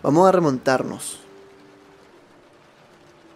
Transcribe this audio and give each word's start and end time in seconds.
Vamos 0.00 0.28
a 0.28 0.32
remontarnos 0.32 1.18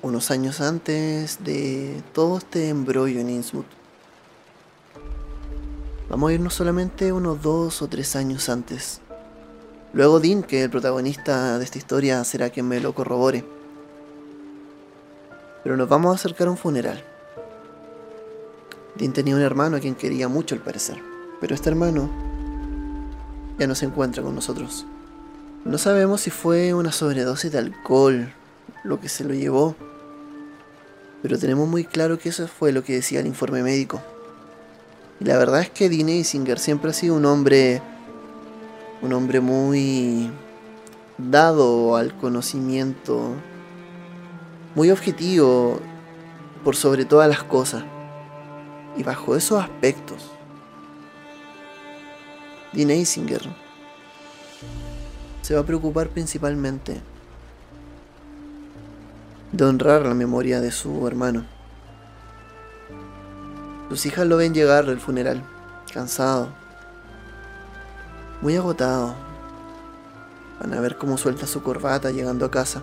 unos 0.01 0.31
años 0.31 0.61
antes 0.61 1.43
de 1.43 2.01
todo 2.15 2.39
este 2.39 2.69
embrollo 2.69 3.19
en 3.19 3.31
Innsmouth. 3.31 3.67
Vamos 6.09 6.31
a 6.31 6.35
irnos 6.35 6.55
solamente 6.55 7.13
unos 7.13 7.43
dos 7.43 7.83
o 7.83 7.89
tres 7.89 8.15
años 8.15 8.49
antes. 8.49 9.01
Luego 9.93 10.21
Dean, 10.21 10.45
que 10.45 10.63
el 10.63 10.71
protagonista 10.71 11.59
de 11.59 11.65
esta 11.65 11.79
historia, 11.79 12.23
será 12.23 12.51
quien 12.51 12.69
me 12.69 12.79
lo 12.79 12.95
corrobore. 12.95 13.45
Pero 15.65 15.77
nos 15.77 15.89
vamos 15.89 16.13
a 16.13 16.15
acercar 16.15 16.47
a 16.47 16.53
un 16.53 16.57
funeral. 16.57 17.03
Dean 18.95 19.13
tenía 19.13 19.35
un 19.35 19.43
hermano 19.43 19.79
a 19.79 19.81
quien 19.81 19.97
quería 19.97 20.29
mucho 20.29 20.55
al 20.55 20.61
parecer, 20.61 21.03
pero 21.41 21.57
este 21.57 21.71
hermano 21.71 22.09
ya 23.59 23.67
no 23.67 23.75
se 23.75 23.87
encuentra 23.87 24.23
con 24.23 24.37
nosotros. 24.37 24.87
No 25.65 25.79
sabemos 25.79 26.23
si 26.23 26.31
fue 26.31 26.75
una 26.75 26.91
sobredosis 26.91 27.53
de 27.53 27.59
alcohol 27.59 28.33
lo 28.83 28.99
que 28.99 29.09
se 29.09 29.23
lo 29.23 29.33
llevó, 29.33 29.77
pero 31.23 31.39
tenemos 31.39 31.69
muy 31.69 31.85
claro 31.85 32.19
que 32.19 32.31
eso 32.31 32.49
fue 32.49 32.73
lo 32.73 32.83
que 32.83 32.95
decía 32.95 33.21
el 33.21 33.29
informe 33.29 33.63
médico. 33.63 34.03
Y 35.21 35.25
la 35.25 35.39
verdad 35.39 35.61
es 35.61 35.71
que 35.71 35.89
Dean 35.89 36.09
Eisinger 36.09 36.59
siempre 36.59 36.91
ha 36.91 36.95
sido 36.95 37.15
un 37.15 37.27
hombre 37.27 37.81
un 39.03 39.13
hombre 39.13 39.41
muy 39.41 40.31
dado 41.19 41.97
al 41.97 42.17
conocimiento, 42.17 43.35
muy 44.75 44.91
objetivo 44.91 45.81
por 46.65 46.77
sobre 46.77 47.05
todas 47.05 47.29
las 47.29 47.43
cosas. 47.43 47.85
Y 48.97 49.03
bajo 49.03 49.37
esos 49.37 49.63
aspectos, 49.63 50.31
Dean 52.73 52.91
Eisinger 52.91 53.62
se 55.43 55.55
va 55.55 55.61
a 55.61 55.67
preocupar 55.67 56.09
principalmente 56.09 57.01
de 59.53 59.65
honrar 59.65 60.07
la 60.07 60.15
memoria 60.15 60.61
de 60.61 60.71
su 60.71 61.07
hermano. 61.07 61.45
Sus 63.91 64.07
hijas 64.07 64.27
lo 64.27 64.39
ven 64.39 64.55
llegar 64.55 64.87
del 64.87 64.99
funeral, 64.99 65.43
cansado, 65.93 66.49
muy 68.41 68.57
agotado. 68.57 69.15
Van 70.61 70.73
a 70.73 70.81
ver 70.81 70.97
cómo 70.97 71.19
suelta 71.19 71.47
su 71.47 71.63
corbata 71.63 72.11
llegando 72.11 72.47
a 72.47 72.51
casa. 72.51 72.83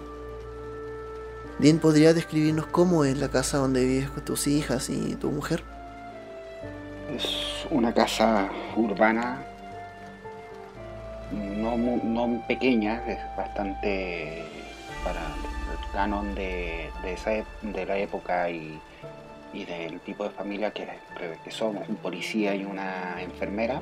Dean, 1.58 1.80
¿podría 1.80 2.14
describirnos 2.14 2.68
cómo 2.68 3.04
es 3.04 3.18
la 3.18 3.30
casa 3.30 3.58
donde 3.58 3.84
vives 3.84 4.10
con 4.12 4.23
tus 4.23 4.48
hijas 4.48 4.90
y 4.90 5.16
tu 5.16 5.32
mujer? 5.32 5.64
Es 7.14 7.26
una 7.72 7.94
casa 7.94 8.50
urbana, 8.78 9.44
no, 11.32 11.78
no 11.78 12.42
pequeña, 12.48 13.04
es 13.08 13.20
bastante 13.36 14.44
para 15.04 15.22
el 15.22 15.92
canon 15.92 16.36
de, 16.36 16.90
esa, 17.06 17.32
de 17.62 17.86
la 17.86 17.98
época 17.98 18.50
y, 18.50 18.80
del 19.54 20.00
tipo 20.02 20.24
de 20.24 20.30
familia 20.30 20.72
que, 20.72 20.88
que 21.44 21.52
somos, 21.52 21.88
un 21.90 21.96
policía 21.96 22.56
y 22.56 22.66
una 22.66 23.22
enfermera. 23.22 23.82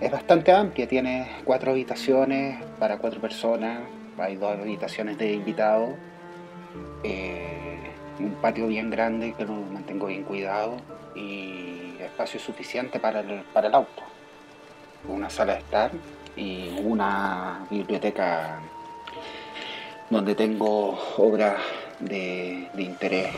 Es 0.00 0.10
bastante 0.10 0.52
amplia, 0.52 0.88
tiene 0.88 1.28
cuatro 1.44 1.72
habitaciones 1.72 2.62
para 2.78 2.96
cuatro 2.98 3.20
personas, 3.20 3.80
hay 4.18 4.36
dos 4.36 4.58
habitaciones 4.58 5.18
de 5.18 5.34
invitados, 5.34 5.90
eh, 7.04 7.78
un 8.18 8.34
patio 8.40 8.66
bien 8.66 8.90
grande 8.90 9.34
que 9.34 9.44
lo 9.44 9.52
mantengo 9.52 10.06
bien 10.06 10.24
cuidado 10.24 10.76
y 11.14 11.96
espacio 12.00 12.40
suficiente 12.40 12.98
para 12.98 13.20
el, 13.20 13.42
para 13.52 13.68
el 13.68 13.74
auto, 13.74 14.02
una 15.06 15.28
sala 15.28 15.54
de 15.54 15.58
estar 15.60 15.90
y 16.36 16.70
una 16.82 17.66
biblioteca 17.70 18.60
donde 20.08 20.34
tengo 20.34 20.98
obras 21.16 21.56
de, 22.00 22.68
de 22.74 22.82
interés, 22.82 23.28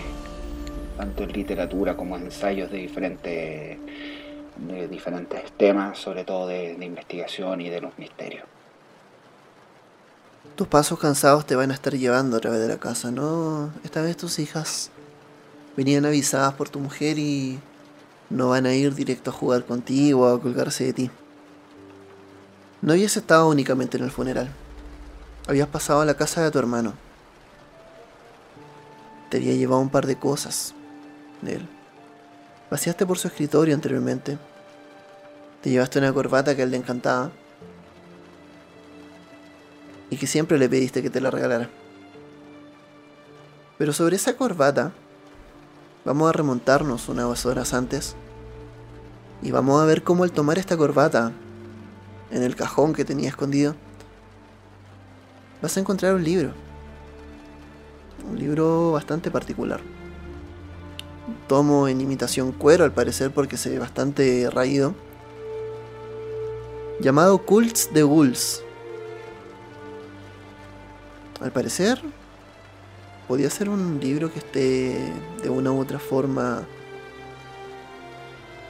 tanto 0.97 1.25
en 1.25 1.33
literatura 1.33 1.97
como 1.97 2.17
en 2.17 2.25
ensayos 2.25 2.71
de 2.71 2.79
diferentes 2.79 3.79
de 4.57 4.89
diferentes 4.89 5.51
temas, 5.53 5.99
sobre 5.99 6.25
todo 6.25 6.47
de, 6.47 6.73
investigación 6.81 7.61
y 7.61 7.71
de 7.71 7.81
los 7.81 7.97
misterios. 7.99 8.45
Tus 10.57 10.69
pasos 10.69 10.99
cansados 10.99 11.47
te 11.47 11.57
van 11.57 11.71
a 11.71 11.75
estar 11.75 11.95
llevando 11.95 12.37
a 12.37 12.41
través 12.41 12.61
de 12.61 12.69
la 12.69 12.79
casa, 12.79 13.11
¿no? 13.11 13.71
Esta 13.85 14.03
vez 14.03 14.17
tus 14.17 14.39
hijas 14.39 14.91
venían 15.77 16.05
avisadas 16.05 16.55
por 16.55 16.69
tu 16.69 16.79
mujer 16.79 17.19
y 17.19 17.59
no 18.29 18.51
van 18.51 18.67
a 18.67 18.75
ir 18.75 18.95
directo 18.95 19.31
a 19.31 19.33
jugar 19.33 19.65
contigo 19.65 20.23
o 20.23 20.35
a 20.35 20.41
colgarse 20.41 20.85
de 20.85 20.93
ti. 20.93 21.11
No 22.83 22.93
habías 22.93 23.17
estado 23.17 23.49
únicamente 23.49 23.97
en 23.97 24.03
el 24.03 24.11
funeral. 24.11 24.51
Habías 25.47 25.69
pasado 25.69 26.01
a 26.01 26.05
la 26.05 26.15
casa 26.15 26.43
de 26.43 26.51
tu 26.51 26.59
hermano. 26.59 26.95
Te 29.31 29.37
había 29.37 29.55
llevado 29.55 29.81
un 29.81 29.89
par 29.89 30.05
de 30.05 30.17
cosas 30.17 30.75
de 31.43 31.55
él. 31.55 31.69
Paseaste 32.71 33.07
por 33.07 33.19
su 33.19 33.29
escritorio 33.29 33.73
anteriormente. 33.73 34.37
Te 35.63 35.71
llevaste 35.71 36.01
una 36.01 36.13
corbata 36.13 36.57
que 36.57 36.63
a 36.63 36.65
él 36.65 36.73
le 36.73 36.77
encantaba. 36.77 37.31
Y 40.11 40.17
que 40.17 40.27
siempre 40.27 40.59
le 40.59 40.69
pediste 40.69 41.03
que 41.03 41.11
te 41.11 41.21
la 41.21 41.31
regalara. 41.31 41.71
Pero 43.79 43.93
sobre 43.93 44.17
esa 44.17 44.37
corbata, 44.37 44.91
vamos 46.05 46.29
a 46.29 46.33
remontarnos 46.33 47.09
unas 47.09 47.47
horas 47.47 47.75
antes. 47.75 48.17
Y 49.41 49.53
vamos 49.53 49.81
a 49.81 49.87
ver 49.87 50.03
cómo 50.03 50.25
al 50.25 50.33
tomar 50.33 50.59
esta 50.59 50.77
corbata 50.77 51.31
en 52.33 52.43
el 52.43 52.57
cajón 52.57 52.93
que 52.93 53.05
tenía 53.05 53.29
escondido, 53.29 53.77
vas 55.63 55.77
a 55.77 55.81
encontrar 55.81 56.15
un 56.15 56.25
libro. 56.25 56.53
Un 58.29 58.39
libro 58.39 58.93
bastante 58.93 59.31
particular 59.31 59.81
tomo 61.47 61.89
en 61.89 62.01
imitación 62.01 62.53
cuero 62.53 62.85
al 62.85 62.93
parecer 62.93 63.31
porque 63.31 63.57
se 63.57 63.71
ve 63.71 63.79
bastante 63.79 64.49
raído, 64.51 64.95
llamado 67.01 67.39
Cults 67.39 67.93
de 67.93 68.03
Ghouls. 68.03 68.63
Al 71.41 71.51
parecer, 71.51 72.01
podía 73.27 73.51
ser 73.51 73.69
un 73.69 73.99
libro 74.01 74.33
que 74.33 74.39
esté 74.39 75.13
de 75.43 75.51
una 75.51 75.73
u 75.73 75.81
otra 75.81 75.99
forma 75.99 76.63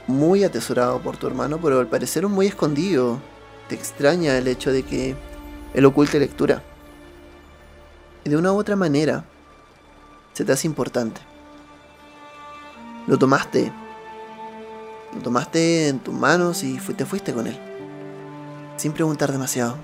muy 0.07 0.43
atesorado 0.43 0.99
por 1.01 1.17
tu 1.17 1.27
hermano, 1.27 1.59
pero 1.61 1.79
al 1.79 1.87
parecer 1.87 2.27
muy 2.27 2.47
escondido. 2.47 3.19
Te 3.67 3.75
extraña 3.75 4.37
el 4.37 4.47
hecho 4.47 4.71
de 4.71 4.83
que 4.83 5.15
él 5.73 5.85
oculte 5.85 6.19
lectura. 6.19 6.61
Y 8.23 8.29
de 8.29 8.37
una 8.37 8.53
u 8.53 8.57
otra 8.57 8.75
manera, 8.75 9.25
se 10.33 10.45
te 10.45 10.51
hace 10.51 10.67
importante. 10.67 11.21
Lo 13.07 13.17
tomaste. 13.17 13.71
Lo 15.13 15.21
tomaste 15.21 15.89
en 15.89 15.99
tus 15.99 16.13
manos 16.13 16.63
y 16.63 16.77
te 16.77 17.05
fuiste 17.05 17.33
con 17.33 17.47
él. 17.47 17.59
Sin 18.77 18.93
preguntar 18.93 19.31
demasiado. 19.31 19.77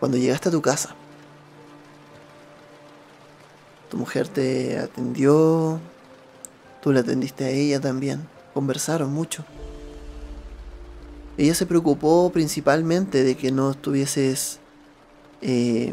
Cuando 0.00 0.18
llegaste 0.18 0.48
a 0.48 0.52
tu 0.52 0.60
casa, 0.60 0.94
tu 3.90 3.96
mujer 3.96 4.28
te 4.28 4.78
atendió, 4.78 5.80
tú 6.82 6.92
la 6.92 7.00
atendiste 7.00 7.44
a 7.44 7.48
ella 7.48 7.80
también, 7.80 8.28
conversaron 8.52 9.12
mucho. 9.12 9.44
Ella 11.36 11.54
se 11.54 11.66
preocupó 11.66 12.30
principalmente 12.32 13.24
de 13.24 13.36
que 13.36 13.50
no 13.50 13.72
estuvieses, 13.72 14.60
eh, 15.42 15.92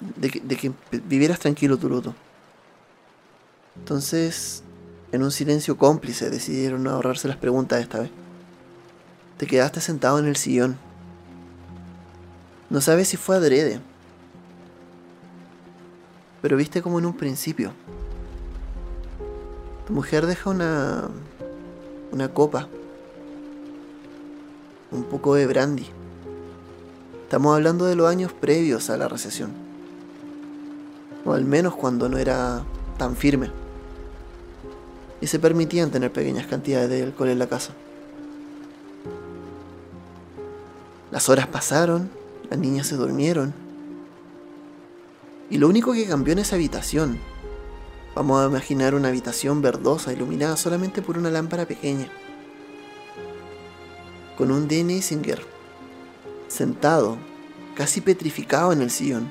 de, 0.00 0.30
que, 0.30 0.40
de 0.40 0.56
que 0.56 0.72
vivieras 1.08 1.38
tranquilo 1.38 1.78
tu 1.78 1.88
luto. 1.88 2.14
Entonces, 3.76 4.62
en 5.12 5.22
un 5.22 5.30
silencio 5.30 5.76
cómplice, 5.76 6.30
decidieron 6.30 6.86
ahorrarse 6.86 7.28
las 7.28 7.36
preguntas 7.36 7.80
esta 7.80 8.00
vez. 8.00 8.10
Te 9.36 9.46
quedaste 9.46 9.80
sentado 9.80 10.18
en 10.18 10.26
el 10.26 10.36
sillón. 10.36 10.76
No 12.68 12.80
sabes 12.80 13.08
si 13.08 13.16
fue 13.16 13.36
adrede. 13.36 13.80
Pero 16.42 16.56
viste 16.56 16.82
como 16.82 16.98
en 16.98 17.06
un 17.06 17.16
principio. 17.16 17.72
Tu 19.86 19.92
mujer 19.92 20.26
deja 20.26 20.50
una. 20.50 21.08
una 22.12 22.28
copa. 22.28 22.68
Un 24.92 25.04
poco 25.04 25.34
de 25.34 25.46
brandy. 25.46 25.86
Estamos 27.22 27.54
hablando 27.54 27.84
de 27.86 27.94
los 27.94 28.08
años 28.08 28.32
previos 28.32 28.90
a 28.90 28.96
la 28.96 29.08
recesión. 29.08 29.52
O 31.24 31.32
al 31.32 31.44
menos 31.44 31.74
cuando 31.76 32.08
no 32.08 32.18
era 32.18 32.64
tan 32.98 33.14
firme 33.14 33.50
y 35.20 35.26
se 35.26 35.38
permitían 35.38 35.90
tener 35.90 36.12
pequeñas 36.12 36.46
cantidades 36.46 36.88
de 36.88 37.02
alcohol 37.02 37.28
en 37.28 37.38
la 37.38 37.46
casa. 37.46 37.72
Las 41.10 41.28
horas 41.28 41.46
pasaron, 41.46 42.10
las 42.48 42.58
niñas 42.58 42.86
se 42.86 42.96
durmieron. 42.96 43.52
Y 45.50 45.58
lo 45.58 45.68
único 45.68 45.92
que 45.92 46.06
cambió 46.06 46.32
en 46.32 46.38
esa 46.38 46.56
habitación, 46.56 47.18
vamos 48.14 48.40
a 48.40 48.48
imaginar 48.48 48.94
una 48.94 49.08
habitación 49.08 49.60
verdosa 49.60 50.12
iluminada 50.12 50.56
solamente 50.56 51.02
por 51.02 51.18
una 51.18 51.30
lámpara 51.30 51.66
pequeña, 51.66 52.08
con 54.40 54.52
un 54.52 54.68
Denny 54.68 55.02
Singer 55.02 55.38
sentado 56.48 57.18
casi 57.74 58.00
petrificado 58.00 58.72
en 58.72 58.80
el 58.80 58.90
sillón. 58.90 59.30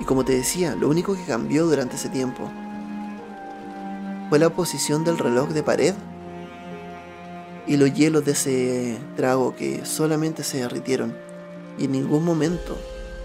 Y 0.00 0.04
como 0.04 0.24
te 0.24 0.32
decía, 0.32 0.74
lo 0.74 0.88
único 0.88 1.14
que 1.14 1.24
cambió 1.24 1.64
durante 1.64 1.94
ese 1.94 2.08
tiempo 2.08 2.50
fue 4.28 4.40
la 4.40 4.50
posición 4.50 5.04
del 5.04 5.18
reloj 5.18 5.50
de 5.50 5.62
pared 5.62 5.94
y 7.68 7.76
los 7.76 7.94
hielos 7.94 8.24
de 8.24 8.32
ese 8.32 8.98
trago 9.14 9.54
que 9.54 9.86
solamente 9.86 10.42
se 10.42 10.58
derritieron 10.58 11.14
y 11.78 11.84
en 11.84 11.92
ningún 11.92 12.24
momento 12.24 12.76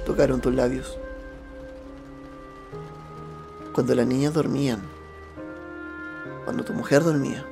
tocaron 0.06 0.40
tus 0.40 0.54
labios. 0.54 1.00
Cuando 3.74 3.96
las 3.96 4.06
niñas 4.06 4.36
dormían, 4.36 4.84
cuando 6.44 6.64
tu 6.64 6.74
mujer 6.74 7.04
dormía, 7.04 7.44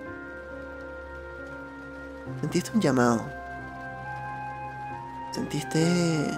sentiste 2.41 2.71
un 2.73 2.81
llamado. 2.81 3.25
Sentiste 5.31 6.31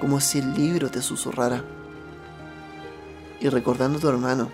como 0.00 0.20
si 0.20 0.38
el 0.38 0.54
libro 0.54 0.90
te 0.90 1.02
susurrara. 1.02 1.62
Y 3.40 3.48
recordando 3.48 3.98
a 3.98 4.00
tu 4.00 4.08
hermano, 4.08 4.48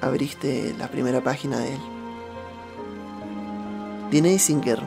abriste 0.00 0.74
la 0.78 0.88
primera 0.88 1.20
página 1.20 1.58
de 1.58 1.74
él. 1.74 1.80
Dina 4.10 4.38
Singer 4.38 4.82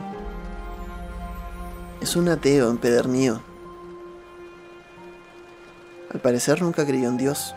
es 2.00 2.16
un 2.16 2.28
ateo 2.28 2.70
empedernido. 2.70 3.40
Al 6.12 6.20
parecer 6.20 6.60
nunca 6.60 6.84
creyó 6.86 7.08
en 7.08 7.16
Dios. 7.16 7.54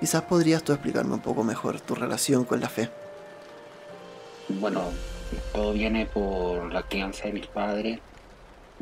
Quizás 0.00 0.22
podrías 0.22 0.62
tú 0.62 0.72
explicarme 0.72 1.14
un 1.14 1.20
poco 1.20 1.44
mejor 1.44 1.80
tu 1.80 1.94
relación 1.94 2.44
con 2.44 2.60
la 2.60 2.68
fe. 2.68 2.88
Bueno, 4.48 4.84
todo 5.52 5.72
viene 5.72 6.06
por 6.06 6.72
la 6.72 6.82
crianza 6.82 7.26
de 7.26 7.32
mis 7.32 7.46
padres. 7.46 8.00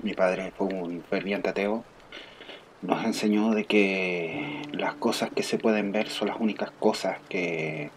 Mi 0.02 0.14
padre 0.14 0.52
fue 0.56 0.66
un 0.66 1.02
ferviente 1.08 1.48
ateo 1.48 1.84
nos 2.82 3.04
enseñó 3.04 3.50
de 3.50 3.64
que 3.64 4.62
las 4.72 4.94
cosas 4.94 5.30
que 5.34 5.42
se 5.42 5.58
pueden 5.58 5.92
ver 5.92 6.08
son 6.08 6.28
las 6.28 6.38
únicas 6.38 6.70
cosas 6.78 7.18
que 7.28 7.90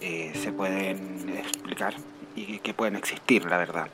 eh, 0.00 0.32
se 0.34 0.52
pueden 0.52 1.28
explicar 1.36 1.94
y 2.34 2.58
que 2.60 2.74
pueden 2.74 2.96
existir, 2.96 3.44
la 3.44 3.58
verdad. 3.58 3.88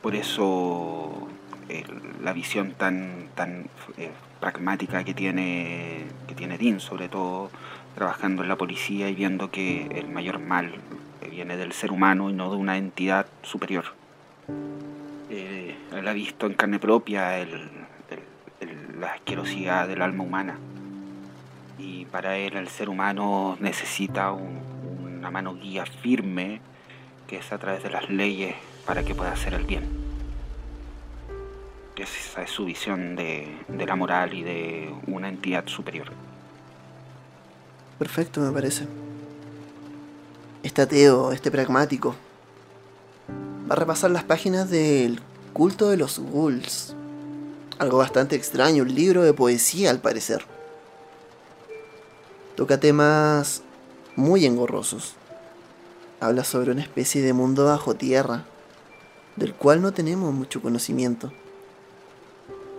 Por 0.00 0.14
eso 0.14 1.28
la 2.22 2.32
visión 2.32 2.72
tan, 2.72 3.28
tan 3.34 3.68
eh, 3.96 4.10
pragmática 4.40 5.04
que 5.04 5.14
tiene, 5.14 6.04
que 6.26 6.34
tiene 6.34 6.58
Dean, 6.58 6.80
sobre 6.80 7.08
todo 7.08 7.50
trabajando 7.94 8.42
en 8.42 8.48
la 8.48 8.56
policía 8.56 9.08
y 9.08 9.14
viendo 9.14 9.50
que 9.50 9.86
el 9.94 10.08
mayor 10.08 10.38
mal 10.38 10.72
viene 11.30 11.56
del 11.56 11.72
ser 11.72 11.92
humano 11.92 12.30
y 12.30 12.32
no 12.32 12.50
de 12.50 12.56
una 12.56 12.76
entidad 12.76 13.26
superior. 13.42 13.84
Eh, 15.30 15.74
él 15.94 16.08
ha 16.08 16.12
visto 16.12 16.46
en 16.46 16.54
carne 16.54 16.78
propia 16.78 17.38
el, 17.38 17.70
la 19.00 19.14
asquerosidad 19.14 19.88
del 19.88 20.02
alma 20.02 20.24
humana. 20.24 20.58
Y 21.78 22.04
para 22.06 22.36
él 22.36 22.56
el 22.56 22.68
ser 22.68 22.88
humano 22.88 23.56
necesita 23.60 24.30
una 24.32 25.30
mano 25.30 25.54
guía 25.54 25.84
firme 25.86 26.60
que 27.26 27.38
es 27.38 27.52
a 27.52 27.58
través 27.58 27.82
de 27.82 27.90
las 27.90 28.10
leyes 28.10 28.54
para 28.86 29.02
que 29.02 29.14
pueda 29.14 29.32
hacer 29.32 29.54
el 29.54 29.64
bien. 29.64 30.01
Esa 31.96 32.42
es 32.42 32.50
su 32.50 32.64
visión 32.64 33.16
de, 33.16 33.58
de 33.68 33.86
la 33.86 33.96
moral 33.96 34.34
y 34.34 34.42
de 34.42 34.94
una 35.06 35.28
entidad 35.28 35.66
superior. 35.66 36.08
Perfecto, 37.98 38.40
me 38.40 38.50
parece. 38.50 38.86
Este 40.62 40.82
ateo, 40.82 41.32
este 41.32 41.50
pragmático, 41.50 42.14
va 43.70 43.74
a 43.74 43.78
repasar 43.78 44.10
las 44.10 44.24
páginas 44.24 44.70
del 44.70 45.20
culto 45.52 45.90
de 45.90 45.96
los 45.96 46.18
ghouls 46.18 46.94
algo 47.82 47.98
bastante 47.98 48.36
extraño, 48.36 48.84
un 48.84 48.94
libro 48.94 49.24
de 49.24 49.34
poesía 49.34 49.90
al 49.90 50.00
parecer. 50.00 50.44
Toca 52.54 52.78
temas 52.78 53.62
muy 54.14 54.46
engorrosos. 54.46 55.14
Habla 56.20 56.44
sobre 56.44 56.70
una 56.70 56.82
especie 56.82 57.22
de 57.22 57.32
mundo 57.32 57.64
bajo 57.64 57.94
tierra, 57.94 58.44
del 59.34 59.52
cual 59.54 59.82
no 59.82 59.92
tenemos 59.92 60.32
mucho 60.32 60.62
conocimiento. 60.62 61.32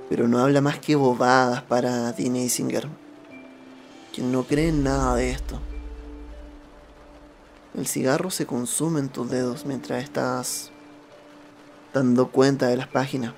Pero 0.10 0.28
no 0.28 0.40
habla 0.40 0.62
más 0.62 0.80
que 0.80 0.96
bobadas 0.96 1.64
para 1.64 2.12
Dean 2.12 2.36
Isinger, 2.36 2.88
quien 4.14 4.32
no 4.32 4.44
cree 4.44 4.70
en 4.70 4.84
nada 4.84 5.16
de 5.16 5.32
esto. 5.32 5.60
El 7.76 7.88
cigarro 7.88 8.30
se 8.30 8.46
consume 8.46 9.00
en 9.00 9.10
tus 9.10 9.30
dedos 9.30 9.66
mientras 9.66 10.04
estás 10.04 10.72
dando 11.94 12.28
cuenta 12.28 12.68
de 12.68 12.78
las 12.78 12.88
páginas. 12.88 13.34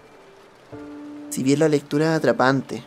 Si 1.30 1.44
bien 1.44 1.60
la 1.60 1.70
lectura 1.70 2.12
es 2.12 2.18
atrapante, 2.18 2.84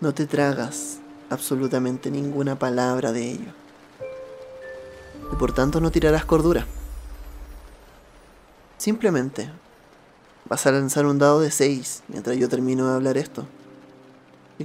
no 0.00 0.12
te 0.12 0.26
tragas 0.26 0.98
absolutamente 1.30 2.10
ninguna 2.10 2.58
palabra 2.58 3.12
de 3.12 3.30
ello. 3.30 3.52
Y 5.32 5.36
por 5.36 5.54
tanto 5.54 5.80
no 5.80 5.90
tirarás 5.90 6.24
cordura. 6.24 6.66
Simplemente 8.76 9.50
vas 10.48 10.66
a 10.66 10.72
lanzar 10.72 11.06
un 11.06 11.18
dado 11.18 11.40
de 11.40 11.50
6 11.50 12.04
mientras 12.08 12.36
yo 12.36 12.48
termino 12.48 12.88
de 12.88 12.94
hablar 12.94 13.16
esto. 13.16 13.46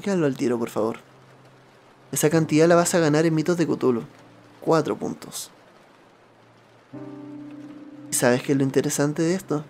Quédalo 0.02 0.26
al 0.26 0.38
tiro, 0.38 0.58
por 0.58 0.70
favor. 0.70 0.98
Esa 2.12 2.30
cantidad 2.30 2.68
la 2.68 2.76
vas 2.76 2.96
a 2.96 3.00
ganar 3.00 3.26
en 3.26 3.36
mitos 3.36 3.58
de 3.58 3.68
Cthulhu. 3.68 4.04
4 4.62 4.96
puntos. 4.98 5.52
¿Y 8.10 8.14
sabes 8.14 8.42
qué 8.42 8.54
es 8.54 8.58
lo 8.58 8.64
interesante 8.64 9.22
de 9.22 9.36
esto? 9.36 9.64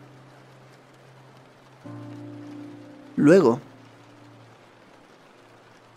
Luego 3.15 3.59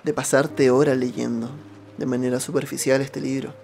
de 0.02 0.12
pasarte 0.12 0.70
horas 0.70 0.96
leyendo 0.96 1.48
de 1.96 2.06
manera 2.06 2.40
superficial 2.40 3.00
este 3.00 3.20
libro, 3.20 3.54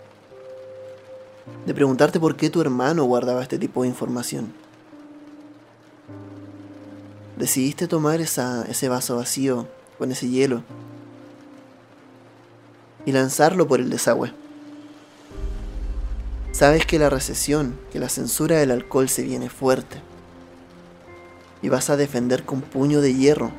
de 1.66 1.74
preguntarte 1.74 2.20
por 2.20 2.36
qué 2.36 2.50
tu 2.50 2.60
hermano 2.60 3.04
guardaba 3.04 3.42
este 3.42 3.58
tipo 3.58 3.82
de 3.82 3.88
información, 3.88 4.52
decidiste 7.38 7.86
tomar 7.86 8.20
ese 8.20 8.88
vaso 8.88 9.16
vacío 9.16 9.68
con 9.96 10.10
ese 10.10 10.28
hielo 10.28 10.62
y 13.06 13.12
lanzarlo 13.12 13.66
por 13.66 13.80
el 13.80 13.90
desagüe. 13.90 14.32
Sabes 16.52 16.84
que 16.84 16.98
la 16.98 17.08
recesión, 17.08 17.78
que 17.92 18.00
la 18.00 18.08
censura 18.08 18.56
del 18.58 18.72
alcohol 18.72 19.08
se 19.08 19.22
viene 19.22 19.48
fuerte 19.48 20.02
y 21.62 21.68
vas 21.68 21.88
a 21.90 21.96
defender 21.96 22.44
con 22.44 22.60
puño 22.60 23.00
de 23.00 23.14
hierro. 23.14 23.52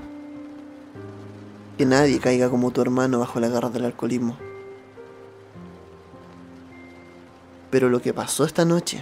Que 1.78 1.86
nadie 1.86 2.20
caiga 2.20 2.50
como 2.50 2.72
tu 2.72 2.82
hermano 2.82 3.20
bajo 3.20 3.40
la 3.40 3.48
garra 3.48 3.70
del 3.70 3.86
alcoholismo. 3.86 4.38
Pero 7.72 7.90
lo 7.90 8.02
que 8.02 8.14
pasó 8.14 8.44
esta 8.44 8.66
noche, 8.66 9.02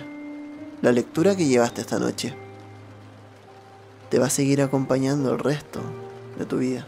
la 0.84 0.92
lectura 0.92 1.36
que 1.36 1.46
llevaste 1.46 1.82
esta 1.82 1.98
noche, 1.98 2.36
te 4.10 4.20
va 4.20 4.28
a 4.28 4.30
seguir 4.30 4.62
acompañando 4.62 5.32
el 5.32 5.40
resto 5.40 5.82
de 6.38 6.46
tu 6.46 6.58
vida. 6.58 6.88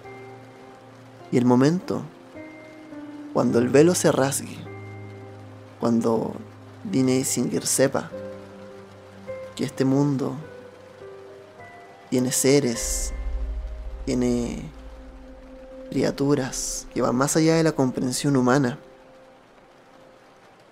Y 1.32 1.38
el 1.38 1.46
momento, 1.46 2.02
cuando 3.34 3.60
el 3.60 3.70
velo 3.70 3.94
se 3.96 4.12
rasgue, 4.12 4.58
cuando 5.80 6.34
Dine 6.84 7.24
Singer 7.24 7.66
sepa 7.66 8.10
que 9.56 9.64
este 9.64 9.86
mundo 9.86 10.36
tiene 12.10 12.32
seres, 12.32 13.14
tiene 14.06 14.70
criaturas 15.90 16.88
que 16.94 17.02
van 17.02 17.16
más 17.16 17.36
allá 17.36 17.56
de 17.56 17.64
la 17.64 17.74
comprensión 17.74 18.36
humana. 18.36 18.80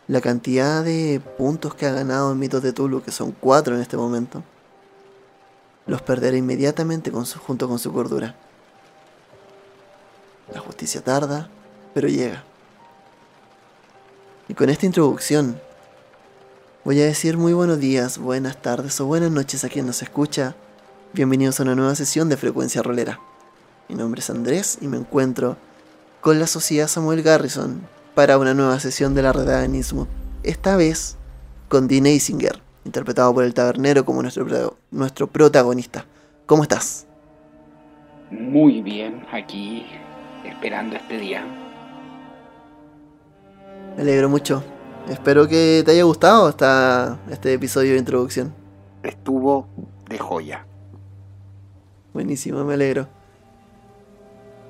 La 0.07 0.21
cantidad 0.21 0.83
de 0.83 1.21
puntos 1.37 1.75
que 1.75 1.85
ha 1.85 1.91
ganado 1.91 2.31
en 2.31 2.39
Mitos 2.39 2.63
de 2.63 2.71
Tulu, 2.71 3.03
que 3.03 3.11
son 3.11 3.31
cuatro 3.31 3.75
en 3.75 3.81
este 3.81 3.97
momento, 3.97 4.41
los 5.87 6.01
perderá 6.01 6.37
inmediatamente 6.37 7.11
junto 7.11 7.67
con 7.67 7.79
su 7.79 7.91
cordura. 7.91 8.35
La 10.53 10.59
justicia 10.59 11.01
tarda, 11.01 11.49
pero 11.93 12.07
llega. 12.07 12.43
Y 14.47 14.53
con 14.53 14.69
esta 14.69 14.85
introducción, 14.85 15.59
voy 16.85 17.01
a 17.01 17.05
decir 17.05 17.37
muy 17.37 17.53
buenos 17.53 17.79
días, 17.79 18.17
buenas 18.17 18.61
tardes 18.61 18.99
o 19.01 19.05
buenas 19.05 19.31
noches 19.31 19.63
a 19.63 19.69
quien 19.69 19.85
nos 19.85 20.01
escucha 20.01 20.55
Bienvenidos 21.13 21.59
a 21.59 21.63
una 21.63 21.73
nueva 21.73 21.95
sesión 21.95 22.27
de 22.27 22.37
Frecuencia 22.37 22.83
Rolera. 22.83 23.19
Mi 23.87 23.95
nombre 23.95 24.19
es 24.19 24.29
Andrés 24.29 24.77
y 24.81 24.87
me 24.87 24.97
encuentro 24.97 25.57
con 26.21 26.37
la 26.37 26.47
Sociedad 26.47 26.89
Samuel 26.89 27.23
Garrison 27.23 27.81
para 28.13 28.37
una 28.37 28.53
nueva 28.53 28.79
sesión 28.79 29.15
de 29.15 29.21
la 29.23 29.31
Redada. 29.31 29.67
Esta 30.43 30.75
vez 30.75 31.15
con 31.69 31.87
Dean 31.87 32.05
Eisinger, 32.05 32.61
interpretado 32.87 33.33
por 33.33 33.43
el 33.43 33.53
tabernero 33.53 34.03
como 34.03 34.21
nuestro, 34.21 34.77
nuestro 34.89 35.27
protagonista. 35.27 36.05
¿Cómo 36.45 36.63
estás? 36.63 37.05
Muy 38.31 38.81
bien, 38.81 39.25
aquí 39.31 39.85
esperando 40.43 40.95
este 40.95 41.19
día. 41.19 41.45
Me 43.95 44.01
alegro 44.01 44.29
mucho. 44.29 44.63
Espero 45.09 45.47
que 45.47 45.83
te 45.85 45.91
haya 45.91 46.03
gustado 46.03 46.49
esta, 46.49 47.19
este 47.29 47.53
episodio 47.53 47.93
de 47.93 47.99
introducción. 47.99 48.53
Estuvo 49.03 49.67
de 50.09 50.17
joya. 50.17 50.65
Buenísimo, 52.13 52.63
me 52.63 52.73
alegro. 52.73 53.07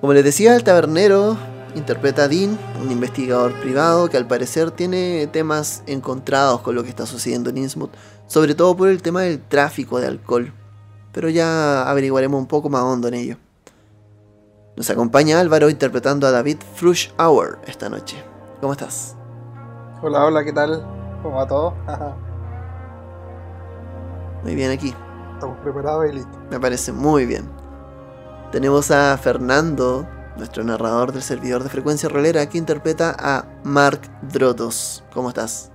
Como 0.01 0.13
les 0.13 0.23
decía, 0.23 0.55
el 0.55 0.63
tabernero 0.63 1.37
interpreta 1.77 2.23
a 2.23 2.27
Dean, 2.27 2.57
un 2.81 2.91
investigador 2.91 3.53
privado 3.61 4.09
que 4.09 4.17
al 4.17 4.27
parecer 4.27 4.71
tiene 4.71 5.27
temas 5.27 5.83
encontrados 5.85 6.61
con 6.61 6.75
lo 6.75 6.83
que 6.83 6.89
está 6.89 7.05
sucediendo 7.05 7.49
en 7.49 7.57
Innsmouth, 7.59 7.91
sobre 8.27 8.55
todo 8.55 8.75
por 8.75 8.89
el 8.89 9.01
tema 9.01 9.21
del 9.21 9.41
tráfico 9.41 9.99
de 9.99 10.07
alcohol. 10.07 10.51
Pero 11.13 11.29
ya 11.29 11.89
averiguaremos 11.89 12.39
un 12.39 12.47
poco 12.47 12.69
más 12.69 12.81
hondo 12.81 13.07
en 13.07 13.13
ello. 13.13 13.37
Nos 14.75 14.89
acompaña 14.89 15.39
Álvaro 15.39 15.69
interpretando 15.69 16.27
a 16.27 16.31
David 16.31 16.57
Hour 17.17 17.59
esta 17.65 17.89
noche. 17.89 18.23
¿Cómo 18.61 18.73
estás? 18.73 19.15
Hola, 20.01 20.25
hola, 20.25 20.43
¿qué 20.43 20.53
tal? 20.53 20.85
¿Cómo 21.23 21.37
va 21.37 21.47
todo? 21.47 21.73
muy 24.43 24.53
bien 24.53 24.71
aquí. 24.71 24.93
Estamos 25.33 25.57
preparados 25.59 26.05
y 26.09 26.13
listos. 26.13 26.37
Me 26.51 26.59
parece 26.59 26.91
muy 26.91 27.25
bien. 27.25 27.49
Tenemos 28.51 28.91
a 28.91 29.17
Fernando, 29.17 30.07
nuestro 30.37 30.63
narrador 30.63 31.11
del 31.11 31.21
servidor 31.21 31.63
de 31.63 31.69
frecuencia 31.69 32.07
rolera, 32.09 32.47
que 32.47 32.57
interpreta 32.57 33.15
a 33.17 33.45
Mark 33.63 34.01
Drotos. 34.21 35.03
¿Cómo 35.13 35.29
estás? 35.29 35.71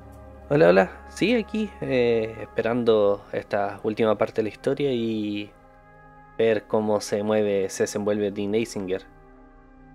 Hola, 0.49 0.69
hola. 0.69 0.91
Sí, 1.15 1.35
aquí, 1.35 1.71
eh, 1.81 2.35
esperando 2.41 3.25
esta 3.33 3.81
última 3.83 4.17
parte 4.17 4.37
de 4.37 4.45
la 4.45 4.49
historia 4.49 4.93
y 4.93 5.51
ver 6.39 6.65
cómo 6.65 7.01
se 7.01 7.23
mueve, 7.23 7.69
se 7.69 7.83
desenvuelve 7.85 8.31
Dean 8.31 8.55
Eisinger. 8.55 9.03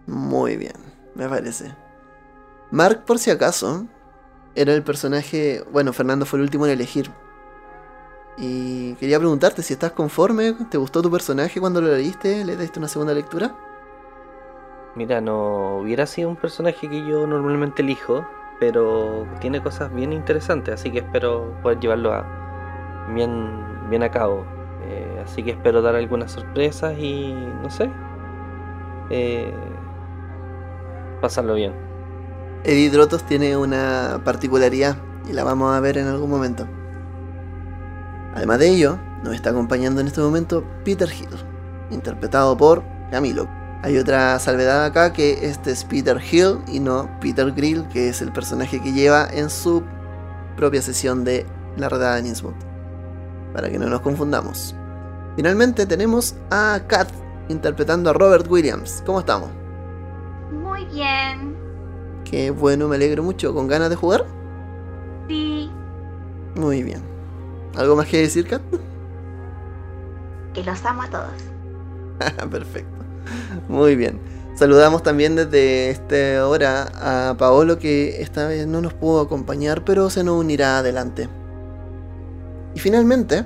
Muy 0.06 0.58
bien, 0.58 0.76
me 1.16 1.28
parece. 1.28 1.74
Mark, 2.72 3.04
por 3.06 3.20
si 3.20 3.32
acaso, 3.32 3.86
era 4.56 4.74
el 4.74 4.84
personaje. 4.84 5.64
Bueno, 5.72 5.94
Fernando 5.94 6.26
fue 6.26 6.38
el 6.38 6.44
último 6.44 6.66
en 6.66 6.74
elegir. 6.74 7.10
Y 8.38 8.94
quería 8.96 9.18
preguntarte 9.18 9.64
si 9.64 9.74
estás 9.74 9.94
conforme, 9.94 10.54
¿te 10.70 10.78
gustó 10.78 11.02
tu 11.02 11.10
personaje 11.10 11.60
cuando 11.60 11.82
lo 11.82 11.88
leíste? 11.88 12.46
¿Le 12.46 12.56
diste 12.56 12.78
una 12.78 12.88
segunda 12.88 13.14
lectura? 13.14 13.56
Mira, 14.98 15.22
no 15.22 15.78
hubiera 15.78 16.08
sido 16.08 16.28
un 16.28 16.36
personaje 16.36 16.90
que 16.90 17.06
yo 17.06 17.28
normalmente 17.28 17.84
elijo, 17.84 18.26
pero 18.60 19.28
tiene 19.40 19.62
cosas 19.62 19.94
bien 19.94 20.12
interesantes, 20.12 20.74
así 20.74 20.90
que 20.90 21.00
espero 21.00 21.54
poder 21.62 21.80
llevarlo 21.80 22.14
a 22.14 22.26
bien, 23.14 23.90
bien 23.92 24.02
a 24.02 24.10
cabo. 24.10 24.44
Eh, 24.88 25.22
así 25.24 25.44
que 25.44 25.52
espero 25.52 25.84
dar 25.84 25.94
algunas 25.94 26.32
sorpresas 26.32 26.98
y 26.98 27.32
no 27.62 27.70
sé, 27.70 27.92
eh, 29.12 29.54
pasarlo 31.22 31.54
bien. 31.54 31.74
Eddie 32.64 32.90
Drotos 32.90 33.22
tiene 33.24 33.56
una 33.56 34.20
particularidad 34.26 34.98
y 35.30 35.34
la 35.34 35.44
vamos 35.44 35.76
a 35.76 35.80
ver 35.80 36.00
en 36.00 36.08
algún 36.08 36.32
momento. 36.32 36.68
Además 38.34 38.58
de 38.58 38.70
ello, 38.70 38.98
nos 39.24 39.36
está 39.36 39.52
acompañando 39.52 40.02
en 40.02 40.08
este 40.08 40.22
momento 40.22 40.64
Peter 40.84 41.08
Hill, 41.08 41.30
interpretado 41.92 42.58
por 42.58 42.82
Camilo. 43.12 43.57
Hay 43.84 43.98
otra 43.98 44.40
salvedad 44.40 44.86
acá 44.86 45.14
que 45.14 45.46
este 45.46 45.72
es 45.72 45.84
Peter 45.84 46.20
Hill 46.20 46.60
y 46.68 46.80
no 46.80 47.10
Peter 47.22 47.52
Grill, 47.52 47.88
que 47.90 48.10
es 48.10 48.22
el 48.22 48.32
personaje 48.32 48.82
que 48.82 48.92
lleva 48.92 49.28
en 49.32 49.50
su 49.50 49.84
propia 50.56 50.82
sesión 50.82 51.24
de 51.24 51.46
La 51.78 51.88
Redada 51.88 52.18
en 52.18 52.26
Innsmouth. 52.26 52.56
Para 53.54 53.70
que 53.70 53.78
no 53.78 53.88
nos 53.88 54.02
confundamos. 54.02 54.76
Finalmente 55.36 55.86
tenemos 55.86 56.36
a 56.50 56.82
Kat 56.88 57.08
interpretando 57.50 58.10
a 58.10 58.14
Robert 58.14 58.48
Williams. 58.50 59.04
¿Cómo 59.06 59.20
estamos? 59.20 59.52
Muy 60.52 60.86
bien. 60.86 61.56
Qué 62.26 62.50
bueno, 62.50 62.88
me 62.88 62.96
alegro 62.96 63.22
mucho. 63.22 63.54
¿Con 63.54 63.68
ganas 63.68 63.92
de 63.92 63.96
jugar? 63.96 64.26
Sí. 65.28 65.72
Muy 66.56 66.82
bien. 66.82 67.02
¿Algo 67.76 67.96
más 67.96 68.08
que 68.08 68.22
decir, 68.22 68.48
Kat? 68.48 68.62
Que 70.54 70.64
los 70.64 70.84
amo 70.84 71.04
a 71.04 71.10
todos. 71.10 72.50
Perfecto. 72.50 72.97
Muy 73.68 73.96
bien. 73.96 74.20
Saludamos 74.56 75.04
también 75.04 75.36
desde 75.36 75.92
esta 75.92 76.48
hora 76.48 76.90
a 76.96 77.38
Paolo 77.38 77.78
que 77.78 78.24
esta 78.24 78.48
vez 78.48 78.66
no 78.66 78.82
nos 78.82 78.94
pudo 78.94 79.22
acompañar, 79.22 79.86
pero 79.86 80.10
se 80.10 80.24
nos 80.24 80.40
unirá 80.40 80.80
adelante. 80.80 81.30
Y 82.74 82.80
finalmente, 82.80 83.46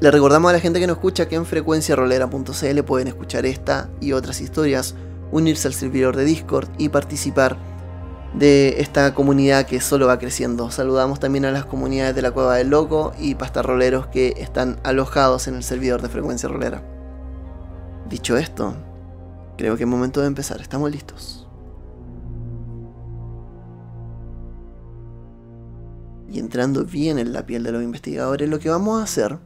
le 0.00 0.10
recordamos 0.10 0.48
a 0.48 0.52
la 0.52 0.60
gente 0.60 0.80
que 0.80 0.86
nos 0.86 0.96
escucha 0.96 1.28
que 1.28 1.36
en 1.36 1.44
frecuenciarolera.cl 1.44 2.82
pueden 2.84 3.08
escuchar 3.08 3.44
esta 3.44 3.90
y 4.00 4.12
otras 4.12 4.40
historias, 4.40 4.94
unirse 5.30 5.68
al 5.68 5.74
servidor 5.74 6.16
de 6.16 6.24
Discord 6.24 6.68
y 6.78 6.88
participar 6.88 7.58
de 8.32 8.80
esta 8.80 9.12
comunidad 9.12 9.66
que 9.66 9.80
solo 9.80 10.06
va 10.06 10.18
creciendo. 10.18 10.70
Saludamos 10.70 11.20
también 11.20 11.44
a 11.44 11.50
las 11.50 11.64
comunidades 11.66 12.14
de 12.14 12.22
la 12.22 12.30
Cueva 12.30 12.56
del 12.56 12.68
Loco 12.68 13.12
y 13.18 13.34
pastarroleros 13.34 14.06
que 14.06 14.34
están 14.38 14.78
alojados 14.84 15.48
en 15.48 15.56
el 15.56 15.64
servidor 15.64 16.00
de 16.00 16.08
Frecuencia 16.08 16.48
Rolera. 16.48 16.82
Dicho 18.08 18.36
esto, 18.36 18.74
creo 19.56 19.76
que 19.76 19.82
es 19.82 19.88
momento 19.88 20.20
de 20.20 20.28
empezar. 20.28 20.60
¿Estamos 20.60 20.90
listos? 20.90 21.46
Y 26.30 26.38
entrando 26.38 26.84
bien 26.84 27.18
en 27.18 27.32
la 27.32 27.44
piel 27.44 27.62
de 27.62 27.72
los 27.72 27.82
investigadores, 27.82 28.48
lo 28.48 28.58
que 28.58 28.70
vamos 28.70 29.00
a 29.00 29.04
hacer 29.04 29.38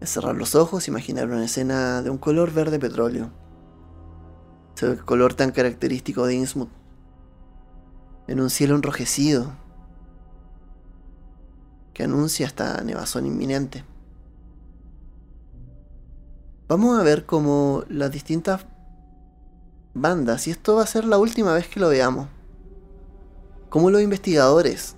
es 0.00 0.10
cerrar 0.10 0.36
los 0.36 0.54
ojos, 0.54 0.88
imaginar 0.88 1.26
una 1.26 1.44
escena 1.44 2.02
de 2.02 2.10
un 2.10 2.18
color 2.18 2.52
verde 2.52 2.78
petróleo. 2.78 3.30
Ese 4.76 4.98
color 4.98 5.34
tan 5.34 5.50
característico 5.50 6.26
de 6.26 6.34
Innsmouth 6.34 6.70
en 8.28 8.40
un 8.40 8.50
cielo 8.50 8.76
enrojecido 8.76 9.52
que 11.94 12.04
anuncia 12.04 12.46
esta 12.46 12.82
nevazón 12.84 13.26
inminente. 13.26 13.84
Vamos 16.68 16.98
a 16.98 17.02
ver 17.02 17.24
cómo 17.24 17.84
las 17.88 18.10
distintas 18.10 18.66
bandas, 19.94 20.46
y 20.46 20.50
esto 20.50 20.76
va 20.76 20.82
a 20.82 20.86
ser 20.86 21.06
la 21.06 21.16
última 21.16 21.54
vez 21.54 21.66
que 21.66 21.80
lo 21.80 21.88
veamos, 21.88 22.28
cómo 23.70 23.88
los 23.88 24.02
investigadores 24.02 24.94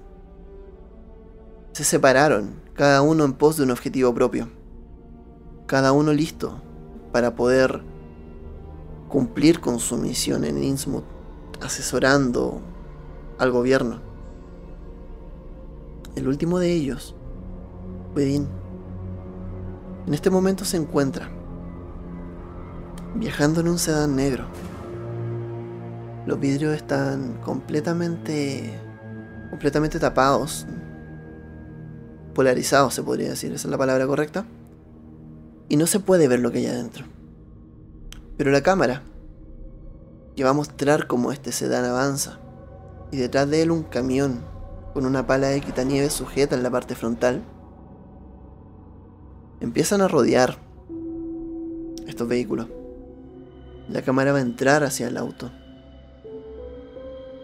se 1.71 1.85
separaron, 1.85 2.61
cada 2.75 3.03
uno 3.03 3.25
en 3.25 3.35
pos 3.35 3.57
de 3.57 3.63
un 3.63 3.71
objetivo 3.71 4.13
propio, 4.13 4.49
cada 5.67 5.93
uno 5.93 6.13
listo 6.13 6.61
para 7.13 7.37
poder 7.37 7.85
cumplir 9.09 9.61
con 9.61 9.79
su 9.79 9.97
misión 9.97 10.45
en 10.45 10.61
Innsmouth, 10.61 11.05
asesorando, 11.63 12.61
al 13.39 13.53
gobierno. 13.53 14.01
El 16.17 16.27
último 16.27 16.59
de 16.59 16.73
ellos, 16.73 17.15
Bedín, 18.13 18.49
en 20.09 20.15
este 20.15 20.31
momento 20.31 20.65
se 20.65 20.77
encuentra 20.77 21.31
viajando 23.15 23.61
en 23.61 23.69
un 23.69 23.79
sedán 23.79 24.17
negro. 24.17 24.45
Los 26.27 26.39
vidrios 26.39 26.75
están 26.75 27.35
completamente 27.43 28.79
completamente 29.51 29.99
tapados, 29.99 30.67
polarizados 32.35 32.95
se 32.95 33.03
podría 33.03 33.31
decir, 33.31 33.53
esa 33.53 33.67
es 33.67 33.71
la 33.71 33.79
palabra 33.79 34.07
correcta. 34.07 34.47
Y 35.69 35.77
no 35.77 35.87
se 35.87 36.01
puede 36.01 36.29
ver 36.29 36.41
lo 36.41 36.51
que 36.51 36.59
hay 36.59 36.67
adentro. 36.67 37.05
Pero 38.37 38.51
la 38.51 38.63
cámara 38.63 39.03
que 40.35 40.45
va 40.45 40.51
a 40.51 40.55
mostrar 40.55 41.07
cómo 41.07 41.33
este 41.33 41.53
sedán 41.53 41.85
avanza 41.85 42.39
y 43.11 43.19
detrás 43.19 43.51
de 43.51 43.63
él 43.63 43.71
un 43.71 43.83
camión 43.83 44.41
con 44.95 45.05
una 45.05 45.27
pala 45.27 45.49
de 45.49 45.61
quitanieves 45.61 46.13
sujeta 46.13 46.57
en 46.57 46.63
la 46.63 46.71
parte 46.71 46.95
frontal. 46.95 47.43
Empiezan 49.61 50.01
a 50.01 50.09
rodear 50.09 50.57
estos 52.07 52.27
vehículos. 52.27 52.69
La 53.89 54.03
cámara 54.03 54.33
va 54.33 54.39
a 54.39 54.43
entrar 54.43 54.85
hacia 54.85 55.09
el 55.09 55.17
auto. 55.17 55.51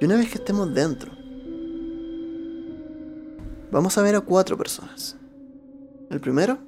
Y 0.01 0.05
una 0.05 0.17
vez 0.17 0.29
que 0.29 0.39
estemos 0.39 0.73
dentro, 0.75 1.11
vamos 3.71 3.97
a 3.97 4.03
ver 4.03 4.15
a 4.15 4.21
cuatro 4.21 4.57
personas. 4.57 5.17
El 6.11 6.21
primero 6.21 6.59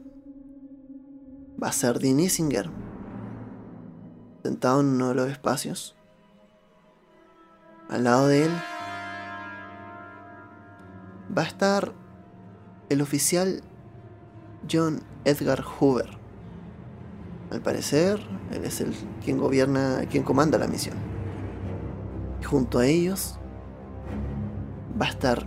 va 1.63 1.69
a 1.69 1.73
ser 1.73 1.99
Dean 1.99 2.21
Isinger, 2.21 2.71
sentado 4.43 4.81
en 4.81 4.87
uno 4.87 5.11
de 5.11 5.15
los 5.15 5.31
espacios. 5.31 5.95
Al 7.89 8.05
lado 8.05 8.29
de 8.29 8.47
él 8.47 8.51
va 11.37 11.43
a 11.43 11.47
estar 11.47 11.93
el 12.89 13.01
oficial 13.01 13.63
John 14.71 15.01
Edgar 15.25 15.63
Hoover. 15.63 16.18
Al 17.51 17.63
parecer, 17.63 18.21
él 18.53 18.65
es 18.65 18.81
el 18.81 18.95
quien 19.25 19.39
gobierna, 19.39 20.01
quien 20.11 20.23
comanda 20.23 20.59
la 20.59 20.67
misión. 20.67 20.97
Junto 22.45 22.79
a 22.79 22.87
ellos 22.87 23.39
va 25.01 25.07
a 25.07 25.11
estar 25.11 25.47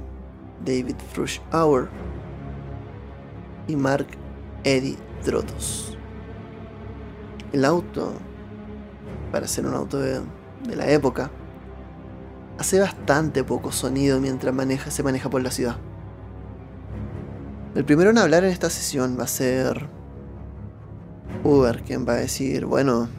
David 0.66 0.96
Hour 1.54 1.90
y 3.68 3.76
Mark 3.76 4.08
Eddie 4.64 4.98
Drotos. 5.24 5.98
El 7.52 7.66
auto, 7.66 8.14
para 9.32 9.48
ser 9.48 9.68
un 9.68 9.76
auto 9.76 10.00
de, 10.00 10.22
de 10.68 10.76
la 10.76 10.90
época, 10.90 11.30
hace 12.58 12.80
bastante 12.80 13.44
poco 13.44 13.72
sonido 13.72 14.20
mientras 14.20 14.56
maneja, 14.56 14.90
se 14.90 15.04
maneja 15.04 15.30
por 15.30 15.44
la 15.44 15.52
ciudad. 15.52 15.78
El 17.76 17.86
primero 17.86 18.10
en 18.10 18.18
hablar 18.18 18.44
en 18.44 18.50
esta 18.50 18.70
sesión 18.70 19.18
va 19.20 19.24
a 19.24 19.28
ser 19.28 20.01
Uber, 21.44 21.82
quien 21.84 22.08
va 22.08 22.14
a 22.14 22.18
decir, 22.18 22.66
bueno, 22.66 23.10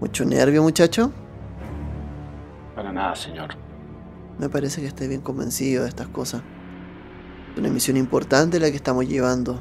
mucho 0.00 0.24
nervio 0.24 0.62
muchacho. 0.62 1.12
Para 2.74 2.92
nada, 2.92 3.14
señor. 3.14 3.50
Me 4.38 4.48
parece 4.48 4.80
que 4.80 4.86
esté 4.86 5.08
bien 5.08 5.20
convencido 5.20 5.82
de 5.82 5.88
estas 5.88 6.08
cosas. 6.08 6.42
Es 7.52 7.58
una 7.58 7.68
misión 7.68 7.96
importante 7.96 8.60
la 8.60 8.70
que 8.70 8.76
estamos 8.76 9.06
llevando. 9.06 9.60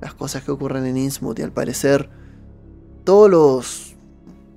Las 0.00 0.14
cosas 0.14 0.44
que 0.44 0.50
ocurren 0.50 0.86
en 0.86 0.96
Innsmouth 0.96 1.38
y 1.38 1.42
al 1.42 1.52
parecer 1.52 2.08
todos 3.04 3.30
los 3.30 3.96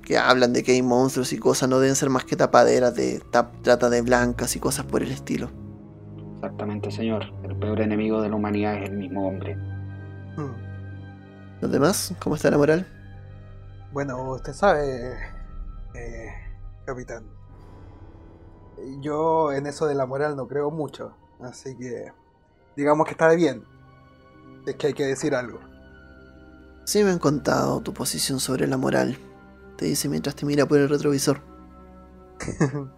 que 0.03 0.17
hablan 0.17 0.53
de 0.53 0.61
que 0.61 0.73
hay 0.73 0.81
monstruos 0.81 1.31
y 1.33 1.37
cosas 1.37 1.69
no 1.69 1.79
deben 1.79 1.95
ser 1.95 2.09
más 2.09 2.25
que 2.25 2.35
tapaderas 2.35 2.93
de 2.95 3.21
trata 3.61 3.89
de 3.89 4.01
blancas 4.01 4.55
y 4.55 4.59
cosas 4.59 4.85
por 4.85 5.01
el 5.01 5.11
estilo. 5.11 5.49
Exactamente, 6.35 6.91
señor. 6.91 7.23
El 7.43 7.55
peor 7.55 7.81
enemigo 7.81 8.21
de 8.21 8.29
la 8.29 8.35
humanidad 8.35 8.75
es 8.83 8.89
el 8.89 8.97
mismo 8.97 9.27
hombre. 9.27 9.55
Hmm. 10.35 10.70
¿Los 11.61 11.71
demás? 11.71 12.13
¿Cómo 12.19 12.35
está 12.35 12.49
la 12.49 12.57
moral? 12.57 12.87
Bueno, 13.93 14.31
usted 14.31 14.53
sabe, 14.53 15.13
eh, 15.93 16.29
capitán. 16.85 17.23
Yo 18.99 19.51
en 19.51 19.67
eso 19.67 19.85
de 19.85 19.93
la 19.93 20.07
moral 20.07 20.35
no 20.35 20.47
creo 20.47 20.71
mucho. 20.71 21.13
Así 21.39 21.77
que 21.77 22.11
digamos 22.75 23.05
que 23.05 23.11
está 23.11 23.29
bien. 23.33 23.63
Es 24.65 24.75
que 24.75 24.87
hay 24.87 24.93
que 24.93 25.05
decir 25.05 25.35
algo. 25.35 25.59
Sí 26.85 27.03
me 27.03 27.11
han 27.11 27.19
contado 27.19 27.79
tu 27.81 27.93
posición 27.93 28.39
sobre 28.39 28.67
la 28.67 28.77
moral. 28.77 29.17
Te 29.77 29.85
dice 29.85 30.09
mientras 30.09 30.35
te 30.35 30.47
mira 30.47 30.65
por 30.65 30.79
el 30.79 30.89
retrovisor. 30.89 31.41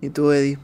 ¿Y 0.00 0.08
tú, 0.10 0.32
Eddie? 0.32 0.58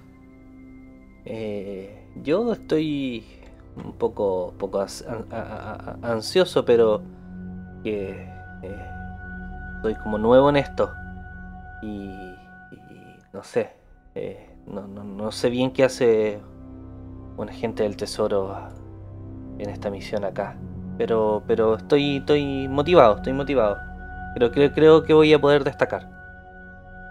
Eh, 1.27 2.11
yo 2.23 2.53
estoy 2.53 3.40
un 3.85 3.93
poco, 3.93 4.55
poco 4.59 4.85
ansioso, 6.03 6.65
pero 6.65 7.03
que 7.83 8.29
eh, 8.63 8.91
soy 9.83 9.95
como 9.97 10.19
nuevo 10.19 10.51
en 10.51 10.57
esto. 10.57 10.93
Y, 11.83 12.35
no 13.33 13.43
sé, 13.43 13.71
eh, 14.15 14.51
no, 14.67 14.87
no, 14.87 15.05
no 15.05 15.33
sé 15.33 15.51
bien 15.51 15.71
qué 15.73 15.85
hace 15.85 16.41
un 17.37 17.49
agente 17.49 17.85
del 17.85 17.97
tesoro 17.97 18.55
en 19.59 19.71
esta 19.71 19.91
misión 19.91 20.25
acá. 20.25 20.57
Pero, 20.99 21.43
pero 21.47 21.77
estoy, 21.77 22.19
estoy 22.19 22.69
motivado, 22.69 23.17
estoy 23.17 23.33
motivado. 23.33 23.79
Pero 24.35 24.51
creo, 24.53 24.73
creo 24.73 25.03
que 25.03 25.15
voy 25.15 25.33
a 25.33 25.41
poder 25.41 25.65
destacar. 25.65 26.09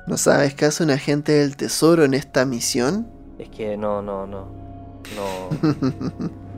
¿No 0.08 0.18
sabes 0.18 0.54
qué 0.54 0.66
hace 0.66 0.84
un 0.84 0.92
agente 0.92 1.34
del 1.34 1.56
tesoro 1.56 2.04
en 2.04 2.14
esta 2.14 2.46
misión? 2.46 3.08
Es 3.38 3.50
que 3.50 3.78
no, 3.78 4.02
no, 4.02 4.28
no. 4.28 4.48
No. 5.16 6.30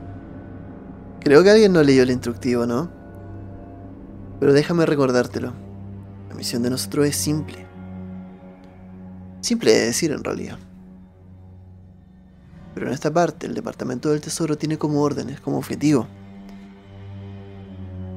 creo 1.22 1.44
que 1.44 1.50
alguien 1.50 1.74
no 1.74 1.84
leyó 1.84 2.04
el 2.04 2.12
instructivo, 2.12 2.66
¿no? 2.66 2.92
Pero 4.40 4.54
déjame 4.54 4.86
recordártelo. 4.86 5.54
La 6.30 6.36
misión 6.36 6.63
de 6.63 6.70
nosotros 6.70 7.08
es 7.08 7.16
simple. 7.16 7.66
Simple 9.42 9.72
de 9.72 9.86
decir 9.86 10.12
en 10.12 10.24
realidad. 10.24 10.58
Pero 12.74 12.88
en 12.88 12.94
esta 12.94 13.12
parte, 13.12 13.48
el 13.48 13.54
Departamento 13.54 14.10
del 14.10 14.22
Tesoro 14.22 14.58
tiene 14.58 14.78
como 14.78 15.01
órdenes, 15.01 15.42
como 15.42 15.58
objetivo, 15.58 16.08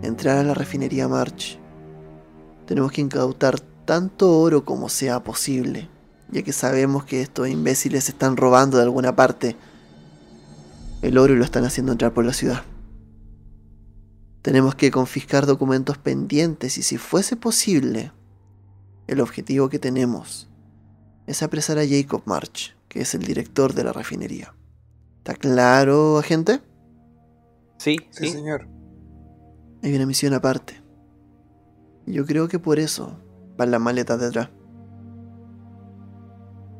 entrar 0.02 0.38
a 0.38 0.44
la 0.44 0.54
refinería 0.54 1.08
March. 1.08 1.58
Tenemos 2.66 2.92
que 2.92 3.00
incautar 3.00 3.60
tanto 3.84 4.38
oro 4.38 4.64
como 4.64 4.88
sea 4.88 5.22
posible, 5.22 5.88
ya 6.30 6.42
que 6.42 6.52
sabemos 6.52 7.04
que 7.04 7.20
estos 7.20 7.48
imbéciles 7.48 8.08
están 8.08 8.36
robando 8.36 8.76
de 8.78 8.84
alguna 8.84 9.14
parte 9.14 9.56
el 11.02 11.18
oro 11.18 11.34
y 11.34 11.36
lo 11.36 11.44
están 11.44 11.64
haciendo 11.64 11.92
entrar 11.92 12.14
por 12.14 12.24
la 12.24 12.32
ciudad. 12.32 12.62
Tenemos 14.44 14.74
que 14.74 14.90
confiscar 14.90 15.46
documentos 15.46 15.96
pendientes 15.96 16.76
y 16.76 16.82
si 16.82 16.98
fuese 16.98 17.34
posible, 17.34 18.12
el 19.06 19.22
objetivo 19.22 19.70
que 19.70 19.78
tenemos 19.78 20.50
es 21.26 21.42
apresar 21.42 21.78
a 21.78 21.88
Jacob 21.88 22.20
March 22.26 22.76
que 22.90 23.00
es 23.00 23.14
el 23.14 23.22
director 23.22 23.72
de 23.72 23.84
la 23.84 23.94
refinería. 23.94 24.54
¿Está 25.16 25.32
claro, 25.32 26.18
agente? 26.18 26.60
Sí, 27.78 27.96
sí, 28.10 28.28
señor. 28.28 28.68
Hay 29.82 29.96
una 29.96 30.04
misión 30.04 30.34
aparte. 30.34 30.82
Yo 32.04 32.26
creo 32.26 32.46
que 32.46 32.58
por 32.58 32.78
eso 32.78 33.18
van 33.56 33.70
las 33.70 33.80
maletas 33.80 34.20
detrás. 34.20 34.50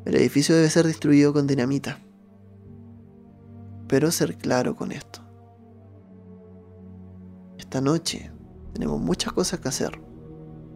El 0.05 0.15
edificio 0.17 0.55
debe 0.55 0.69
ser 0.69 0.85
destruido 0.85 1.33
con 1.33 1.47
dinamita. 1.47 1.99
Pero 3.87 4.11
ser 4.11 4.37
claro 4.37 4.75
con 4.75 4.91
esto. 4.91 5.24
Esta 7.57 7.81
noche 7.81 8.31
tenemos 8.73 8.99
muchas 8.99 9.33
cosas 9.33 9.59
que 9.59 9.69
hacer 9.69 10.01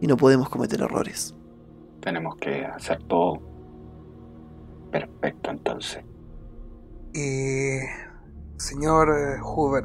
y 0.00 0.06
no 0.06 0.16
podemos 0.16 0.48
cometer 0.48 0.80
errores. 0.80 1.34
Tenemos 2.00 2.36
que 2.36 2.64
hacer 2.64 3.02
todo 3.04 3.50
Perfecto, 4.90 5.50
entonces. 5.50 6.04
Y, 7.12 7.78
señor 8.56 9.08
eh, 9.10 9.40
Hoover, 9.40 9.84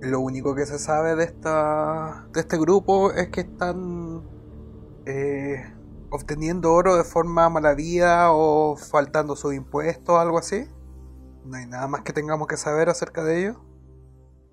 lo 0.00 0.20
único 0.20 0.54
que 0.54 0.66
se 0.66 0.78
sabe 0.78 1.14
de 1.14 1.24
esta 1.24 2.26
de 2.32 2.40
este 2.40 2.58
grupo 2.58 3.12
es 3.12 3.28
que 3.28 3.42
están 3.42 4.22
eh, 5.06 5.62
obteniendo 6.10 6.72
oro 6.72 6.96
de 6.96 7.04
forma 7.04 7.48
malavida 7.48 8.32
o 8.32 8.76
faltando 8.76 9.36
sus 9.36 9.54
impuestos, 9.54 10.18
algo 10.18 10.38
así. 10.38 10.66
No 11.44 11.56
hay 11.56 11.66
nada 11.66 11.86
más 11.86 12.02
que 12.02 12.12
tengamos 12.14 12.48
que 12.48 12.56
saber 12.56 12.88
acerca 12.88 13.24
de 13.24 13.40
ello. 13.40 13.60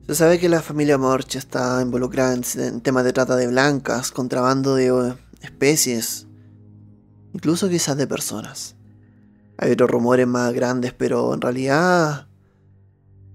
Se 0.07 0.15
sabe 0.15 0.39
que 0.39 0.49
la 0.49 0.61
familia 0.61 0.97
Morch 0.97 1.35
está 1.35 1.81
involucrada 1.81 2.33
en 2.33 2.81
temas 2.81 3.03
de 3.03 3.13
trata 3.13 3.35
de 3.35 3.47
blancas, 3.47 4.11
contrabando 4.11 4.75
de 4.75 4.87
eh, 4.87 5.15
especies, 5.41 6.27
incluso 7.33 7.69
quizás 7.69 7.95
de 7.97 8.07
personas. 8.07 8.75
Hay 9.57 9.71
otros 9.71 9.91
rumores 9.91 10.27
más 10.27 10.53
grandes, 10.53 10.91
pero 10.91 11.33
en 11.33 11.39
realidad 11.39 12.27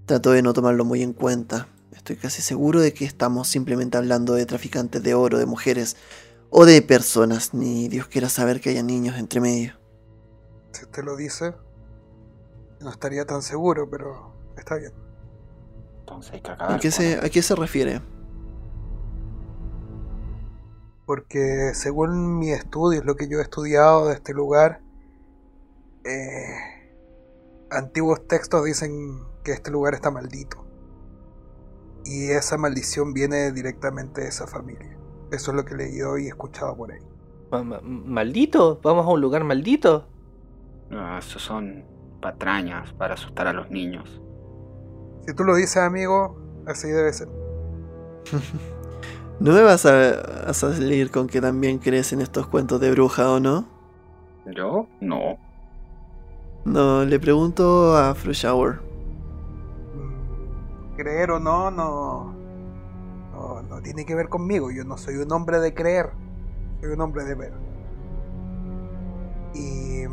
trato 0.05 0.31
de 0.31 0.41
no 0.41 0.53
tomarlo 0.53 0.83
muy 0.83 1.01
en 1.01 1.13
cuenta. 1.13 1.67
Estoy 1.95 2.17
casi 2.17 2.41
seguro 2.41 2.81
de 2.81 2.93
que 2.93 3.05
estamos 3.05 3.47
simplemente 3.47 3.97
hablando 3.97 4.33
de 4.33 4.45
traficantes 4.45 5.01
de 5.01 5.13
oro, 5.13 5.39
de 5.39 5.45
mujeres 5.45 5.95
o 6.49 6.65
de 6.65 6.81
personas. 6.81 7.53
Ni 7.53 7.87
Dios 7.87 8.07
quiera 8.07 8.29
saber 8.29 8.59
que 8.59 8.71
haya 8.71 8.83
niños 8.83 9.17
entre 9.17 9.39
medio. 9.39 9.73
Si 10.73 10.83
usted 10.83 11.03
lo 11.03 11.15
dice, 11.15 11.55
no 12.81 12.91
estaría 12.91 13.25
tan 13.25 13.41
seguro, 13.41 13.89
pero 13.89 14.33
está 14.57 14.75
bien. 14.75 15.06
Entonces 16.07 16.33
hay 16.35 16.41
que 16.41 16.51
acabar. 16.51 16.75
¿A 16.77 16.79
qué, 16.79 16.89
se, 16.89 17.17
¿A 17.17 17.29
qué 17.29 17.41
se 17.41 17.53
refiere? 17.53 18.01
Porque 21.05 21.73
según 21.73 22.39
mi 22.39 22.51
estudio, 22.51 23.03
lo 23.03 23.17
que 23.17 23.27
yo 23.27 23.39
he 23.39 23.41
estudiado 23.41 24.07
de 24.07 24.13
este 24.13 24.33
lugar, 24.33 24.79
eh, 26.05 26.55
antiguos 27.71 28.25
textos 28.25 28.63
dicen 28.63 29.19
que 29.43 29.51
este 29.51 29.69
lugar 29.69 29.95
está 29.95 30.09
maldito. 30.09 30.65
Y 32.05 32.31
esa 32.31 32.57
maldición 32.57 33.13
viene 33.13 33.51
directamente 33.51 34.21
de 34.21 34.29
esa 34.29 34.47
familia. 34.47 34.97
Eso 35.33 35.51
es 35.51 35.57
lo 35.57 35.65
que 35.65 35.73
he 35.73 35.77
leído 35.77 36.17
y 36.17 36.27
escuchado 36.27 36.77
por 36.77 36.93
ahí. 36.93 37.01
¿Maldito? 37.83 38.79
¿Vamos 38.81 39.05
a 39.05 39.09
un 39.09 39.19
lugar 39.19 39.43
maldito? 39.43 40.07
No, 40.89 41.17
eso 41.17 41.37
son 41.37 41.83
patrañas 42.21 42.93
para 42.93 43.15
asustar 43.15 43.47
a 43.47 43.53
los 43.53 43.69
niños. 43.69 44.21
Si 45.27 45.33
tú 45.33 45.43
lo 45.43 45.55
dices, 45.55 45.77
amigo, 45.77 46.37
así 46.65 46.87
debe 46.87 47.11
ser. 47.11 47.27
¿No 49.41 49.51
me 49.51 49.61
vas 49.61 49.85
a, 49.85 50.49
a, 50.49 50.53
salir 50.53 51.11
con 51.11 51.27
que 51.27 51.41
también 51.41 51.79
crees 51.79 52.13
en 52.13 52.21
estos 52.21 52.47
cuentos 52.47 52.79
de 52.79 52.91
bruja 52.91 53.29
o 53.29 53.39
no? 53.41 53.67
¿Yo? 54.45 54.87
No. 55.01 55.37
No, 56.63 57.03
le 57.03 57.19
pregunto 57.19 57.95
a 57.97 58.13
Shower. 58.13 58.79
Mm, 59.95 60.95
creer 60.95 61.31
o 61.31 61.39
no, 61.39 61.71
no, 61.71 62.33
no, 63.33 63.61
no 63.63 63.81
tiene 63.81 64.05
que 64.05 64.15
ver 64.15 64.29
conmigo. 64.29 64.71
Yo 64.71 64.85
no 64.85 64.97
soy 64.97 65.17
un 65.17 65.31
hombre 65.33 65.59
de 65.59 65.73
creer, 65.73 66.11
soy 66.79 66.91
un 66.91 67.01
hombre 67.01 67.25
de 67.25 67.35
ver. 67.35 67.53
Y 69.53 70.03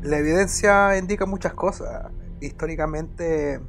la 0.00 0.16
evidencia 0.16 0.96
indica 0.96 1.26
muchas 1.26 1.52
cosas. 1.52 2.10
Históricamente, 2.40 3.60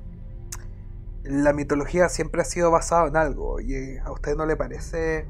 la 1.24 1.54
mitología 1.54 2.10
siempre 2.10 2.42
ha 2.42 2.46
sido 2.46 2.72
basada 2.72 3.08
en 3.08 3.18
algo. 3.18 3.60
¿Y 3.60 3.98
a 3.98 4.12
usted 4.12 4.36
no 4.36 4.46
le 4.46 4.56
parece 4.56 5.28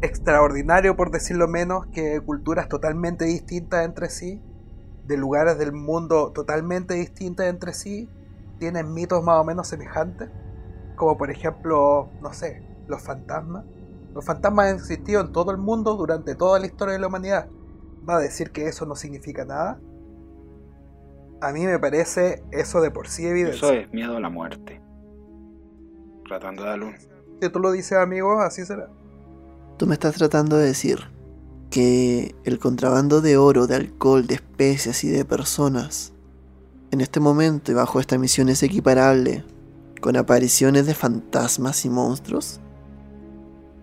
extraordinario, 0.00 0.96
por 0.96 1.10
decirlo 1.10 1.48
menos, 1.48 1.86
que 1.88 2.20
culturas 2.20 2.68
totalmente 2.68 3.24
distintas 3.24 3.84
entre 3.84 4.10
sí 4.10 4.42
de 5.06 5.16
lugares 5.16 5.58
del 5.58 5.72
mundo 5.72 6.32
totalmente 6.32 6.94
distintos 6.94 7.46
entre 7.46 7.72
sí 7.72 8.10
tienen 8.58 8.92
mitos 8.92 9.24
más 9.24 9.38
o 9.38 9.44
menos 9.44 9.66
semejantes, 9.66 10.28
como 10.96 11.16
por 11.16 11.30
ejemplo, 11.30 12.10
no 12.20 12.32
sé, 12.32 12.62
los 12.86 13.02
fantasmas. 13.02 13.64
Los 14.14 14.24
fantasmas 14.24 14.66
han 14.66 14.76
existido 14.76 15.20
en 15.20 15.32
todo 15.32 15.50
el 15.50 15.58
mundo 15.58 15.94
durante 15.96 16.34
toda 16.34 16.58
la 16.58 16.66
historia 16.66 16.94
de 16.94 16.98
la 16.98 17.06
humanidad. 17.06 17.48
¿Va 18.08 18.16
a 18.16 18.20
decir 18.20 18.50
que 18.50 18.66
eso 18.66 18.84
no 18.84 18.96
significa 18.96 19.44
nada? 19.44 19.80
A 21.40 21.52
mí 21.52 21.66
me 21.66 21.78
parece 21.78 22.42
eso 22.50 22.80
de 22.80 22.90
por 22.90 23.08
sí 23.08 23.26
evidente. 23.26 23.56
Eso 23.56 23.72
es 23.72 23.92
miedo 23.92 24.16
a 24.16 24.20
la 24.20 24.28
muerte. 24.28 24.80
Tratando 26.26 26.64
de 26.64 26.68
dar 26.68 26.82
un... 26.82 26.94
Si 27.40 27.48
tú 27.48 27.60
lo 27.60 27.70
dices, 27.70 27.98
amigo, 27.98 28.40
así 28.40 28.64
será. 28.64 28.88
Tú 29.76 29.86
me 29.86 29.94
estás 29.94 30.16
tratando 30.16 30.56
de 30.56 30.66
decir 30.66 30.98
que 31.70 32.34
el 32.44 32.58
contrabando 32.58 33.20
de 33.20 33.36
oro, 33.36 33.66
de 33.66 33.76
alcohol, 33.76 34.26
de 34.26 34.34
especias 34.34 35.04
y 35.04 35.08
de 35.08 35.24
personas, 35.24 36.12
en 36.90 37.00
este 37.00 37.20
momento 37.20 37.70
y 37.70 37.74
bajo 37.74 38.00
esta 38.00 38.18
misión 38.18 38.48
es 38.48 38.62
equiparable 38.62 39.44
con 40.00 40.16
apariciones 40.16 40.86
de 40.86 40.94
fantasmas 40.94 41.84
y 41.84 41.90
monstruos? 41.90 42.60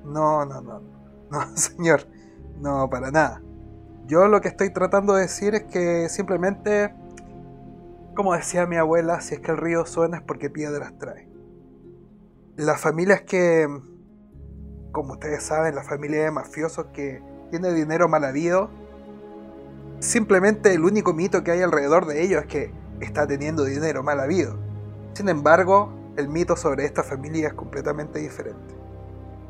No, 0.04 0.46
no, 0.46 0.62
no. 0.62 0.82
No, 1.30 1.40
señor. 1.58 2.08
No, 2.60 2.90
para 2.90 3.12
nada. 3.12 3.42
Yo 4.08 4.28
lo 4.28 4.40
que 4.42 4.48
estoy 4.48 4.72
tratando 4.72 5.14
de 5.16 5.24
decir 5.24 5.56
es 5.56 5.64
que 5.64 6.08
simplemente, 6.10 6.94
como 8.16 8.34
decía 8.34 8.66
mi 8.66 8.78
abuela, 8.78 9.22
si 9.22 9.36
es 9.36 9.42
que 9.42 9.52
el 9.52 9.58
río 9.58 9.86
suena 9.86 10.18
es 10.18 10.24
porque 10.24 10.50
piedras 10.50 10.98
trae. 10.98 11.30
Las 12.56 12.82
familias 12.82 13.22
que, 13.22 13.68
como 14.92 15.14
ustedes 15.14 15.44
saben, 15.44 15.76
la 15.76 15.84
familia 15.84 16.24
de 16.24 16.32
mafiosos 16.32 16.88
que 16.94 17.22
tiene 17.52 17.74
dinero 17.74 18.08
mal 18.08 18.24
habido, 18.24 18.70
simplemente 20.00 20.74
el 20.74 20.84
único 20.84 21.14
mito 21.14 21.44
que 21.44 21.52
hay 21.52 21.62
alrededor 21.62 22.06
de 22.06 22.24
ellos 22.24 22.42
es 22.44 22.48
que 22.48 22.72
está 23.02 23.28
teniendo 23.28 23.66
dinero 23.66 24.02
mal 24.02 24.20
habido. 24.20 24.58
Sin 25.14 25.30
embargo, 25.30 25.92
el 26.18 26.30
mito 26.30 26.56
sobre 26.56 26.86
esta 26.86 27.04
familia 27.04 27.50
es 27.50 27.54
completamente 27.54 28.20
diferente. 28.20 28.74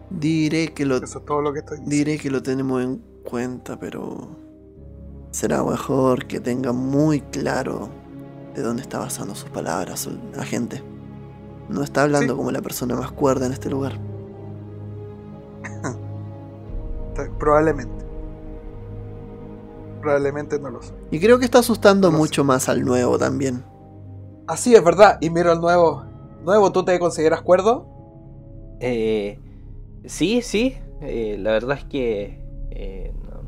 Diré 0.10 0.74
que 0.74 0.86
lo, 0.86 0.98
Eso 0.98 1.20
es 1.20 1.26
todo 1.26 1.42
lo 1.42 1.54
que 1.54 1.60
estoy 1.60 1.80
diré 1.86 2.18
que 2.18 2.30
lo 2.30 2.42
tenemos 2.42 2.84
en 2.84 3.02
cuenta, 3.24 3.80
pero 3.80 4.36
será 5.32 5.64
mejor 5.64 6.26
que 6.26 6.40
tenga 6.40 6.72
muy 6.72 7.22
claro 7.22 7.90
de 8.56 8.62
dónde 8.62 8.82
está 8.82 9.00
basando 9.00 9.36
sus 9.36 9.50
palabras, 9.50 10.10
agente. 10.40 10.82
No 11.70 11.84
está 11.84 12.04
hablando 12.04 12.34
Sí. 12.34 12.38
como 12.38 12.52
la 12.52 12.62
persona 12.62 12.96
más 12.96 13.12
cuerda 13.12 13.46
en 13.48 13.54
este 13.54 13.70
lugar. 13.70 14.00
Probablemente. 17.40 18.06
Probablemente 20.02 20.60
no 20.60 20.70
lo 20.70 20.82
soy. 20.82 20.96
Y 21.12 21.20
creo 21.20 21.40
que 21.40 21.46
está 21.46 21.60
asustando 21.60 22.10
No 22.10 22.18
sé. 22.18 22.22
mucho 22.22 22.44
más 22.44 22.70
al 22.70 22.84
nuevo 22.84 23.18
también. 23.18 23.64
Así 24.48 24.76
es 24.76 24.84
verdad. 24.84 25.18
Y 25.22 25.30
miro 25.30 25.52
al 25.52 25.60
nuevo. 25.62 26.04
Nuevo, 26.44 26.72
¿tú 26.72 26.84
te 26.86 27.00
consideras 27.00 27.42
cuerdo? 27.42 27.88
Eh, 28.80 29.40
sí, 30.06 30.42
sí. 30.42 30.78
eh, 31.02 31.38
la 31.40 31.52
verdad 31.52 31.78
es 31.78 31.86
que 31.86 32.42
eh, 32.72 33.14
no- 33.24 33.42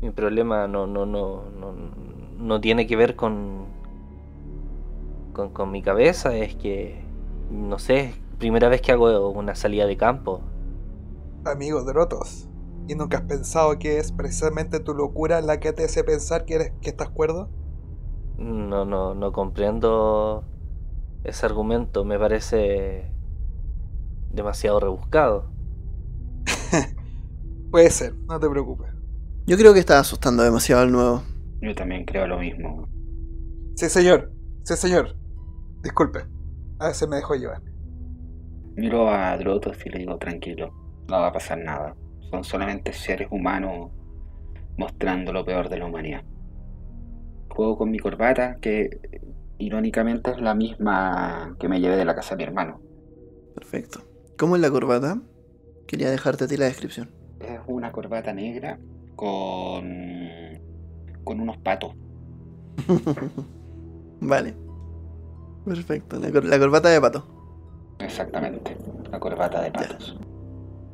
mi 0.00 0.10
problema 0.10 0.68
no, 0.68 0.86
no, 0.86 1.04
no, 1.06 1.42
no, 1.50 1.74
no 2.38 2.60
tiene 2.60 2.86
que 2.86 2.96
ver 2.96 3.16
con, 3.16 3.66
con, 5.36 5.50
con 5.50 5.70
mi 5.70 5.82
cabeza. 5.82 6.34
Es 6.34 6.56
que, 6.56 7.04
no 7.50 7.78
sé, 7.78 8.14
primera 8.38 8.68
vez 8.68 8.80
que 8.80 8.92
hago 8.92 9.30
una 9.30 9.54
salida 9.54 9.86
de 9.86 9.96
campo. 9.96 10.40
Amigo 11.44 11.84
de 11.84 11.92
Rotos. 11.92 12.48
¿Y 12.88 12.94
nunca 12.94 13.18
has 13.18 13.24
pensado 13.24 13.78
que 13.78 13.98
es 13.98 14.12
precisamente 14.12 14.80
tu 14.80 14.94
locura 14.94 15.40
la 15.42 15.60
que 15.60 15.72
te 15.72 15.84
hace 15.84 16.04
pensar 16.04 16.44
que, 16.44 16.54
eres, 16.54 16.72
que 16.80 16.88
estás 16.88 17.10
cuerdo? 17.10 17.50
No, 18.38 18.84
no, 18.84 19.14
no 19.14 19.32
comprendo 19.32 20.44
ese 21.24 21.44
argumento. 21.44 22.04
Me 22.04 22.18
parece 22.18 23.12
demasiado 24.32 24.80
rebuscado. 24.80 25.50
Puede 27.70 27.90
ser, 27.90 28.14
no 28.28 28.40
te 28.40 28.48
preocupes. 28.48 28.88
Yo 29.46 29.56
creo 29.56 29.74
que 29.74 29.80
está 29.80 29.98
asustando 29.98 30.42
demasiado 30.42 30.82
al 30.82 30.92
nuevo. 30.92 31.22
Yo 31.60 31.74
también 31.74 32.04
creo 32.04 32.26
lo 32.26 32.38
mismo. 32.38 32.88
Sí, 33.74 33.88
señor. 33.88 34.32
Sí, 34.62 34.76
señor. 34.76 35.16
Disculpe. 35.86 36.26
A 36.80 36.88
veces 36.88 37.08
me 37.08 37.14
dejo 37.14 37.36
llevar. 37.36 37.62
Miro 38.74 39.08
a 39.08 39.38
Drotos 39.38 39.78
y 39.86 39.88
le 39.88 40.00
digo 40.00 40.18
tranquilo, 40.18 40.72
no 41.08 41.20
va 41.20 41.28
a 41.28 41.32
pasar 41.32 41.58
nada. 41.58 41.94
Son 42.28 42.42
solamente 42.42 42.92
seres 42.92 43.28
humanos 43.30 43.92
mostrando 44.76 45.32
lo 45.32 45.44
peor 45.44 45.68
de 45.68 45.78
la 45.78 45.86
humanidad. 45.86 46.24
Juego 47.50 47.78
con 47.78 47.92
mi 47.92 48.00
corbata, 48.00 48.56
que 48.56 48.98
irónicamente 49.58 50.32
es 50.32 50.40
la 50.40 50.56
misma 50.56 51.54
que 51.60 51.68
me 51.68 51.80
llevé 51.80 51.94
de 51.94 52.04
la 52.04 52.16
casa 52.16 52.30
de 52.30 52.38
mi 52.38 52.42
hermano. 52.42 52.80
Perfecto. 53.54 54.00
¿Cómo 54.36 54.56
es 54.56 54.62
la 54.62 54.72
corbata? 54.72 55.22
Quería 55.86 56.10
dejarte 56.10 56.44
a 56.44 56.48
ti 56.48 56.56
la 56.56 56.64
descripción. 56.64 57.12
Es 57.38 57.60
una 57.68 57.92
corbata 57.92 58.32
negra 58.32 58.80
con, 59.14 59.88
con 61.22 61.38
unos 61.38 61.56
patos. 61.58 61.94
vale. 64.20 64.65
Perfecto. 65.66 66.18
La, 66.18 66.28
la 66.28 66.58
corbata 66.58 66.88
de 66.88 67.00
pato. 67.00 67.26
Exactamente, 67.98 68.76
la 69.10 69.18
corbata 69.18 69.60
de 69.62 69.70
patos. 69.72 70.16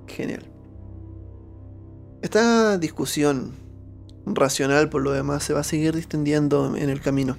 Genial. 0.07 0.43
Esta 2.23 2.79
discusión 2.79 3.53
racional 4.25 4.89
por 4.89 5.03
lo 5.03 5.13
demás 5.13 5.43
se 5.43 5.53
va 5.53 5.61
a 5.61 5.65
seguir 5.65 5.95
distendiendo 5.95 6.77
en 6.77 6.89
el 6.89 7.01
camino. 7.01 7.37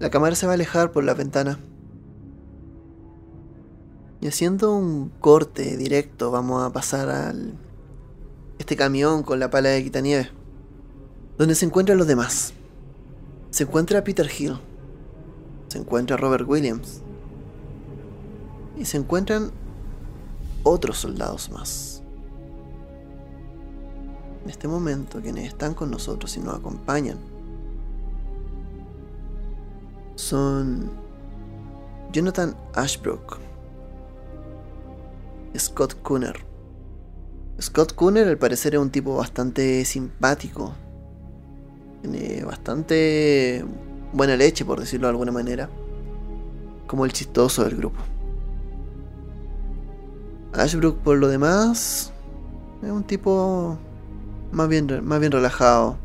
La 0.00 0.10
cámara 0.10 0.34
se 0.34 0.46
va 0.46 0.52
a 0.52 0.54
alejar 0.54 0.92
por 0.92 1.04
la 1.04 1.14
ventana. 1.14 1.58
Y 4.20 4.26
haciendo 4.26 4.74
un 4.74 5.10
corte 5.20 5.76
directo 5.76 6.30
vamos 6.30 6.64
a 6.64 6.72
pasar 6.72 7.08
al 7.08 7.54
este 8.58 8.74
camión 8.76 9.22
con 9.22 9.38
la 9.38 9.50
pala 9.50 9.70
de 9.70 9.84
quitanieve. 9.84 10.30
Donde 11.36 11.54
se 11.54 11.66
encuentran 11.66 11.98
los 11.98 12.08
demás. 12.08 12.52
Se 13.50 13.62
encuentra 13.62 14.02
Peter 14.02 14.28
Hill. 14.28 14.58
Se 15.68 15.78
encuentra 15.78 16.16
Robert 16.16 16.48
Williams. 16.48 17.02
Y 18.76 18.84
se 18.84 18.96
encuentran 18.96 19.50
otros 20.62 20.98
soldados 20.98 21.50
más. 21.50 22.02
En 24.44 24.50
este 24.50 24.68
momento, 24.68 25.20
quienes 25.20 25.48
están 25.48 25.74
con 25.74 25.90
nosotros 25.90 26.36
y 26.36 26.40
nos 26.40 26.56
acompañan 26.56 27.18
son 30.14 30.90
Jonathan 32.12 32.56
Ashbrook, 32.74 33.38
Scott 35.56 36.00
Cooner. 36.02 36.44
Scott 37.60 37.94
Cooner 37.94 38.26
al 38.26 38.38
parecer 38.38 38.74
es 38.74 38.80
un 38.80 38.90
tipo 38.90 39.16
bastante 39.16 39.84
simpático, 39.84 40.72
tiene 42.02 42.44
bastante 42.44 43.64
buena 44.12 44.36
leche 44.36 44.64
por 44.64 44.80
decirlo 44.80 45.06
de 45.06 45.12
alguna 45.12 45.32
manera, 45.32 45.68
como 46.86 47.04
el 47.04 47.12
chistoso 47.12 47.64
del 47.64 47.76
grupo. 47.76 48.00
Ashbrook 50.52 50.98
por 50.98 51.18
lo 51.18 51.28
demás 51.28 52.12
es 52.82 52.90
un 52.90 53.04
tipo 53.04 53.78
más 54.52 54.68
bien, 54.68 55.04
más 55.04 55.20
bien 55.20 55.32
relajado. 55.32 55.98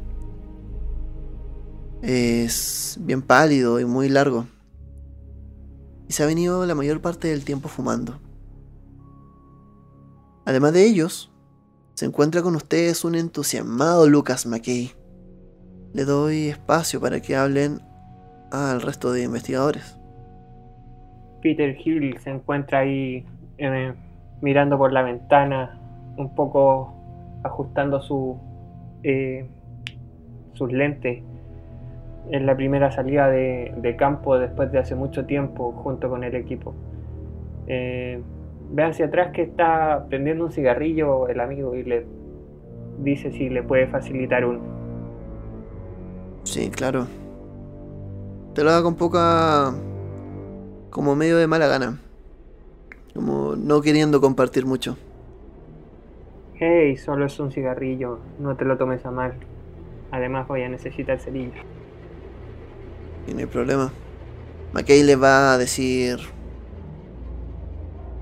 Es 2.02 2.98
bien 3.00 3.22
pálido 3.22 3.80
y 3.80 3.86
muy 3.86 4.10
largo. 4.10 4.46
Y 6.10 6.14
se 6.14 6.24
ha 6.24 6.26
venido 6.26 6.66
la 6.66 6.76
mayor 6.76 7.02
parte 7.02 7.30
del 7.30 7.46
tiempo 7.46 7.70
fumando. 7.70 8.20
Además 10.46 10.74
de 10.74 10.86
ellos, 10.86 11.32
se 11.94 12.06
encuentra 12.06 12.42
con 12.42 12.56
ustedes 12.56 13.06
un 13.06 13.16
entusiasmado 13.16 14.10
Lucas 14.10 14.46
McKay. 14.46 14.94
Le 15.94 16.06
doy 16.06 16.50
espacio 16.50 17.00
para 17.00 17.22
que 17.22 17.36
hablen 17.36 17.82
al 18.54 18.82
resto 18.82 19.12
de 19.12 19.24
investigadores. 19.24 20.00
Peter 21.42 21.76
Hill 21.84 22.18
se 22.20 22.30
encuentra 22.30 22.80
ahí 22.80 23.26
eh, 23.58 23.94
mirando 24.42 24.78
por 24.78 24.94
la 24.94 25.02
ventana, 25.02 25.80
un 26.18 26.34
poco 26.36 26.94
ajustando 27.44 28.02
su, 28.02 28.38
eh, 29.04 29.46
sus 30.54 30.72
lentes. 30.72 31.24
Es 32.32 32.42
la 32.42 32.56
primera 32.56 32.92
salida 32.92 33.28
de, 33.28 33.74
de 33.76 33.96
campo 33.98 34.38
después 34.38 34.72
de 34.72 34.80
hace 34.80 34.96
mucho 34.96 35.26
tiempo 35.26 35.74
junto 35.74 36.10
con 36.10 36.24
el 36.24 36.36
equipo. 36.36 36.74
Eh, 37.68 38.22
ve 38.72 38.84
hacia 38.84 39.08
atrás 39.08 39.32
que 39.34 39.42
está 39.42 40.06
prendiendo 40.08 40.46
un 40.46 40.52
cigarrillo 40.52 41.28
el 41.28 41.40
amigo 41.40 41.76
y 41.76 41.84
le 41.84 42.06
dice 43.00 43.32
si 43.32 43.50
le 43.50 43.64
puede 43.64 43.88
facilitar 43.88 44.46
uno. 44.46 44.62
Sí, 46.44 46.70
claro. 46.70 47.08
Te 48.54 48.64
lo 48.64 48.72
hago 48.72 48.84
con 48.84 48.96
poca... 48.96 49.74
como 50.90 51.16
medio 51.16 51.38
de 51.38 51.48
mala 51.48 51.68
gana. 51.68 52.00
Como 53.14 53.56
no 53.56 53.82
queriendo 53.82 54.22
compartir 54.22 54.66
mucho. 54.66 54.98
Hey, 56.56 56.98
solo 56.98 57.26
es 57.26 57.40
un 57.40 57.52
cigarrillo, 57.52 58.20
no 58.40 58.56
te 58.56 58.66
lo 58.66 58.78
tomes 58.78 59.06
a 59.06 59.12
mal. 59.12 59.34
Además 60.12 60.48
voy 60.48 60.64
a 60.64 60.70
necesitar 60.70 61.20
cerillos. 61.20 61.66
Y 63.28 63.34
no 63.34 63.40
hay 63.40 63.46
problema. 63.46 63.92
McKay 64.74 65.04
le 65.04 65.16
va 65.16 65.54
a 65.54 65.58
decir... 65.58 66.20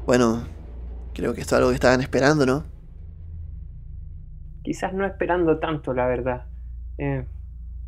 Bueno, 0.05 0.43
Creo 1.13 1.33
que 1.33 1.41
esto 1.41 1.55
es 1.55 1.59
algo 1.59 1.69
que 1.69 1.75
estaban 1.75 2.01
esperando, 2.01 2.45
¿no? 2.45 2.63
Quizás 4.63 4.93
no 4.93 5.05
esperando 5.05 5.59
tanto, 5.59 5.93
la 5.93 6.07
verdad. 6.07 6.45
Eh, 6.97 7.25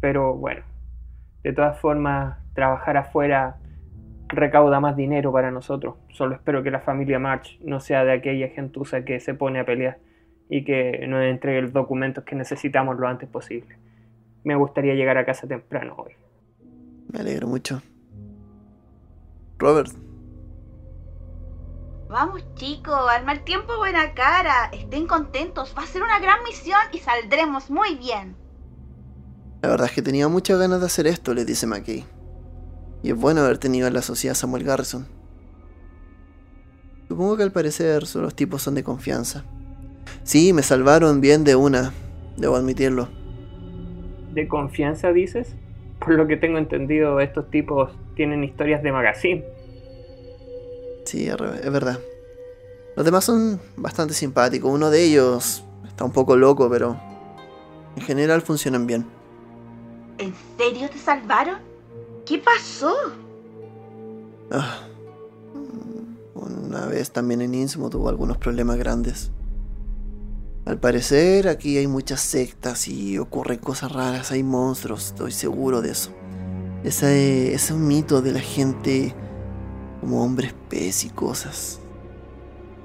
pero 0.02 0.36
bueno, 0.36 0.64
de 1.44 1.54
todas 1.54 1.80
formas, 1.80 2.38
trabajar 2.54 2.98
afuera 2.98 3.58
recauda 4.28 4.80
más 4.80 4.96
dinero 4.96 5.32
para 5.32 5.52
nosotros. 5.52 5.96
Solo 6.10 6.36
espero 6.36 6.64
que 6.64 6.72
la 6.72 6.80
familia 6.80 7.20
March 7.20 7.60
no 7.62 7.80
sea 7.80 8.04
de 8.04 8.14
aquella 8.14 8.48
gentuza 8.50 9.04
que 9.06 9.20
se 9.20 9.34
pone 9.34 9.60
a 9.60 9.66
pelear 9.66 10.00
y 10.50 10.64
que 10.64 11.06
nos 11.08 11.24
entregue 11.24 11.62
los 11.62 11.74
documentos 11.74 12.24
que 12.24 12.36
necesitamos 12.36 12.98
lo 12.98 13.08
antes 13.08 13.30
posible. 13.30 13.78
Me 14.44 14.56
gustaría 14.56 14.94
llegar 14.96 15.18
a 15.18 15.26
casa 15.26 15.48
temprano 15.48 15.96
hoy. 15.98 16.14
Me 17.12 17.20
alegro 17.20 17.48
mucho. 17.48 17.82
Robert. 19.58 19.92
Vamos 22.10 22.46
chicos, 22.56 23.10
al 23.10 23.26
mal 23.26 23.44
tiempo 23.44 23.78
buena 23.78 24.14
cara. 24.14 24.70
Estén 24.72 25.08
contentos, 25.08 25.74
va 25.78 25.84
a 25.84 25.88
ser 25.88 26.04
una 26.04 26.20
gran 26.20 26.44
misión 26.44 26.80
y 26.92 27.00
saldremos 27.00 27.72
muy 27.72 27.96
bien. 27.96 28.36
La 29.64 29.70
verdad 29.70 29.88
es 29.88 29.94
que 29.94 30.02
tenía 30.02 30.28
muchas 30.28 30.60
ganas 30.60 30.82
de 30.82 30.88
hacer 30.88 31.08
esto, 31.08 31.34
le 31.34 31.46
dice 31.46 31.66
McKay. 31.66 32.04
Y 33.02 33.12
es 33.12 33.16
bueno 33.16 33.40
haber 33.40 33.60
tenido 33.60 33.88
en 33.88 33.94
la 33.94 34.02
sociedad 34.02 34.36
Samuel 34.36 34.66
Garrison. 34.66 35.08
Supongo 37.08 37.38
que 37.38 37.44
al 37.44 37.54
parecer 37.54 38.06
solo 38.06 38.26
los 38.26 38.36
tipos 38.36 38.62
son 38.62 38.76
de 38.76 38.84
confianza. 38.84 39.46
Sí, 40.24 40.52
me 40.52 40.64
salvaron 40.64 41.22
bien 41.22 41.46
de 41.46 41.56
una, 41.56 41.94
debo 42.36 42.58
admitirlo. 42.58 43.08
¿De 44.34 44.50
confianza 44.50 45.14
dices? 45.14 45.56
Por 46.00 46.16
lo 46.16 46.28
que 46.28 46.36
tengo 46.36 46.58
entendido, 46.58 47.22
estos 47.22 47.50
tipos 47.50 47.90
tienen 48.18 48.44
historias 48.44 48.84
de 48.84 48.92
magazine. 48.92 49.46
Sí, 51.06 51.30
es 51.30 51.72
verdad. 51.72 52.00
Los 52.98 53.06
demás 53.06 53.24
son 53.24 53.62
bastante 53.78 54.14
simpáticos. 54.14 54.70
Uno 54.70 54.90
de 54.90 55.06
ellos 55.06 55.64
está 55.88 56.04
un 56.04 56.12
poco 56.12 56.36
loco, 56.36 56.70
pero 56.70 57.00
en 57.96 58.02
general 58.04 58.42
funcionan 58.42 58.88
bien. 58.88 59.23
¿En 60.18 60.34
serio 60.58 60.90
te 60.90 60.98
salvaron? 60.98 61.60
¿Qué 62.26 62.38
pasó? 62.38 62.94
Ah, 64.52 64.82
una 66.34 66.86
vez 66.86 67.12
también 67.12 67.42
en 67.42 67.54
Innsmouth 67.54 67.92
tuvo 67.92 68.10
algunos 68.10 68.38
problemas 68.38 68.78
grandes. 68.78 69.32
Al 70.66 70.80
parecer 70.80 71.48
aquí 71.48 71.78
hay 71.78 71.88
muchas 71.88 72.22
sectas 72.22 72.88
y 72.88 73.18
ocurren 73.18 73.60
cosas 73.60 73.92
raras, 73.92 74.32
hay 74.32 74.44
monstruos, 74.44 75.08
estoy 75.08 75.32
seguro 75.32 75.82
de 75.82 75.92
eso. 75.92 76.12
Ese 76.84 77.54
es 77.54 77.70
un 77.72 77.88
mito 77.88 78.22
de 78.22 78.32
la 78.32 78.40
gente 78.40 79.14
como 80.00 80.24
hombres 80.24 80.54
pez 80.70 81.06
y 81.06 81.10
cosas. 81.10 81.80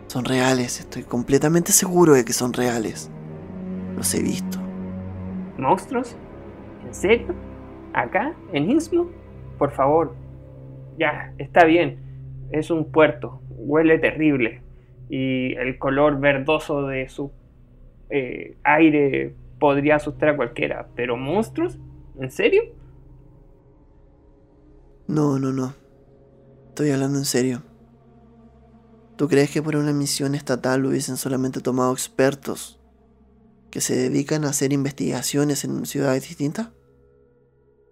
Son 0.08 0.24
reales, 0.24 0.80
estoy 0.80 1.02
completamente 1.04 1.72
seguro 1.72 2.14
de 2.14 2.24
que 2.24 2.32
son 2.32 2.52
reales. 2.52 3.10
Los 3.96 4.12
he 4.14 4.22
visto. 4.22 4.58
¿Monstruos? 5.58 6.16
¿En 6.88 6.94
serio? 6.94 7.34
¿Acá? 7.92 8.34
¿En 8.54 8.70
Innsmouth? 8.70 9.10
Por 9.58 9.72
favor. 9.72 10.14
Ya, 10.98 11.34
está 11.36 11.66
bien. 11.66 11.98
Es 12.50 12.70
un 12.70 12.90
puerto. 12.90 13.42
Huele 13.50 13.98
terrible. 13.98 14.62
Y 15.10 15.54
el 15.56 15.78
color 15.78 16.18
verdoso 16.18 16.86
de 16.86 17.10
su 17.10 17.30
eh, 18.08 18.56
aire 18.64 19.34
podría 19.60 19.96
asustar 19.96 20.30
a 20.30 20.36
cualquiera. 20.36 20.88
Pero 20.96 21.18
monstruos? 21.18 21.78
¿En 22.18 22.30
serio? 22.30 22.62
No, 25.06 25.38
no, 25.38 25.52
no. 25.52 25.74
Estoy 26.68 26.90
hablando 26.90 27.18
en 27.18 27.26
serio. 27.26 27.62
¿Tú 29.16 29.28
crees 29.28 29.50
que 29.50 29.60
por 29.60 29.76
una 29.76 29.92
misión 29.92 30.34
estatal 30.34 30.86
hubiesen 30.86 31.18
solamente 31.18 31.60
tomado 31.60 31.92
expertos 31.92 32.80
que 33.70 33.82
se 33.82 33.94
dedican 33.94 34.46
a 34.46 34.48
hacer 34.48 34.72
investigaciones 34.72 35.64
en 35.64 35.84
ciudades 35.84 36.26
distintas? 36.26 36.68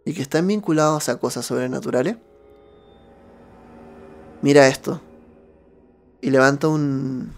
¿Y 0.07 0.15
que 0.15 0.23
están 0.23 0.47
vinculados 0.47 1.09
a 1.09 1.19
cosas 1.19 1.45
sobrenaturales? 1.45 2.17
Mira 4.41 4.69
esto. 4.69 5.03
Y 6.21 6.31
levanta 6.31 6.69
un, 6.69 7.33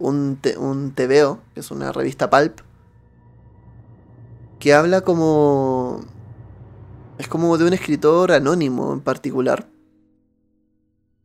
un, 0.00 0.40
un 0.58 0.94
TVO, 0.96 1.40
que 1.54 1.60
es 1.60 1.70
una 1.70 1.92
revista 1.92 2.28
Pulp, 2.28 2.58
que 4.58 4.74
habla 4.74 5.02
como... 5.02 6.04
Es 7.18 7.28
como 7.28 7.56
de 7.56 7.64
un 7.66 7.72
escritor 7.72 8.32
anónimo 8.32 8.92
en 8.92 9.00
particular. 9.00 9.68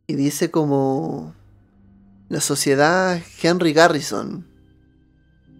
Y 0.06 0.14
dice 0.14 0.52
como... 0.52 1.34
La 2.28 2.40
sociedad 2.40 3.20
Henry 3.42 3.72
Garrison. 3.72 4.46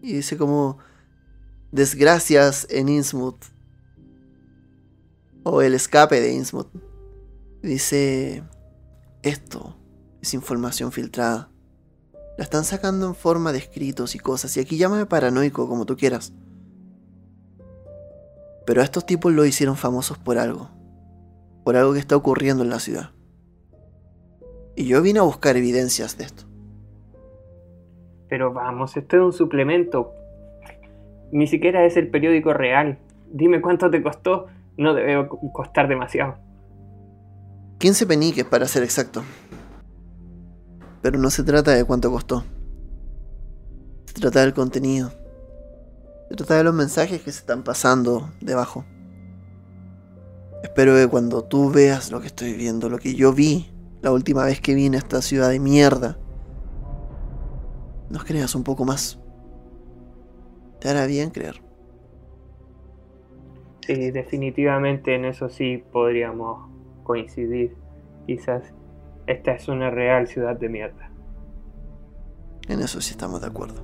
Y 0.01 0.13
dice 0.13 0.37
como... 0.37 0.79
Desgracias 1.73 2.69
en 2.71 2.89
Innsmouth. 2.89 3.52
O 5.45 5.63
el 5.63 5.75
escape 5.75 6.21
de 6.21 6.33
Innsmouth. 6.33 6.69
Dice... 7.63 8.43
Esto 9.23 9.77
es 10.21 10.35
información 10.35 10.91
filtrada. 10.91 11.49
La 12.37 12.43
están 12.43 12.65
sacando 12.65 13.07
en 13.07 13.15
forma 13.15 13.53
de 13.53 13.59
escritos 13.59 14.17
y 14.17 14.19
cosas. 14.19 14.57
Y 14.57 14.61
aquí 14.61 14.77
llámame 14.77 15.07
paranoico, 15.07 15.69
como 15.69 15.87
tú 15.87 15.97
quieras. 15.97 16.33
Pero 18.67 18.81
a 18.81 18.85
estos 18.85 19.07
tipos 19.07 19.33
lo 19.33 19.45
hicieron 19.45 19.77
famosos 19.77 20.19
por 20.19 20.39
algo. 20.39 20.71
Por 21.65 21.77
algo 21.77 21.93
que 21.93 22.01
está 22.01 22.17
ocurriendo 22.17 22.65
en 22.65 22.71
la 22.71 22.81
ciudad. 22.81 23.11
Y 24.75 24.87
yo 24.87 25.03
vine 25.03 25.21
a 25.21 25.23
buscar 25.23 25.57
evidencias 25.57 26.19
de 26.19 26.25
esto. 26.25 26.45
Pero 28.29 28.53
vamos, 28.53 28.97
esto 28.97 29.17
es 29.17 29.23
un 29.23 29.33
suplemento. 29.33 30.15
Ni 31.31 31.47
siquiera 31.47 31.85
es 31.85 31.97
el 31.97 32.09
periódico 32.11 32.55
real. 32.55 32.99
Dime 33.31 33.61
cuánto 33.61 33.91
te 33.91 34.03
costó. 34.03 34.47
No 34.77 34.95
debe 34.95 35.29
costar 35.53 35.89
demasiado. 35.89 36.39
15 37.79 38.07
peniques 38.07 38.45
para 38.45 38.67
ser 38.67 38.83
exacto. 38.83 39.23
Pero 41.03 41.19
no 41.19 41.31
se 41.31 41.43
trata 41.43 41.73
de 41.73 41.85
cuánto 41.85 42.11
costó. 42.11 42.45
Se 44.07 44.15
trata 44.15 44.41
del 44.41 44.55
contenido. 44.55 45.11
Se 46.29 46.37
trata 46.37 46.57
de 46.57 46.65
los 46.65 46.75
mensajes 46.75 47.23
que 47.23 47.33
se 47.33 47.41
están 47.41 47.63
pasando 47.63 48.31
debajo. 48.41 48.85
Espero 50.63 50.95
que 50.95 51.09
cuando 51.09 51.45
tú 51.45 51.71
veas 51.71 52.11
lo 52.11 52.21
que 52.21 52.29
estoy 52.29 52.55
viendo, 52.55 52.89
lo 52.89 52.99
que 52.99 53.15
yo 53.15 53.33
vi 53.33 53.73
la 54.01 54.13
última 54.13 54.45
vez 54.45 54.61
que 54.61 54.75
vine 54.75 54.97
a 54.97 55.01
esta 55.01 55.23
ciudad 55.23 55.51
de 55.51 55.61
mierda, 55.61 56.19
nos 58.11 58.25
creas 58.25 58.55
un 58.55 58.65
poco 58.65 58.85
más. 58.85 59.19
Te 60.81 60.89
hará 60.89 61.07
bien 61.07 61.31
creer. 61.31 61.62
Sí, 63.87 64.11
definitivamente 64.11 65.15
en 65.15 65.25
eso 65.25 65.49
sí 65.49 65.83
podríamos 65.93 66.71
coincidir. 67.03 67.77
Quizás 68.27 68.73
esta 69.27 69.53
es 69.53 69.69
una 69.69 69.91
real 69.91 70.27
ciudad 70.29 70.57
de 70.57 70.69
mierda. 70.69 71.11
En 72.69 72.81
eso 72.81 73.01
sí 73.01 73.11
estamos 73.11 73.41
de 73.41 73.49
acuerdo. 73.49 73.83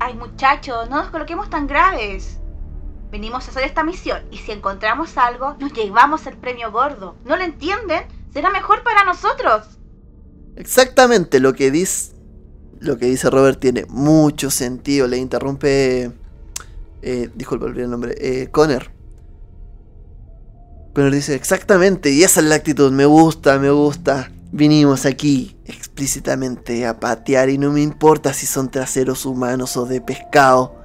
Ay 0.00 0.14
muchachos, 0.14 0.88
no 0.90 0.96
nos 0.96 1.10
coloquemos 1.10 1.48
tan 1.50 1.66
graves. 1.66 2.40
Venimos 3.10 3.46
a 3.46 3.50
hacer 3.50 3.64
esta 3.64 3.82
misión 3.82 4.22
y 4.30 4.36
si 4.36 4.52
encontramos 4.52 5.16
algo, 5.16 5.54
nos 5.58 5.72
llevamos 5.72 6.26
el 6.26 6.36
premio 6.36 6.70
gordo. 6.70 7.16
¿No 7.24 7.36
lo 7.36 7.42
entienden? 7.42 8.04
Será 8.30 8.50
mejor 8.50 8.82
para 8.84 9.04
nosotros. 9.04 9.78
Exactamente 10.56 11.40
lo 11.40 11.54
que 11.54 11.70
dice 11.70 12.18
lo 12.80 12.96
que 12.96 13.06
dice 13.06 13.28
Robert 13.30 13.58
tiene 13.58 13.86
mucho 13.88 14.50
sentido. 14.50 15.06
Le 15.06 15.16
interrumpe. 15.16 16.12
Eh, 17.02 17.30
disculpa, 17.34 17.66
olvidé 17.66 17.84
el 17.84 17.90
nombre. 17.90 18.14
Eh, 18.18 18.48
Conner. 18.50 18.90
Conner 20.94 21.12
dice 21.12 21.34
exactamente. 21.34 22.10
Y 22.10 22.22
esa 22.22 22.40
es 22.40 22.46
la 22.46 22.56
actitud. 22.56 22.92
Me 22.92 23.06
gusta, 23.06 23.58
me 23.58 23.70
gusta. 23.70 24.30
Vinimos 24.50 25.06
aquí 25.06 25.56
explícitamente 25.66 26.86
a 26.86 26.98
patear. 26.98 27.50
Y 27.50 27.58
no 27.58 27.72
me 27.72 27.82
importa 27.82 28.32
si 28.32 28.46
son 28.46 28.70
traseros 28.70 29.26
humanos 29.26 29.76
o 29.76 29.86
de 29.86 30.00
pescado. 30.00 30.76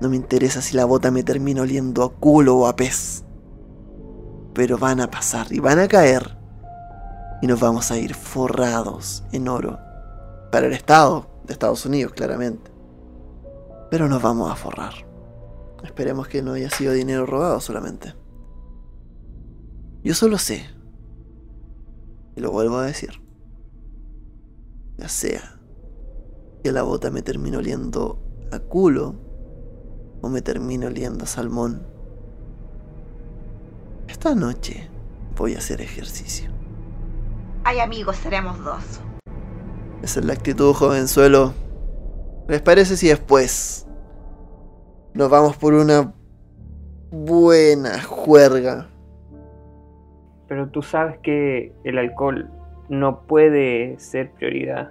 No 0.00 0.08
me 0.08 0.16
interesa 0.16 0.60
si 0.60 0.76
la 0.76 0.84
bota 0.84 1.10
me 1.10 1.22
termina 1.22 1.62
oliendo 1.62 2.02
a 2.02 2.12
culo 2.14 2.56
o 2.56 2.66
a 2.66 2.76
pez. 2.76 3.24
Pero 4.54 4.78
van 4.78 5.00
a 5.00 5.10
pasar 5.10 5.52
y 5.52 5.60
van 5.60 5.78
a 5.78 5.88
caer. 5.88 6.36
Y 7.42 7.46
nos 7.46 7.60
vamos 7.60 7.90
a 7.90 7.98
ir 7.98 8.14
forrados 8.14 9.24
en 9.32 9.48
oro 9.48 9.78
para 10.50 10.66
el 10.66 10.72
Estado 10.72 11.26
de 11.44 11.52
Estados 11.52 11.84
Unidos, 11.84 12.12
claramente. 12.12 12.73
Pero 13.94 14.08
nos 14.08 14.20
vamos 14.20 14.50
a 14.50 14.56
forrar. 14.56 14.92
Esperemos 15.84 16.26
que 16.26 16.42
no 16.42 16.54
haya 16.54 16.68
sido 16.68 16.92
dinero 16.92 17.26
robado 17.26 17.60
solamente. 17.60 18.12
Yo 20.02 20.14
solo 20.14 20.36
sé, 20.36 20.66
y 22.34 22.40
lo 22.40 22.50
vuelvo 22.50 22.78
a 22.78 22.86
decir, 22.86 23.22
ya 24.96 25.08
sea 25.08 25.60
que 26.64 26.72
la 26.72 26.82
bota 26.82 27.12
me 27.12 27.22
termine 27.22 27.56
oliendo 27.56 28.18
a 28.50 28.58
culo 28.58 29.14
o 30.22 30.28
me 30.28 30.42
termine 30.42 30.88
oliendo 30.88 31.22
a 31.22 31.28
salmón, 31.28 31.86
esta 34.08 34.34
noche 34.34 34.90
voy 35.36 35.54
a 35.54 35.58
hacer 35.58 35.80
ejercicio. 35.80 36.50
Ay 37.62 37.78
amigos, 37.78 38.16
seremos 38.16 38.58
dos. 38.64 38.82
Esa 40.02 40.18
es 40.18 40.26
la 40.26 40.32
actitud, 40.32 40.74
jovenzuelo. 40.74 41.54
¿Les 42.46 42.60
parece 42.60 42.98
si 42.98 43.08
después 43.08 43.83
nos 45.14 45.30
vamos 45.30 45.56
por 45.56 45.74
una 45.74 46.12
buena 47.10 48.02
juerga? 48.02 48.88
Pero 50.48 50.68
tú 50.68 50.82
sabes 50.82 51.18
que 51.18 51.72
el 51.84 51.98
alcohol 51.98 52.50
no 52.88 53.22
puede 53.22 53.98
ser 53.98 54.32
prioridad. 54.32 54.90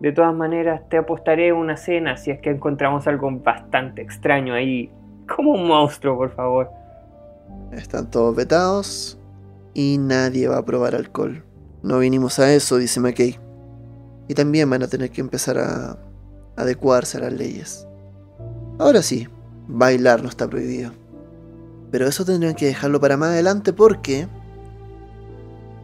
De 0.00 0.12
todas 0.12 0.34
maneras, 0.34 0.88
te 0.88 0.96
apostaré 0.96 1.52
una 1.52 1.76
cena 1.76 2.16
si 2.16 2.30
es 2.30 2.40
que 2.40 2.50
encontramos 2.50 3.06
algo 3.06 3.30
bastante 3.30 4.02
extraño 4.02 4.54
ahí. 4.54 4.90
Como 5.34 5.52
un 5.52 5.68
monstruo, 5.68 6.16
por 6.16 6.30
favor. 6.30 6.70
Están 7.72 8.10
todos 8.10 8.34
vetados 8.34 9.18
y 9.74 9.98
nadie 9.98 10.48
va 10.48 10.58
a 10.58 10.64
probar 10.64 10.94
alcohol. 10.94 11.44
No 11.82 11.98
vinimos 11.98 12.38
a 12.38 12.52
eso, 12.52 12.76
dice 12.78 13.00
McKay. 13.00 13.38
Y 14.28 14.34
también 14.34 14.68
van 14.70 14.82
a 14.82 14.88
tener 14.88 15.10
que 15.10 15.20
empezar 15.20 15.58
a 15.58 15.98
adecuarse 16.56 17.18
a 17.18 17.22
las 17.22 17.32
leyes. 17.32 17.86
Ahora 18.78 19.02
sí, 19.02 19.28
bailar 19.68 20.22
no 20.22 20.28
está 20.28 20.48
prohibido. 20.48 20.92
Pero 21.90 22.06
eso 22.06 22.24
tendrían 22.24 22.54
que 22.54 22.66
dejarlo 22.66 23.00
para 23.00 23.16
más 23.16 23.30
adelante 23.30 23.72
porque 23.72 24.28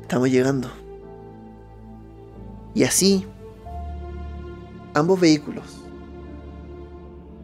estamos 0.02 0.30
llegando. 0.30 0.70
Y 2.74 2.82
así, 2.82 3.26
ambos 4.94 5.20
vehículos 5.20 5.64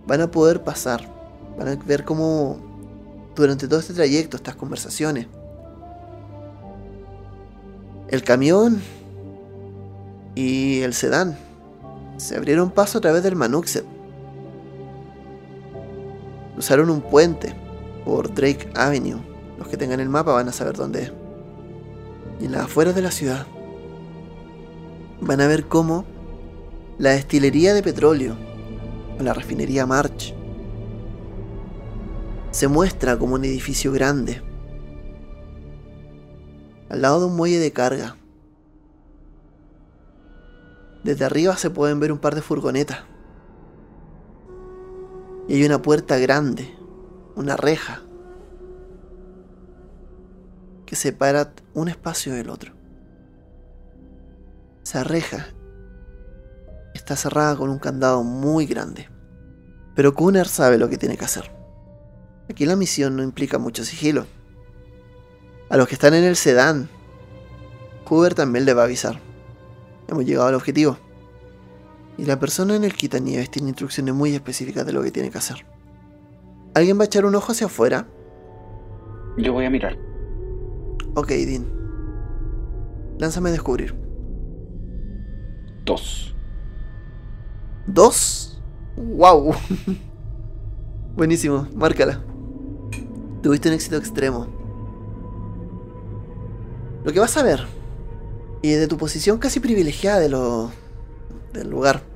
van 0.07 0.23
a 0.23 0.31
poder 0.31 0.65
pasar. 0.65 1.09
Van 1.57 1.69
a 1.69 1.77
ver 1.77 2.05
cómo 2.05 2.59
durante 3.37 3.69
todo 3.69 3.81
este 3.81 3.95
trayecto, 3.95 4.37
estas 4.37 4.57
conversaciones, 4.57 5.27
el 8.09 8.25
camión 8.25 8.81
y 10.35 10.81
el 10.81 10.95
sedán 10.95 11.39
se 12.17 12.37
abrieron 12.37 12.71
paso 12.71 12.99
a 12.99 13.01
través 13.01 13.23
del 13.23 13.37
Manuxet. 13.37 14.00
Usaron 16.61 16.91
un 16.91 17.01
puente 17.01 17.57
por 18.05 18.35
Drake 18.35 18.69
Avenue. 18.75 19.19
Los 19.57 19.67
que 19.69 19.79
tengan 19.79 19.99
el 19.99 20.11
mapa 20.11 20.33
van 20.33 20.47
a 20.47 20.53
saber 20.53 20.77
dónde 20.77 21.05
es. 21.05 21.13
Y 22.39 22.45
en 22.45 22.53
las 22.53 22.65
afueras 22.65 22.95
de 22.95 23.01
la 23.01 23.11
ciudad 23.11 23.47
van 25.23 25.41
a 25.41 25.47
ver 25.47 25.69
cómo 25.69 26.05
la 26.99 27.13
destilería 27.13 27.73
de 27.73 27.83
petróleo 27.83 28.37
o 29.19 29.23
la 29.23 29.33
refinería 29.33 29.87
March 29.87 30.35
se 32.51 32.69
muestra 32.69 33.19
como 33.19 33.37
un 33.37 33.47
edificio 33.47 33.91
grande 33.91 34.43
al 36.91 37.01
lado 37.01 37.21
de 37.21 37.27
un 37.27 37.37
muelle 37.37 37.59
de 37.59 37.73
carga. 37.73 38.19
Desde 41.05 41.25
arriba 41.25 41.57
se 41.57 41.71
pueden 41.71 42.01
ver 42.01 42.13
un 42.13 42.19
par 42.19 42.35
de 42.35 42.43
furgonetas. 42.43 42.99
Y 45.51 45.55
hay 45.55 45.65
una 45.65 45.83
puerta 45.83 46.17
grande, 46.17 46.73
una 47.35 47.57
reja, 47.57 48.03
que 50.87 50.95
separa 50.95 51.53
un 51.75 51.89
espacio 51.89 52.33
del 52.35 52.51
otro. 52.51 52.73
Esa 54.85 55.03
reja 55.03 55.49
está 56.95 57.17
cerrada 57.17 57.57
con 57.57 57.69
un 57.69 57.81
candado 57.81 58.23
muy 58.23 58.65
grande. 58.65 59.09
Pero 59.97 60.15
Cooner 60.15 60.47
sabe 60.47 60.79
lo 60.79 60.89
que 60.89 60.99
tiene 60.99 61.17
que 61.17 61.25
hacer. 61.25 61.51
Aquí 62.49 62.65
la 62.65 62.77
misión 62.77 63.17
no 63.17 63.25
implica 63.25 63.59
mucho 63.59 63.85
sigilo. 63.85 64.27
A 65.69 65.77
los 65.77 65.89
que 65.89 65.95
están 65.95 66.15
en 66.15 66.23
el 66.23 66.37
sedán, 66.37 66.89
Hoover 68.05 68.37
también 68.37 68.67
le 68.67 68.75
va 68.75 68.83
a 68.83 68.85
avisar. 68.85 69.19
Hemos 70.07 70.25
llegado 70.25 70.47
al 70.47 70.55
objetivo. 70.55 70.97
Y 72.21 72.27
la 72.27 72.39
persona 72.39 72.77
en 72.77 72.85
el 72.85 72.93
quitanieves 72.93 73.51
tiene 73.51 73.69
instrucciones 73.69 74.15
muy 74.15 74.35
específicas 74.35 74.85
de 74.85 74.93
lo 74.93 75.03
que 75.03 75.11
tiene 75.11 75.31
que 75.31 75.39
hacer. 75.39 75.65
¿Alguien 76.75 76.99
va 76.99 77.05
a 77.05 77.07
echar 77.07 77.25
un 77.25 77.35
ojo 77.35 77.53
hacia 77.53 77.67
afuera? 77.67 78.07
Yo 79.39 79.55
voy 79.55 79.65
a 79.65 79.71
mirar. 79.71 79.97
Ok, 81.15 81.29
Dean. 81.29 81.65
Lánzame 83.19 83.49
a 83.49 83.53
descubrir. 83.53 83.95
Dos. 85.87 86.37
¿Dos? 87.87 88.63
¡Wow! 88.99 89.55
Buenísimo, 91.17 91.69
márcala. 91.75 92.23
Tuviste 93.43 93.71
un 93.71 93.75
éxito 93.77 93.97
extremo. 93.97 94.47
Lo 97.03 97.15
que 97.15 97.21
vas 97.21 97.35
a 97.39 97.43
ver, 97.43 97.65
y 98.61 98.73
de 98.73 98.87
tu 98.89 98.99
posición 98.99 99.39
casi 99.39 99.59
privilegiada 99.59 100.19
de 100.19 100.29
lo, 100.29 100.71
del 101.55 101.71
lugar, 101.71 102.10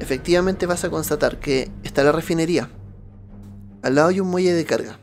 efectivamente 0.00 0.66
vas 0.66 0.84
a 0.84 0.90
constatar 0.90 1.38
que 1.38 1.70
está 1.82 2.02
la 2.04 2.12
refinería. 2.12 2.70
Al 3.82 3.94
lado 3.94 4.08
hay 4.08 4.20
un 4.20 4.28
muelle 4.28 4.52
de 4.52 4.64
carga. 4.64 4.98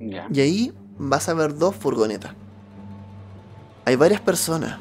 Y 0.00 0.40
ahí 0.40 0.72
vas 0.98 1.28
a 1.28 1.34
ver 1.34 1.56
dos 1.56 1.76
furgonetas. 1.76 2.34
Hay 3.84 3.96
varias 3.96 4.20
personas. 4.20 4.78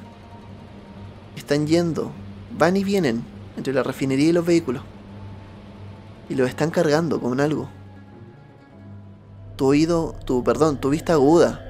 Están 1.36 1.68
yendo, 1.68 2.12
van 2.58 2.78
y 2.78 2.84
vienen 2.84 3.24
entre 3.58 3.74
la 3.74 3.84
refinería 3.84 4.30
y 4.30 4.34
los 4.34 4.46
vehículos. 4.46 4.84
Y 6.30 6.36
los 6.36 6.50
están 6.50 6.72
cargando 6.72 7.20
con 7.20 7.40
algo. 7.40 7.70
Tu 9.58 9.66
oído, 9.66 10.16
tu, 10.26 10.44
perdón, 10.44 10.80
tu 10.80 10.90
vista 10.90 11.14
aguda 11.14 11.68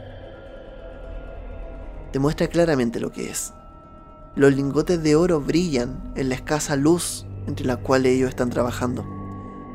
te 2.12 2.20
muestra 2.20 2.48
claramente 2.48 3.00
lo 3.00 3.12
que 3.12 3.30
es. 3.30 3.54
Los 4.36 4.54
lingotes 4.54 5.02
de 5.02 5.16
oro 5.16 5.40
brillan 5.40 6.14
en 6.16 6.30
la 6.30 6.36
escasa 6.36 6.76
luz 6.76 7.26
entre 7.48 7.66
la 7.66 7.78
cual 7.78 8.06
ellos 8.06 8.30
están 8.30 8.50
trabajando. 8.50 9.06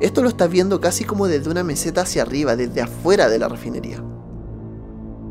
Esto 0.00 0.22
lo 0.22 0.28
estás 0.28 0.50
viendo 0.50 0.80
casi 0.80 1.04
como 1.04 1.26
desde 1.26 1.50
una 1.50 1.64
meseta 1.64 2.02
hacia 2.02 2.22
arriba, 2.22 2.56
desde 2.56 2.82
afuera 2.82 3.28
de 3.28 3.38
la 3.38 3.48
refinería. 3.48 4.02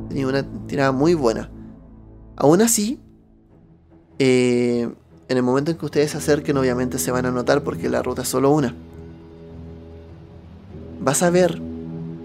Tenía 0.09 0.27
una 0.27 0.43
tirada 0.65 0.91
muy 0.91 1.13
buena. 1.13 1.51
Aún 2.35 2.61
así, 2.61 2.99
eh, 4.17 4.89
en 5.27 5.37
el 5.37 5.43
momento 5.43 5.71
en 5.71 5.77
que 5.77 5.85
ustedes 5.85 6.11
se 6.11 6.17
acerquen, 6.17 6.57
obviamente 6.57 6.97
se 6.99 7.11
van 7.11 7.25
a 7.25 7.31
notar 7.31 7.63
porque 7.63 7.89
la 7.89 8.01
ruta 8.01 8.23
es 8.23 8.27
solo 8.27 8.51
una. 8.51 8.75
Vas 10.99 11.21
a 11.21 11.29
ver 11.29 11.61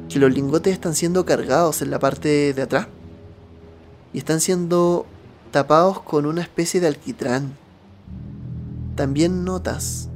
que 0.08 0.18
los 0.18 0.32
lingotes 0.32 0.72
están 0.72 0.94
siendo 0.94 1.24
cargados 1.24 1.82
en 1.82 1.90
la 1.90 1.98
parte 1.98 2.52
de 2.52 2.62
atrás 2.62 2.88
y 4.12 4.18
están 4.18 4.40
siendo 4.40 5.06
tapados 5.50 6.00
con 6.00 6.26
una 6.26 6.42
especie 6.42 6.80
de 6.80 6.88
alquitrán. 6.88 7.56
También 8.96 9.44
notas 9.44 10.10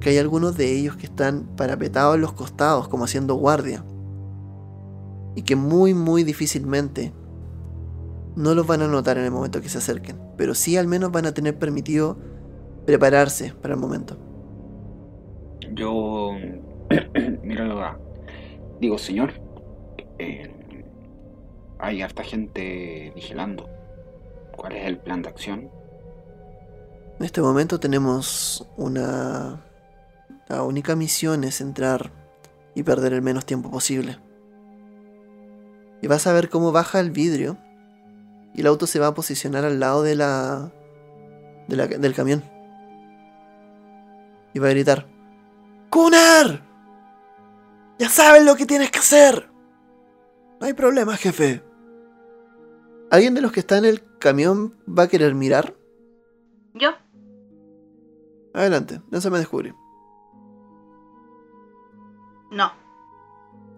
que 0.00 0.10
hay 0.10 0.18
algunos 0.18 0.56
de 0.56 0.72
ellos 0.72 0.96
que 0.96 1.06
están 1.06 1.44
parapetados 1.56 2.14
en 2.14 2.20
los 2.20 2.32
costados 2.32 2.88
como 2.88 3.04
haciendo 3.04 3.34
guardia 3.34 3.84
y 5.34 5.42
que 5.42 5.56
muy 5.56 5.94
muy 5.94 6.24
difícilmente 6.24 7.12
no 8.36 8.54
los 8.54 8.66
van 8.66 8.82
a 8.82 8.88
notar 8.88 9.18
en 9.18 9.24
el 9.24 9.30
momento 9.30 9.60
que 9.60 9.68
se 9.68 9.78
acerquen, 9.78 10.18
pero 10.36 10.54
sí 10.54 10.76
al 10.76 10.86
menos 10.86 11.10
van 11.12 11.26
a 11.26 11.32
tener 11.34 11.58
permitido 11.58 12.18
prepararse 12.86 13.54
para 13.62 13.74
el 13.74 13.80
momento. 13.80 14.16
Yo 15.70 16.32
miro 17.42 17.64
a 17.64 17.66
la- 17.68 18.00
Digo, 18.80 18.98
señor, 18.98 19.32
eh, 20.18 20.50
hay 21.78 22.02
harta 22.02 22.22
gente 22.24 23.12
vigilando. 23.14 23.70
¿Cuál 24.56 24.76
es 24.76 24.86
el 24.86 25.00
plan 25.00 25.22
de 25.22 25.28
acción? 25.30 25.75
En 27.18 27.24
este 27.24 27.40
momento 27.40 27.80
tenemos 27.80 28.66
una... 28.76 29.62
La 30.48 30.62
única 30.62 30.94
misión 30.94 31.42
es 31.44 31.60
entrar 31.60 32.12
y 32.74 32.82
perder 32.84 33.12
el 33.14 33.22
menos 33.22 33.44
tiempo 33.46 33.70
posible. 33.70 34.18
Y 36.02 36.06
vas 36.06 36.26
a 36.26 36.32
ver 36.32 36.50
cómo 36.50 36.70
baja 36.72 37.00
el 37.00 37.10
vidrio 37.10 37.56
y 38.54 38.60
el 38.60 38.66
auto 38.68 38.86
se 38.86 39.00
va 39.00 39.08
a 39.08 39.14
posicionar 39.14 39.64
al 39.64 39.80
lado 39.80 40.02
de 40.02 40.14
la, 40.14 40.70
de 41.68 41.76
la- 41.76 41.86
del 41.88 42.14
camión. 42.14 42.44
Y 44.54 44.58
va 44.60 44.68
a 44.68 44.70
gritar: 44.70 45.06
¡Kunar! 45.90 46.62
¡Ya 47.98 48.08
sabes 48.08 48.44
lo 48.44 48.54
que 48.54 48.66
tienes 48.66 48.90
que 48.90 49.00
hacer! 49.00 49.50
No 50.60 50.66
hay 50.66 50.74
problema, 50.74 51.16
jefe. 51.16 51.62
¿Alguien 53.10 53.34
de 53.34 53.40
los 53.40 53.50
que 53.52 53.60
está 53.60 53.78
en 53.78 53.84
el 53.86 54.02
camión 54.18 54.76
va 54.86 55.04
a 55.04 55.08
querer 55.08 55.34
mirar? 55.34 55.74
Yo, 56.74 56.90
Adelante, 58.56 59.02
lánzame 59.10 59.36
a 59.36 59.40
descubrir. 59.40 59.74
no. 62.50 62.72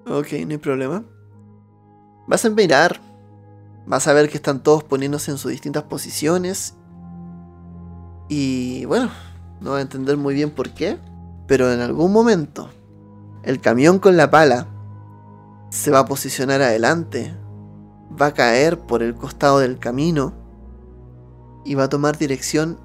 Ok, 0.06 0.28
no 0.46 0.52
hay 0.52 0.58
problema. 0.58 1.04
Vas 2.28 2.44
a 2.44 2.50
mirar. 2.50 3.00
Vas 3.86 4.06
a 4.06 4.12
ver 4.12 4.30
que 4.30 4.36
están 4.36 4.62
todos 4.62 4.84
poniéndose 4.84 5.32
en 5.32 5.36
sus 5.36 5.50
distintas 5.50 5.82
posiciones. 5.82 6.76
Y 8.28 8.84
bueno, 8.86 9.10
no 9.60 9.72
vas 9.72 9.80
a 9.80 9.82
entender 9.82 10.16
muy 10.16 10.32
bien 10.32 10.50
por 10.50 10.70
qué. 10.70 10.96
Pero 11.46 11.72
en 11.72 11.80
algún 11.80 12.12
momento, 12.12 12.70
el 13.42 13.60
camión 13.60 13.98
con 13.98 14.16
la 14.16 14.30
pala 14.30 14.68
se 15.70 15.90
va 15.90 16.00
a 16.00 16.06
posicionar 16.06 16.62
adelante. 16.62 17.36
Va 18.18 18.26
a 18.26 18.34
caer 18.34 18.78
por 18.78 19.02
el 19.02 19.14
costado 19.14 19.58
del 19.58 19.78
camino. 19.78 20.32
y 21.64 21.74
va 21.74 21.84
a 21.84 21.88
tomar 21.88 22.16
dirección 22.16 22.78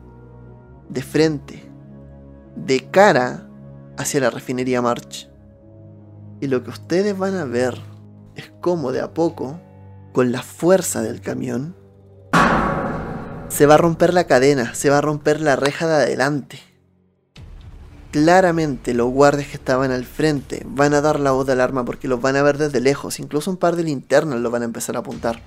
de 0.90 1.02
frente, 1.04 1.73
de 2.56 2.90
cara 2.90 3.48
hacia 3.98 4.22
la 4.22 4.30
refinería 4.30 4.82
March. 4.82 5.30
Y 6.42 6.48
lo 6.48 6.64
que 6.64 6.72
ustedes 6.72 7.18
van 7.18 7.36
a 7.36 7.46
ver 7.46 7.80
es 8.36 8.52
cómo 8.62 8.92
de 8.92 9.02
a 9.02 9.14
poco, 9.14 9.60
con 10.12 10.32
la 10.32 10.42
fuerza 10.42 11.02
del 11.02 11.22
camión, 11.22 11.76
se 13.50 13.66
va 13.66 13.76
a 13.76 13.78
romper 13.78 14.14
la 14.14 14.26
cadena, 14.26 14.74
se 14.74 14.90
va 14.90 14.98
a 14.98 15.02
romper 15.02 15.40
la 15.40 15.56
reja 15.56 15.88
de 15.88 15.94
adelante. 15.94 16.60
Claramente 18.12 18.94
los 18.94 19.12
guardias 19.12 19.48
que 19.48 19.58
estaban 19.58 19.92
al 19.92 20.06
frente 20.06 20.64
van 20.68 20.94
a 20.94 21.02
dar 21.02 21.20
la 21.20 21.32
voz 21.32 21.46
de 21.46 21.54
alarma 21.54 21.86
porque 21.86 22.08
los 22.08 22.22
van 22.22 22.36
a 22.36 22.44
ver 22.44 22.58
desde 22.58 22.80
lejos, 22.80 23.20
incluso 23.20 23.50
un 23.50 23.58
par 23.58 23.76
de 23.76 23.84
linternas 23.84 24.40
los 24.40 24.52
van 24.52 24.64
a 24.64 24.66
empezar 24.66 24.96
a 24.96 25.00
apuntar. 25.00 25.40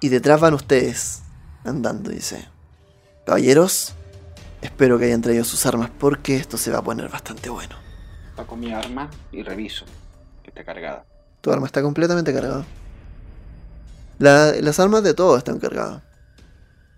Y 0.00 0.08
detrás 0.08 0.40
van 0.40 0.54
ustedes, 0.54 1.22
andando, 1.64 2.10
dice. 2.10 2.48
Caballeros, 3.24 3.94
espero 4.64 4.98
que 4.98 5.04
hayan 5.06 5.20
traído 5.22 5.44
sus 5.44 5.64
armas 5.66 5.90
porque 5.98 6.36
esto 6.36 6.56
se 6.56 6.70
va 6.70 6.78
a 6.78 6.82
poner 6.82 7.08
bastante 7.08 7.50
bueno. 7.50 7.76
Saco 8.36 8.56
mi 8.56 8.72
arma 8.72 9.10
y 9.30 9.42
reviso 9.42 9.84
que 10.42 10.50
esté 10.50 10.64
cargada. 10.64 11.04
Tu 11.40 11.52
arma 11.52 11.66
está 11.66 11.82
completamente 11.82 12.32
cargada. 12.32 12.64
La- 14.18 14.52
las 14.60 14.80
armas 14.80 15.02
de 15.02 15.14
todos 15.14 15.38
están 15.38 15.58
cargadas. 15.58 16.02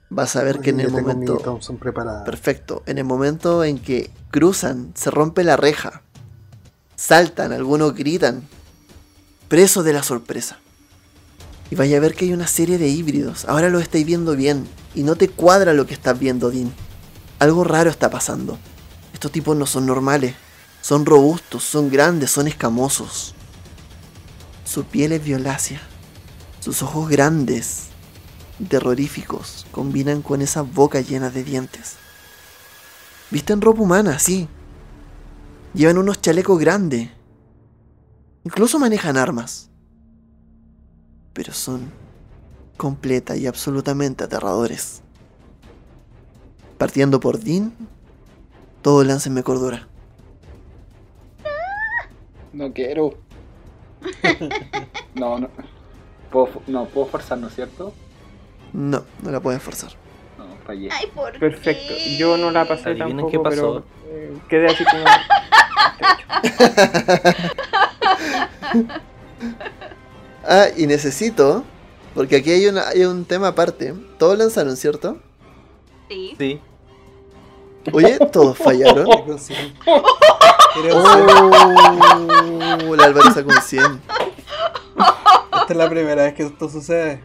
Vas 0.08 0.36
a 0.36 0.44
ver 0.44 0.60
que 0.60 0.70
en 0.70 0.80
el 0.80 0.90
momento... 0.90 1.36
Thompson 1.38 1.78
preparada. 1.78 2.22
Perfecto. 2.24 2.82
En 2.86 2.98
el 2.98 3.04
momento 3.04 3.64
en 3.64 3.78
que 3.78 4.10
cruzan, 4.30 4.92
se 4.94 5.10
rompe 5.10 5.42
la 5.42 5.56
reja. 5.56 6.02
Saltan, 6.94 7.52
algunos 7.52 7.94
gritan. 7.94 8.42
Presos 9.48 9.84
de 9.84 9.92
la 9.92 10.04
sorpresa. 10.04 10.58
Y 11.70 11.74
vaya 11.74 11.96
a 11.96 12.00
ver 12.00 12.14
que 12.14 12.26
hay 12.26 12.32
una 12.32 12.46
serie 12.46 12.78
de 12.78 12.86
híbridos. 12.86 13.46
Ahora 13.46 13.68
lo 13.68 13.80
estáis 13.80 14.06
viendo 14.06 14.36
bien. 14.36 14.66
Y 14.94 15.02
no 15.02 15.16
te 15.16 15.28
cuadra 15.28 15.72
lo 15.72 15.86
que 15.86 15.94
estás 15.94 16.16
viendo, 16.18 16.50
Dean. 16.52 16.72
Algo 17.38 17.64
raro 17.64 17.90
está 17.90 18.10
pasando. 18.10 18.58
Estos 19.12 19.32
tipos 19.32 19.56
no 19.56 19.66
son 19.66 19.86
normales. 19.86 20.34
Son 20.80 21.04
robustos, 21.04 21.64
son 21.64 21.90
grandes, 21.90 22.30
son 22.30 22.46
escamosos. 22.46 23.34
Su 24.64 24.84
piel 24.84 25.12
es 25.12 25.22
violácea. 25.22 25.80
Sus 26.60 26.82
ojos 26.82 27.08
grandes 27.08 27.88
terroríficos 28.68 29.66
combinan 29.70 30.22
con 30.22 30.42
esas 30.42 30.72
bocas 30.72 31.08
llenas 31.08 31.34
de 31.34 31.44
dientes. 31.44 31.96
Visten 33.30 33.60
ropa 33.60 33.82
humana, 33.82 34.18
sí. 34.18 34.48
Llevan 35.74 35.98
unos 35.98 36.20
chalecos 36.20 36.58
grandes. 36.58 37.10
Incluso 38.44 38.78
manejan 38.78 39.16
armas. 39.16 39.68
Pero 41.32 41.52
son 41.52 41.92
completa 42.76 43.36
y 43.36 43.46
absolutamente 43.46 44.24
aterradores. 44.24 45.02
Partiendo 46.78 47.20
por 47.20 47.38
Dean, 47.40 47.72
todo 48.82 49.02
láncenme 49.04 49.42
cordura. 49.42 49.88
No 52.52 52.72
quiero. 52.72 53.14
no, 55.14 55.38
no. 55.38 55.48
Puedo, 56.30 56.48
no, 56.66 56.84
puedo 56.86 57.06
forzar, 57.06 57.38
¿no 57.38 57.48
es 57.48 57.54
cierto? 57.54 57.92
No, 58.72 59.04
no 59.22 59.30
la 59.30 59.40
pueden 59.40 59.60
forzar. 59.60 59.92
No, 60.38 60.44
fallé. 60.66 60.88
Ay, 60.92 61.06
¿por 61.14 61.38
Perfecto. 61.38 61.94
qué? 61.94 62.16
Yo 62.18 62.36
no 62.36 62.50
la 62.50 62.66
pasé 62.66 62.90
Adivinen 62.90 63.16
tampoco, 63.16 63.30
qué 63.30 63.38
pasó. 63.38 63.84
pero 64.04 64.14
eh, 64.14 64.36
quedé 64.48 64.66
así 64.66 64.84
como... 64.84 65.04
Ah, 70.48 70.66
y 70.76 70.86
necesito, 70.86 71.64
porque 72.14 72.36
aquí 72.36 72.50
hay, 72.52 72.66
una- 72.66 72.88
hay 72.88 73.04
un 73.04 73.24
tema 73.24 73.48
aparte. 73.48 73.94
Todos 74.18 74.38
lanzaron, 74.38 74.76
¿cierto? 74.76 75.18
Sí. 76.08 76.34
Sí. 76.38 76.60
Oye, 77.92 78.18
todos 78.32 78.58
fallaron. 78.58 79.06
Con 79.24 79.38
cien. 79.38 79.74
Creo 79.82 80.02
que 80.82 80.90
Oh, 82.88 82.96
la 82.96 83.04
Álvaro 83.04 83.32
sacó 83.32 83.50
un 83.50 83.62
100. 83.62 84.02
Esta 85.52 85.66
es 85.68 85.76
la 85.76 85.88
primera 85.88 86.24
vez 86.24 86.34
que 86.34 86.42
esto 86.44 86.68
sucede. 86.68 87.22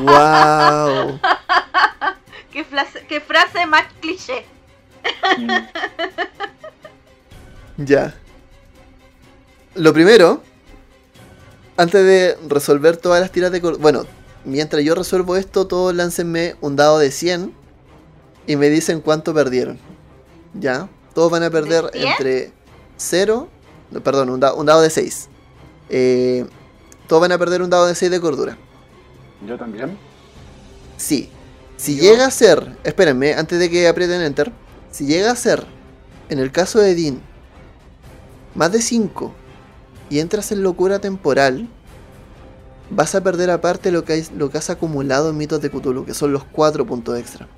Wow. 0.00 1.18
¿Qué 2.52 2.64
frase, 2.64 3.04
qué 3.08 3.20
frase 3.20 3.66
más 3.66 3.84
cliché? 4.00 4.44
Ya. 7.78 8.14
Lo 9.74 9.92
primero, 9.92 10.42
antes 11.76 12.04
de 12.04 12.36
resolver 12.48 12.96
todas 12.96 13.20
las 13.20 13.30
tiras 13.32 13.50
de... 13.50 13.60
cor- 13.60 13.78
Bueno, 13.78 14.04
mientras 14.44 14.84
yo 14.84 14.94
resuelvo 14.94 15.36
esto, 15.36 15.66
todos 15.66 15.94
láncenme 15.94 16.56
un 16.60 16.76
dado 16.76 16.98
de 16.98 17.10
100 17.10 17.54
y 18.46 18.56
me 18.56 18.68
dicen 18.70 19.00
cuánto 19.00 19.32
perdieron. 19.34 19.78
¿Ya? 20.54 20.88
Todos 21.14 21.30
van 21.30 21.42
a 21.42 21.50
perder 21.50 21.84
¿De 21.90 21.98
100? 22.00 22.12
entre 22.12 22.52
0... 22.96 23.48
no, 23.90 24.00
perdón, 24.02 24.30
un, 24.30 24.40
da- 24.40 24.54
un 24.54 24.66
dado 24.66 24.80
de 24.82 24.90
6. 24.90 25.28
Eh, 25.90 26.46
todos 27.08 27.20
van 27.22 27.32
a 27.32 27.38
perder 27.38 27.62
un 27.62 27.70
dado 27.70 27.86
de 27.86 27.94
6 27.94 28.10
de 28.10 28.20
cordura. 28.20 28.56
Yo 29.46 29.56
también. 29.58 29.98
Sí. 30.96 31.30
Si 31.76 31.96
llega 31.96 32.26
a 32.26 32.30
ser, 32.30 32.76
espérenme, 32.84 33.34
antes 33.34 33.58
de 33.58 33.68
que 33.68 33.88
aprieten 33.88 34.20
enter, 34.22 34.52
si 34.90 35.04
llega 35.06 35.32
a 35.32 35.36
ser, 35.36 35.64
en 36.28 36.38
el 36.38 36.52
caso 36.52 36.78
de 36.78 36.94
Dean, 36.94 37.20
más 38.54 38.70
de 38.72 38.80
5 38.80 39.32
y 40.10 40.20
entras 40.20 40.52
en 40.52 40.62
locura 40.62 40.98
temporal, 41.00 41.68
vas 42.90 43.14
a 43.14 43.22
perder 43.22 43.50
aparte 43.50 43.90
lo 43.90 44.04
que, 44.04 44.12
hay- 44.14 44.26
lo 44.36 44.48
que 44.50 44.58
has 44.58 44.70
acumulado 44.70 45.30
en 45.30 45.36
mitos 45.38 45.60
de 45.60 45.70
Cthulhu, 45.70 46.04
que 46.04 46.14
son 46.14 46.32
los 46.32 46.44
4 46.44 46.86
puntos 46.86 47.18
extra. 47.18 47.48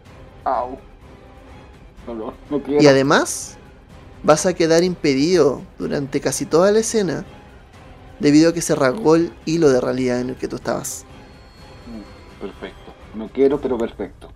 Au. 0.45 0.78
No, 2.07 2.14
no, 2.14 2.34
no 2.51 2.62
quiero. 2.62 2.82
Y 2.82 2.86
además, 2.86 3.57
vas 4.22 4.47
a 4.47 4.55
quedar 4.55 4.82
impedido 4.84 5.62
durante 5.78 6.20
casi 6.20 6.47
toda 6.47 6.70
la 6.72 6.80
escena, 6.80 7.24
debido 8.20 8.51
a 8.51 8.53
que 8.55 8.62
se 8.62 8.74
rasgó 8.74 9.16
el 9.16 9.32
hilo 9.45 9.70
de 9.70 9.80
realidad 9.80 10.20
en 10.20 10.30
el 10.30 10.36
que 10.36 10.49
tú 10.49 10.57
estabas. 10.57 11.05
Mm, 11.86 12.40
Perfecto. 12.40 12.92
No 13.14 13.28
quiero, 13.28 13.61
pero 13.61 13.78
perfecto. 13.78 14.30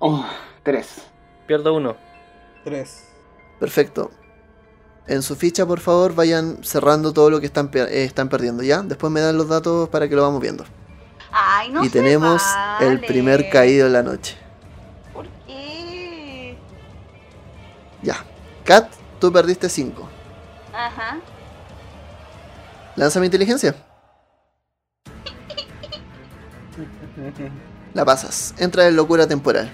Oh, 0.00 0.24
tres. 0.62 1.02
Pierdo 1.46 1.74
uno. 1.74 1.96
Tres. 2.64 3.04
Perfecto. 3.60 4.10
En 5.06 5.22
su 5.22 5.36
ficha, 5.36 5.66
por 5.66 5.80
favor, 5.80 6.14
vayan 6.14 6.64
cerrando 6.64 7.12
todo 7.12 7.30
lo 7.30 7.40
que 7.40 7.46
están, 7.46 7.70
eh, 7.74 8.04
están 8.04 8.28
perdiendo, 8.28 8.62
¿ya? 8.62 8.82
Después 8.82 9.12
me 9.12 9.20
dan 9.20 9.36
los 9.36 9.48
datos 9.48 9.88
para 9.90 10.08
que 10.08 10.16
lo 10.16 10.22
vamos 10.22 10.40
viendo. 10.40 10.64
Ay, 11.36 11.70
no 11.70 11.84
y 11.84 11.88
tenemos 11.88 12.40
el 12.80 13.00
primer 13.00 13.50
caído 13.50 13.86
de 13.86 13.92
la 13.92 14.04
noche. 14.04 14.36
¿Por 15.12 15.26
qué? 15.46 16.56
Ya. 18.02 18.24
Kat, 18.64 18.88
tú 19.18 19.32
perdiste 19.32 19.68
5. 19.68 20.08
Ajá. 20.72 21.18
Lanza 22.94 23.18
mi 23.18 23.26
inteligencia. 23.26 23.74
La 27.94 28.04
pasas. 28.04 28.54
Entra 28.58 28.86
en 28.86 28.94
locura 28.94 29.26
temporal. 29.26 29.72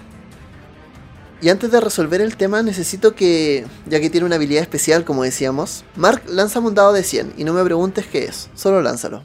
Y 1.42 1.50
antes 1.50 1.70
de 1.70 1.80
resolver 1.80 2.22
el 2.22 2.36
tema, 2.38 2.62
necesito 2.62 3.14
que, 3.14 3.66
ya 3.84 4.00
que 4.00 4.08
tiene 4.08 4.26
una 4.26 4.36
habilidad 4.36 4.62
especial, 4.62 5.04
como 5.04 5.24
decíamos, 5.24 5.84
Mark, 5.94 6.22
lánzame 6.26 6.68
un 6.68 6.74
dado 6.74 6.94
de 6.94 7.02
100 7.02 7.34
y 7.36 7.44
no 7.44 7.52
me 7.52 7.64
preguntes 7.64 8.06
qué 8.06 8.24
es, 8.24 8.48
solo 8.54 8.80
lánzalo. 8.80 9.24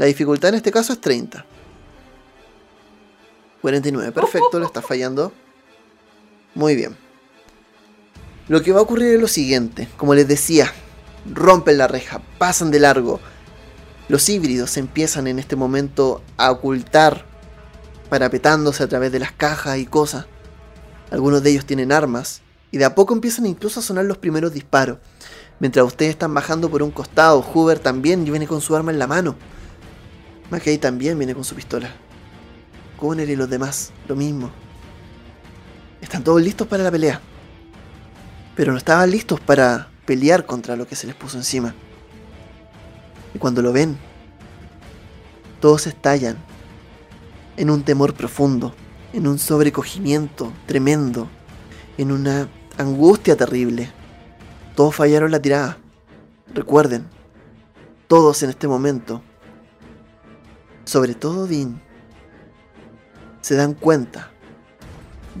La 0.00 0.06
dificultad 0.06 0.48
en 0.48 0.54
este 0.54 0.72
caso 0.72 0.94
es 0.94 1.00
30. 1.02 1.44
49, 3.60 4.12
perfecto, 4.12 4.58
lo 4.58 4.64
estás 4.64 4.82
fallando. 4.82 5.30
Muy 6.54 6.74
bien. 6.74 6.96
Lo 8.48 8.62
que 8.62 8.72
va 8.72 8.78
a 8.78 8.82
ocurrir 8.82 9.16
es 9.16 9.20
lo 9.20 9.28
siguiente, 9.28 9.88
como 9.98 10.14
les 10.14 10.26
decía, 10.26 10.72
rompen 11.30 11.76
la 11.76 11.86
reja, 11.86 12.22
pasan 12.38 12.70
de 12.70 12.80
largo. 12.80 13.20
Los 14.08 14.26
híbridos 14.30 14.78
empiezan 14.78 15.26
en 15.26 15.38
este 15.38 15.54
momento 15.54 16.22
a 16.38 16.50
ocultar, 16.50 17.26
parapetándose 18.08 18.82
a 18.82 18.88
través 18.88 19.12
de 19.12 19.18
las 19.18 19.32
cajas 19.32 19.76
y 19.76 19.84
cosas. 19.84 20.24
Algunos 21.10 21.42
de 21.42 21.50
ellos 21.50 21.66
tienen 21.66 21.92
armas, 21.92 22.40
y 22.70 22.78
de 22.78 22.86
a 22.86 22.94
poco 22.94 23.12
empiezan 23.12 23.44
incluso 23.44 23.80
a 23.80 23.82
sonar 23.82 24.06
los 24.06 24.16
primeros 24.16 24.54
disparos. 24.54 24.96
Mientras 25.58 25.84
ustedes 25.84 26.12
están 26.12 26.32
bajando 26.32 26.70
por 26.70 26.82
un 26.82 26.90
costado, 26.90 27.42
Hoover 27.42 27.78
también 27.78 28.24
viene 28.24 28.46
con 28.46 28.62
su 28.62 28.74
arma 28.74 28.92
en 28.92 28.98
la 28.98 29.06
mano. 29.06 29.36
McKay 30.50 30.78
también 30.78 31.16
viene 31.16 31.34
con 31.34 31.44
su 31.44 31.54
pistola. 31.54 31.90
Conner 32.96 33.28
y 33.30 33.36
los 33.36 33.48
demás, 33.48 33.92
lo 34.08 34.16
mismo. 34.16 34.50
Están 36.00 36.24
todos 36.24 36.42
listos 36.42 36.66
para 36.66 36.82
la 36.82 36.90
pelea. 36.90 37.20
Pero 38.56 38.72
no 38.72 38.78
estaban 38.78 39.10
listos 39.10 39.38
para 39.40 39.88
pelear 40.04 40.44
contra 40.44 40.74
lo 40.74 40.86
que 40.86 40.96
se 40.96 41.06
les 41.06 41.14
puso 41.14 41.38
encima. 41.38 41.74
Y 43.32 43.38
cuando 43.38 43.62
lo 43.62 43.72
ven, 43.72 43.96
todos 45.60 45.86
estallan 45.86 46.36
en 47.56 47.70
un 47.70 47.84
temor 47.84 48.14
profundo, 48.14 48.74
en 49.12 49.28
un 49.28 49.38
sobrecogimiento 49.38 50.52
tremendo, 50.66 51.28
en 51.96 52.10
una 52.10 52.48
angustia 52.76 53.36
terrible. 53.36 53.90
Todos 54.74 54.96
fallaron 54.96 55.30
la 55.30 55.40
tirada. 55.40 55.78
Recuerden, 56.52 57.06
todos 58.08 58.42
en 58.42 58.50
este 58.50 58.66
momento 58.66 59.22
sobre 60.90 61.14
todo 61.14 61.46
Dean, 61.46 61.80
se 63.42 63.54
dan 63.54 63.74
cuenta 63.74 64.32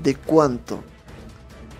de 0.00 0.14
cuánto 0.14 0.84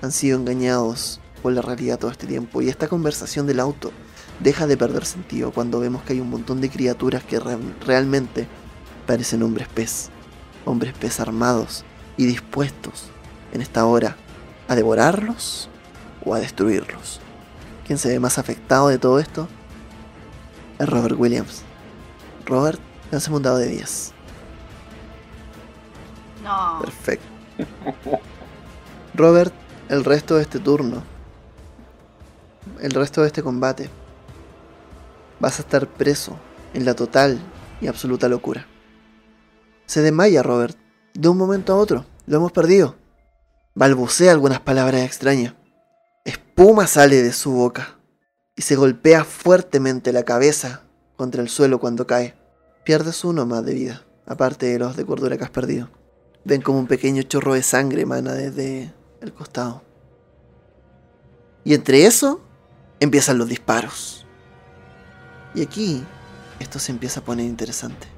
han 0.03 0.11
sido 0.11 0.37
engañados 0.41 1.21
por 1.41 1.53
la 1.53 1.63
realidad 1.63 1.97
todo 1.97 2.11
este 2.11 2.27
tiempo. 2.27 2.61
Y 2.63 2.69
esta 2.69 2.89
conversación 2.89 3.47
del 3.47 3.61
auto 3.61 3.93
deja 4.41 4.67
de 4.67 4.77
perder 4.77 5.05
sentido 5.05 5.53
cuando 5.53 5.79
vemos 5.79 6.03
que 6.03 6.15
hay 6.15 6.21
un 6.21 6.31
montón 6.31 6.61
de 6.61 6.69
criaturas 6.69 7.23
que 7.23 7.39
re- 7.39 7.59
realmente 7.87 8.49
parecen 9.07 9.45
hombres 9.45 9.69
pez. 9.69 10.11
Hombres 10.65 10.93
pez 10.99 11.21
armados 11.21 11.85
y 12.17 12.27
dispuestos 12.27 13.05
en 13.53 13.61
esta 13.61 13.87
hora 13.87 14.17
a 14.67 14.75
devorarlos 14.75 15.69
o 16.25 16.35
a 16.35 16.41
destruirlos. 16.41 17.21
¿Quién 17.87 18.01
se 18.01 18.09
ve 18.09 18.19
más 18.19 18.37
afectado 18.37 18.89
de 18.89 18.99
todo 18.99 19.21
esto? 19.21 19.47
Es 20.81 20.89
Robert 20.89 21.15
Williams. 21.17 21.63
Robert, 22.47 22.81
lánzame 23.11 23.37
un 23.37 23.43
dado 23.43 23.59
de 23.59 23.69
10. 23.69 24.13
No. 26.43 26.81
Perfecto. 26.81 27.27
Robert, 29.15 29.53
el 29.89 30.05
resto 30.05 30.37
de 30.37 30.43
este 30.43 30.59
turno, 30.59 31.03
el 32.81 32.93
resto 32.93 33.23
de 33.23 33.27
este 33.27 33.43
combate, 33.43 33.91
vas 35.41 35.59
a 35.59 35.63
estar 35.63 35.87
preso 35.87 36.39
en 36.75 36.85
la 36.85 36.95
total 36.95 37.39
y 37.81 37.89
absoluta 37.89 38.29
locura. 38.29 38.67
Se 39.87 40.03
desmaya 40.03 40.43
Robert, 40.43 40.79
de 41.15 41.29
un 41.29 41.37
momento 41.37 41.73
a 41.73 41.77
otro, 41.77 42.07
lo 42.27 42.37
hemos 42.37 42.53
perdido. 42.53 42.97
Balbucea 43.75 44.33
algunas 44.33 44.61
palabras 44.61 45.03
extrañas. 45.03 45.55
Espuma 46.25 46.87
sale 46.87 47.23
de 47.23 47.33
su 47.33 47.53
boca 47.53 47.99
y 48.55 48.63
se 48.63 48.77
golpea 48.77 49.25
fuertemente 49.25 50.13
la 50.13 50.23
cabeza 50.23 50.83
contra 51.17 51.43
el 51.43 51.49
suelo 51.49 51.81
cuando 51.81 52.07
cae. 52.07 52.40
Pierdes 52.91 53.23
uno 53.23 53.47
más 53.47 53.65
de 53.65 53.73
vida, 53.73 54.05
aparte 54.27 54.67
de 54.67 54.81
los 54.81 54.97
de 54.97 55.07
cordura 55.07 55.39
que 55.39 55.45
has 55.45 55.51
perdido. 55.51 55.89
Ven 56.45 56.61
como 56.61 56.81
un 56.81 56.89
pequeño 56.89 57.23
chorro 57.23 57.55
de 57.55 57.63
sangre 57.63 58.03
emana 58.03 58.33
desde 58.33 58.93
el 59.21 59.33
costado. 59.33 59.85
Y 61.63 61.75
entre 61.75 62.05
eso 62.05 62.41
empiezan 62.99 63.39
los 63.39 63.49
disparos. 63.49 64.27
Y 65.55 65.63
aquí 65.63 66.03
esto 66.59 66.81
se 66.81 66.91
empieza 66.91 67.21
a 67.21 67.25
poner 67.25 67.47
interesante. 67.47 68.09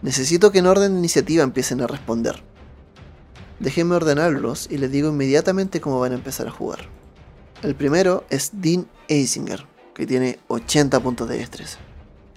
Necesito 0.00 0.50
que 0.50 0.60
en 0.60 0.66
orden 0.66 0.94
de 0.94 0.98
iniciativa 1.00 1.44
empiecen 1.44 1.82
a 1.82 1.86
responder. 1.86 2.42
Déjenme 3.60 3.96
ordenarlos 3.96 4.66
y 4.70 4.78
les 4.78 4.90
digo 4.90 5.10
inmediatamente 5.10 5.82
cómo 5.82 6.00
van 6.00 6.12
a 6.12 6.14
empezar 6.14 6.46
a 6.46 6.52
jugar. 6.52 6.88
El 7.62 7.74
primero 7.74 8.24
es 8.30 8.52
Dean 8.54 8.88
Eisinger, 9.08 9.66
que 9.94 10.06
tiene 10.06 10.38
80 10.48 11.00
puntos 11.00 11.28
de 11.28 11.36
destreza. 11.36 11.80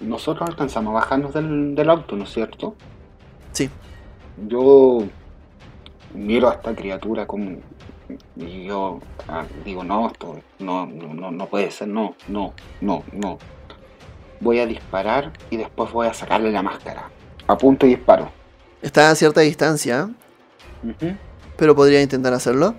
Nosotros 0.00 0.48
alcanzamos 0.48 0.92
a 0.92 0.94
bajarnos 0.94 1.34
del, 1.34 1.74
del 1.74 1.90
auto, 1.90 2.16
¿no 2.16 2.24
es 2.24 2.32
cierto? 2.32 2.74
Sí, 3.52 3.68
Yo 4.48 5.02
miro 6.14 6.48
a 6.48 6.54
esta 6.54 6.74
criatura 6.74 7.26
como. 7.26 7.58
Y 8.36 8.64
yo 8.64 8.98
ah, 9.28 9.44
digo, 9.64 9.84
no, 9.84 10.08
esto 10.08 10.40
no, 10.58 10.86
no, 10.86 11.14
no, 11.14 11.30
no 11.30 11.46
puede 11.46 11.70
ser, 11.70 11.88
no, 11.88 12.16
no, 12.28 12.54
no, 12.80 13.04
no. 13.12 13.38
Voy 14.40 14.58
a 14.58 14.66
disparar 14.66 15.32
y 15.50 15.56
después 15.56 15.92
voy 15.92 16.08
a 16.08 16.14
sacarle 16.14 16.50
la 16.50 16.62
máscara. 16.62 17.10
Apunto 17.46 17.86
y 17.86 17.90
disparo. 17.90 18.30
está 18.82 19.10
a 19.10 19.14
cierta 19.14 19.42
distancia, 19.42 20.10
pero 21.56 21.76
podría 21.76 22.02
intentar 22.02 22.32
hacerlo. 22.32 22.74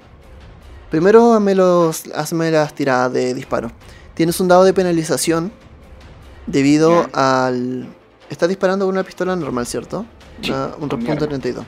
Primero 0.89 1.33
hazme, 1.33 1.55
los, 1.55 2.07
hazme 2.13 2.51
las 2.51 2.73
tiradas 2.73 3.13
de 3.13 3.33
disparo. 3.33 3.71
Tienes 4.13 4.39
un 4.41 4.49
dado 4.49 4.65
de 4.65 4.73
penalización 4.73 5.53
debido 6.47 7.07
al... 7.13 7.87
Estás 8.29 8.49
disparando 8.49 8.85
con 8.85 8.93
una 8.95 9.03
pistola 9.03 9.35
normal, 9.35 9.65
¿cierto? 9.67 10.05
Sí, 10.41 10.51
Una- 10.51 10.71
un 10.79 10.89
arma. 10.91 11.17
32. 11.17 11.65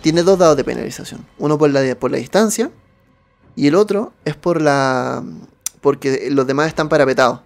Tiene 0.00 0.22
dos 0.22 0.38
dados 0.38 0.56
de 0.56 0.64
penalización. 0.64 1.24
Uno 1.38 1.58
por 1.58 1.70
la, 1.70 1.94
por 1.96 2.10
la 2.10 2.16
distancia 2.18 2.70
y 3.54 3.66
el 3.68 3.74
otro 3.74 4.12
es 4.24 4.34
por 4.34 4.60
la... 4.62 5.22
porque 5.80 6.28
los 6.30 6.46
demás 6.46 6.68
están 6.68 6.88
parapetados. 6.88 7.40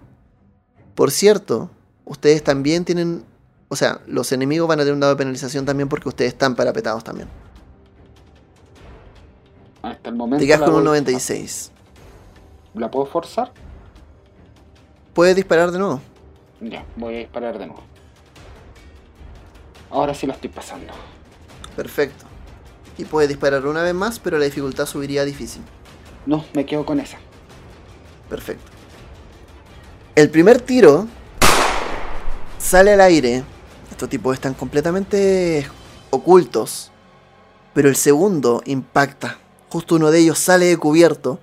Por 0.95 1.11
cierto, 1.11 1.71
ustedes 2.05 2.43
también 2.43 2.85
tienen... 2.85 3.25
O 3.69 3.75
sea, 3.77 4.01
los 4.07 4.31
enemigos 4.31 4.69
van 4.69 4.79
a 4.79 4.83
tener 4.83 4.95
un 4.95 5.01
dado 5.01 5.13
de 5.15 5.19
penalización 5.19 5.67
también 5.67 5.89
porque 5.89 6.09
ustedes 6.09 6.33
están 6.33 6.55
parapetados 6.55 7.03
también. 7.03 7.29
Hasta 9.83 10.09
el 10.09 10.15
momento. 10.17 10.41
Te 10.41 10.47
quedas 10.47 10.61
con 10.61 10.71
un 10.71 10.75
voy- 10.77 10.85
96. 10.85 11.71
¿La 12.75 12.91
puedo 12.91 13.07
forzar? 13.07 13.53
Puedes 15.15 15.35
disparar 15.35 15.71
de 15.71 15.79
nuevo. 15.79 16.01
Ya, 16.61 16.85
voy 16.97 17.17
a 17.17 17.19
disparar 17.19 17.59
de 17.59 17.67
nuevo. 17.67 17.83
Ahora 19.91 20.15
sí 20.15 20.27
la 20.27 20.35
estoy 20.35 20.51
pasando. 20.51 20.93
Perfecto. 21.75 22.25
Y 22.99 23.05
puedes 23.05 23.29
disparar 23.29 23.67
una 23.67 23.83
vez 23.83 23.95
más, 23.95 24.19
pero 24.19 24.39
la 24.39 24.47
dificultad 24.47 24.87
subiría 24.87 25.23
a 25.23 25.25
difícil. 25.25 25.63
No, 26.25 26.45
me 26.55 26.65
quedo 26.65 26.87
con 26.87 26.99
esa. 26.99 27.19
Perfecto. 28.29 28.71
El 30.15 30.31
primer 30.31 30.61
tiro 30.61 31.07
sale 32.59 32.95
al 32.95 33.01
aire. 33.03 33.45
Estos 33.91 34.09
tipos 34.09 34.35
están 34.35 34.55
completamente 34.55 35.67
ocultos. 36.11 36.91
Pero 37.75 37.89
el 37.89 37.97
segundo 37.97 38.63
impacta. 38.65 39.39
Justo 39.69 39.97
uno 39.97 40.11
de 40.11 40.21
ellos 40.21 40.39
sale 40.39 40.65
de 40.65 40.79
cubierto. 40.79 41.39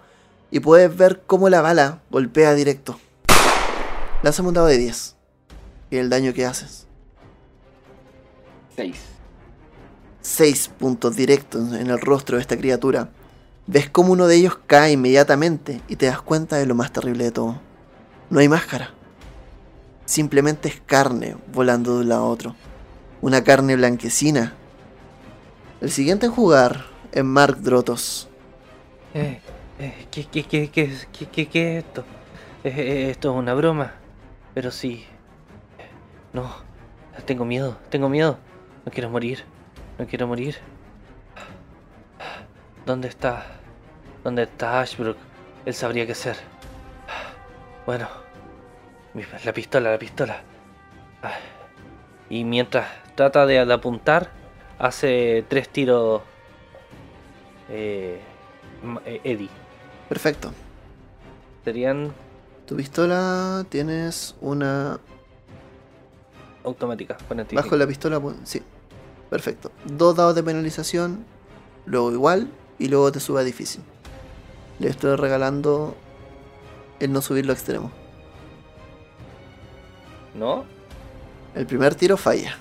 Y 0.49 0.59
puedes 0.59 0.95
ver 0.95 1.21
cómo 1.27 1.49
la 1.49 1.61
bala 1.61 2.01
golpea 2.09 2.55
directo. 2.55 2.99
Lánzame 4.23 4.47
un 4.49 4.53
dado 4.55 4.67
de 4.67 4.77
10. 4.77 5.15
Y 5.91 5.97
el 5.97 6.09
daño 6.09 6.33
que 6.33 6.45
haces. 6.45 6.87
6. 8.75 8.97
seis 10.21 10.67
puntos 10.69 11.15
directos 11.15 11.73
en 11.73 11.89
el 11.89 11.99
rostro 11.99 12.37
de 12.37 12.41
esta 12.41 12.57
criatura. 12.57 13.09
Ves 13.67 13.89
como 13.89 14.13
uno 14.13 14.25
de 14.27 14.35
ellos 14.37 14.57
cae 14.67 14.93
inmediatamente 14.93 15.81
y 15.87 15.97
te 15.97 16.05
das 16.07 16.21
cuenta 16.21 16.55
de 16.57 16.65
lo 16.65 16.75
más 16.75 16.91
terrible 16.91 17.25
de 17.25 17.31
todo. 17.31 17.61
No 18.29 18.39
hay 18.39 18.49
máscara. 18.49 18.91
Simplemente 20.05 20.69
es 20.69 20.81
carne 20.85 21.37
volando 21.53 21.95
de 21.95 22.01
un 22.01 22.09
lado 22.09 22.23
a 22.23 22.29
otro. 22.29 22.55
Una 23.21 23.43
carne 23.43 23.75
blanquecina. 23.75 24.53
El 25.81 25.91
siguiente 25.91 26.25
en 26.27 26.31
jugar 26.31 26.85
es 27.11 27.23
Mark 27.23 27.57
Drotos. 27.61 28.29
Eh, 29.13 29.41
eh, 29.79 30.07
¿qué, 30.11 30.25
qué, 30.25 30.43
qué, 30.45 30.69
qué, 30.71 30.83
es- 30.83 31.07
qué, 31.11 31.27
qué- 31.29 31.47
qué 31.49 31.77
es 31.77 31.85
esto? 31.85 32.01
Eh, 32.63 32.73
eh, 32.75 33.09
esto 33.11 33.31
es 33.31 33.37
una 33.37 33.53
broma. 33.53 33.93
Pero 34.53 34.71
sí. 34.71 35.05
No. 36.31 36.51
Tengo 37.25 37.45
miedo, 37.45 37.77
tengo 37.89 38.09
miedo. 38.09 38.37
No 38.85 38.91
quiero 38.91 39.09
morir. 39.09 39.43
No 39.97 40.05
quiero 40.07 40.27
morir. 40.27 40.57
¿Dónde 42.85 43.07
está? 43.07 43.45
¿Dónde 44.23 44.43
está 44.43 44.81
Ashbrook? 44.81 45.17
Él 45.65 45.73
sabría 45.73 46.05
qué 46.05 46.11
hacer. 46.11 46.35
Bueno. 47.85 48.07
La 49.45 49.53
pistola, 49.53 49.91
la 49.91 49.99
pistola. 49.99 50.41
Y 52.29 52.43
mientras 52.43 52.87
trata 53.15 53.45
de, 53.45 53.59
apuntar, 53.59 54.31
hace 54.79 55.45
tres 55.47 55.69
tiros. 55.69 56.21
Eh, 57.69 58.19
eh, 59.05 59.21
Eddie. 59.23 59.49
Perfecto. 60.09 60.51
Serían 61.63 62.13
Tu 62.65 62.75
pistola 62.75 63.65
tienes 63.69 64.35
una... 64.41 64.99
automáticas. 66.63 67.21
45. 67.23 67.61
Bajo 67.61 67.75
la 67.75 67.87
pistola... 67.87 68.21
Sí. 68.43 68.61
Perfecto. 69.29 69.71
Dos 69.85 70.15
dados 70.15 70.35
de 70.35 70.43
penalización. 70.43 71.25
Luego 71.85 72.11
igual. 72.11 72.49
Y 72.79 72.87
luego 72.87 73.11
te 73.11 73.19
sube 73.19 73.41
a 73.41 73.43
difícil. 73.43 73.81
Le 74.79 74.89
estoy 74.89 75.15
regalando 75.15 75.95
el 76.99 77.11
no 77.11 77.21
subirlo 77.21 77.51
a 77.51 77.55
extremo. 77.55 77.91
¿No? 80.33 80.65
El 81.53 81.65
primer 81.67 81.95
tiro 81.95 82.17
falla. 82.17 82.57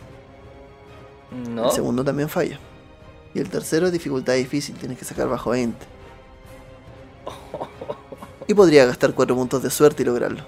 No. 1.49 1.67
El 1.67 1.71
segundo 1.71 2.05
también 2.05 2.29
falla. 2.29 2.59
Y 3.35 3.39
el 3.39 3.49
tercero 3.49 3.91
dificultad 3.91 4.35
difícil, 4.35 4.77
tienes 4.77 4.99
que 4.99 5.05
sacar 5.05 5.29
bajo 5.29 5.51
20. 5.51 5.87
Y 8.49 8.55
podría 8.55 8.85
gastar 8.87 9.13
4 9.15 9.35
puntos 9.35 9.63
de 9.63 9.71
suerte 9.71 10.03
y 10.03 10.07
lograrlo. 10.07 10.45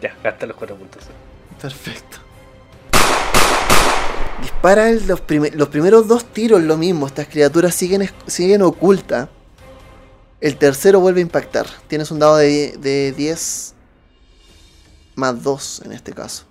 Ya, 0.00 0.16
gasta 0.22 0.46
los 0.46 0.56
cuatro 0.56 0.76
puntos. 0.76 1.02
Perfecto. 1.60 2.18
Dispara 4.40 4.90
el- 4.90 5.06
los, 5.06 5.22
los 5.54 5.68
primeros 5.68 6.08
dos 6.08 6.24
tiros 6.24 6.60
lo 6.62 6.76
mismo. 6.76 7.06
Estas 7.06 7.28
criaturas 7.28 7.74
siguen, 7.74 8.10
siguen 8.26 8.62
ocultas. 8.62 9.28
El 10.40 10.56
tercero 10.56 10.98
vuelve 11.00 11.20
a 11.20 11.22
impactar. 11.22 11.66
Tienes 11.86 12.10
un 12.10 12.18
dado 12.18 12.36
de, 12.36 12.76
de 12.78 13.12
10 13.12 13.74
más 15.14 15.40
2 15.42 15.82
en 15.84 15.92
este 15.92 16.12
caso. 16.12 16.44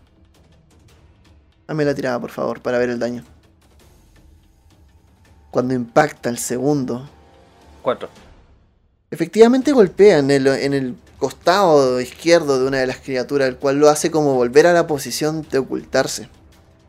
Dame 1.67 1.83
la 1.83 1.93
tirada, 1.93 2.19
por 2.19 2.31
favor, 2.31 2.61
para 2.61 2.77
ver 2.77 2.89
el 2.89 2.99
daño. 2.99 3.23
Cuando 5.51 5.73
impacta 5.73 6.29
el 6.29 6.37
segundo, 6.37 7.09
Cuatro. 7.81 8.07
Efectivamente 9.11 9.73
golpea 9.73 10.19
en 10.19 10.31
el, 10.31 10.47
en 10.47 10.73
el 10.73 10.95
costado 11.17 11.99
izquierdo 11.99 12.59
de 12.59 12.67
una 12.67 12.77
de 12.77 12.87
las 12.87 12.97
criaturas, 12.97 13.49
el 13.49 13.57
cual 13.57 13.77
lo 13.77 13.89
hace 13.89 14.09
como 14.09 14.35
volver 14.35 14.65
a 14.65 14.73
la 14.73 14.87
posición 14.87 15.45
de 15.51 15.57
ocultarse. 15.57 16.29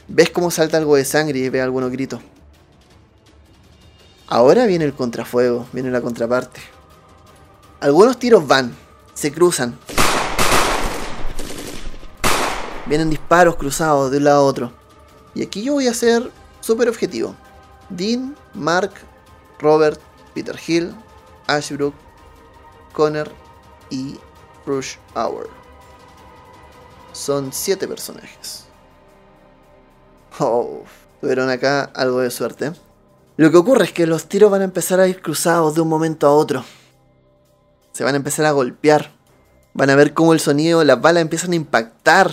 Ves 0.07 0.31
cómo 0.31 0.53
salta 0.53 0.77
algo 0.77 0.95
de 0.95 1.05
sangre 1.05 1.41
y 1.41 1.49
ves 1.49 1.63
algunos 1.63 1.91
gritos. 1.91 2.21
Ahora 4.29 4.67
viene 4.67 4.85
el 4.85 4.95
contrafuego, 4.95 5.67
viene 5.73 5.91
la 5.91 6.01
contraparte. 6.01 6.61
Algunos 7.81 8.17
tiros 8.19 8.47
van, 8.47 8.73
se 9.15 9.33
cruzan. 9.33 9.77
Vienen 12.87 13.11
disparos 13.11 13.57
cruzados 13.57 14.13
de 14.13 14.19
un 14.19 14.25
lado 14.25 14.43
a 14.43 14.49
otro. 14.49 14.73
Y 15.35 15.43
aquí 15.43 15.65
yo 15.65 15.73
voy 15.73 15.89
a 15.89 15.95
ser 15.95 16.31
súper 16.61 16.89
objetivo. 16.89 17.35
Dean, 17.91 18.37
Mark, 18.55 18.93
Robert, 19.59 20.01
Peter 20.35 20.57
Hill, 20.65 20.95
Ashbrook, 21.49 21.95
Connor 22.93 23.33
y 23.91 24.19
Rush 24.67 24.97
Hour. 25.15 25.49
Son 27.13 27.53
siete 27.53 27.87
personajes. 27.87 28.67
Oh, 30.39 30.83
tuvieron 31.21 31.51
acá 31.51 31.91
algo 31.95 32.21
de 32.21 32.31
suerte. 32.31 32.73
Lo 33.37 33.51
que 33.51 33.57
ocurre 33.57 33.85
es 33.85 33.93
que 33.93 34.07
los 34.07 34.27
tiros 34.29 34.51
van 34.51 34.63
a 34.63 34.65
empezar 34.65 35.01
a 35.01 35.09
ir 35.09 35.21
cruzados 35.21 35.75
de 35.75 35.81
un 35.81 35.89
momento 35.89 36.27
a 36.27 36.33
otro. 36.33 36.65
Se 37.93 38.05
van 38.05 38.15
a 38.15 38.19
empezar 38.19 38.47
a 38.47 38.53
golpear. 38.53 39.13
Van 39.75 39.91
a 39.91 39.97
ver 39.97 40.15
cómo 40.15 40.33
el 40.33 40.41
sonido, 40.41 40.85
las 40.85 41.01
balas 41.01 41.23
empiezan 41.23 41.53
a 41.53 41.57
impactar 41.57 42.31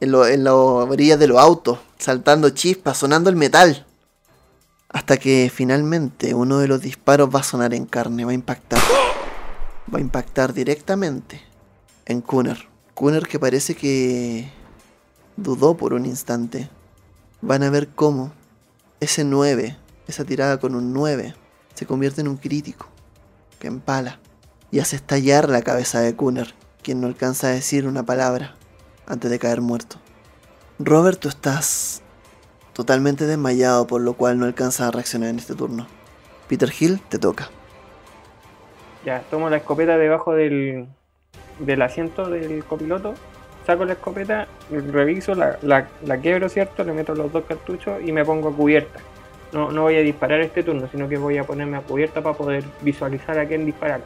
en, 0.00 0.12
lo, 0.12 0.26
en 0.26 0.44
las 0.44 0.54
orillas 0.54 1.18
de 1.18 1.26
los 1.26 1.38
autos, 1.38 1.78
saltando 1.98 2.50
chispas, 2.50 2.98
sonando 2.98 3.28
el 3.28 3.36
metal. 3.36 3.86
Hasta 4.88 5.16
que 5.16 5.50
finalmente 5.52 6.34
uno 6.34 6.58
de 6.58 6.68
los 6.68 6.80
disparos 6.80 7.28
va 7.34 7.40
a 7.40 7.44
sonar 7.44 7.74
en 7.74 7.86
carne, 7.86 8.24
va 8.24 8.30
a 8.30 8.34
impactar. 8.34 8.80
Va 9.92 9.98
a 9.98 10.02
impactar 10.02 10.52
directamente 10.52 11.40
en 12.06 12.20
Cooner. 12.20 12.68
Cooner 12.94 13.26
que 13.26 13.38
parece 13.38 13.74
que 13.74 14.50
dudó 15.36 15.76
por 15.76 15.94
un 15.94 16.06
instante. 16.06 16.68
Van 17.40 17.62
a 17.62 17.70
ver 17.70 17.88
cómo 17.88 18.32
ese 19.00 19.24
9, 19.24 19.76
esa 20.06 20.24
tirada 20.24 20.60
con 20.60 20.74
un 20.74 20.92
9, 20.92 21.34
se 21.74 21.86
convierte 21.86 22.20
en 22.20 22.28
un 22.28 22.36
crítico 22.36 22.86
que 23.58 23.68
empala 23.68 24.20
y 24.70 24.80
hace 24.80 24.96
estallar 24.96 25.48
la 25.48 25.62
cabeza 25.62 26.00
de 26.00 26.14
Cooner, 26.14 26.54
quien 26.82 27.00
no 27.00 27.06
alcanza 27.06 27.48
a 27.48 27.50
decir 27.50 27.86
una 27.86 28.04
palabra 28.04 28.56
antes 29.06 29.30
de 29.30 29.38
caer 29.38 29.60
muerto. 29.60 29.96
Robert, 30.78 31.18
tú 31.18 31.28
estás 31.28 32.02
totalmente 32.72 33.26
desmayado, 33.26 33.86
por 33.86 34.00
lo 34.00 34.14
cual 34.14 34.38
no 34.38 34.46
alcanza 34.46 34.88
a 34.88 34.90
reaccionar 34.90 35.30
en 35.30 35.38
este 35.38 35.54
turno. 35.54 35.86
Peter 36.48 36.72
Hill, 36.78 37.00
te 37.08 37.18
toca. 37.18 37.50
Ya, 39.04 39.20
tomo 39.30 39.48
la 39.48 39.58
escopeta 39.58 39.96
debajo 39.96 40.34
del, 40.34 40.86
del 41.58 41.82
asiento 41.82 42.28
del 42.28 42.64
copiloto, 42.64 43.14
saco 43.66 43.84
la 43.84 43.94
escopeta, 43.94 44.46
reviso, 44.70 45.34
la, 45.34 45.58
la, 45.62 45.88
la 46.04 46.18
quiebro, 46.18 46.48
¿cierto? 46.48 46.84
Le 46.84 46.92
meto 46.92 47.14
los 47.14 47.32
dos 47.32 47.44
cartuchos 47.44 48.00
y 48.04 48.12
me 48.12 48.24
pongo 48.24 48.48
a 48.48 48.52
cubierta. 48.52 49.00
No, 49.52 49.72
no 49.72 49.82
voy 49.82 49.96
a 49.96 50.00
disparar 50.00 50.40
este 50.40 50.62
turno, 50.62 50.88
sino 50.90 51.08
que 51.08 51.16
voy 51.16 51.38
a 51.38 51.44
ponerme 51.44 51.76
a 51.76 51.80
cubierta 51.80 52.22
para 52.22 52.36
poder 52.36 52.64
visualizar 52.82 53.38
a 53.38 53.46
quién 53.46 53.66
disparar. 53.66 54.02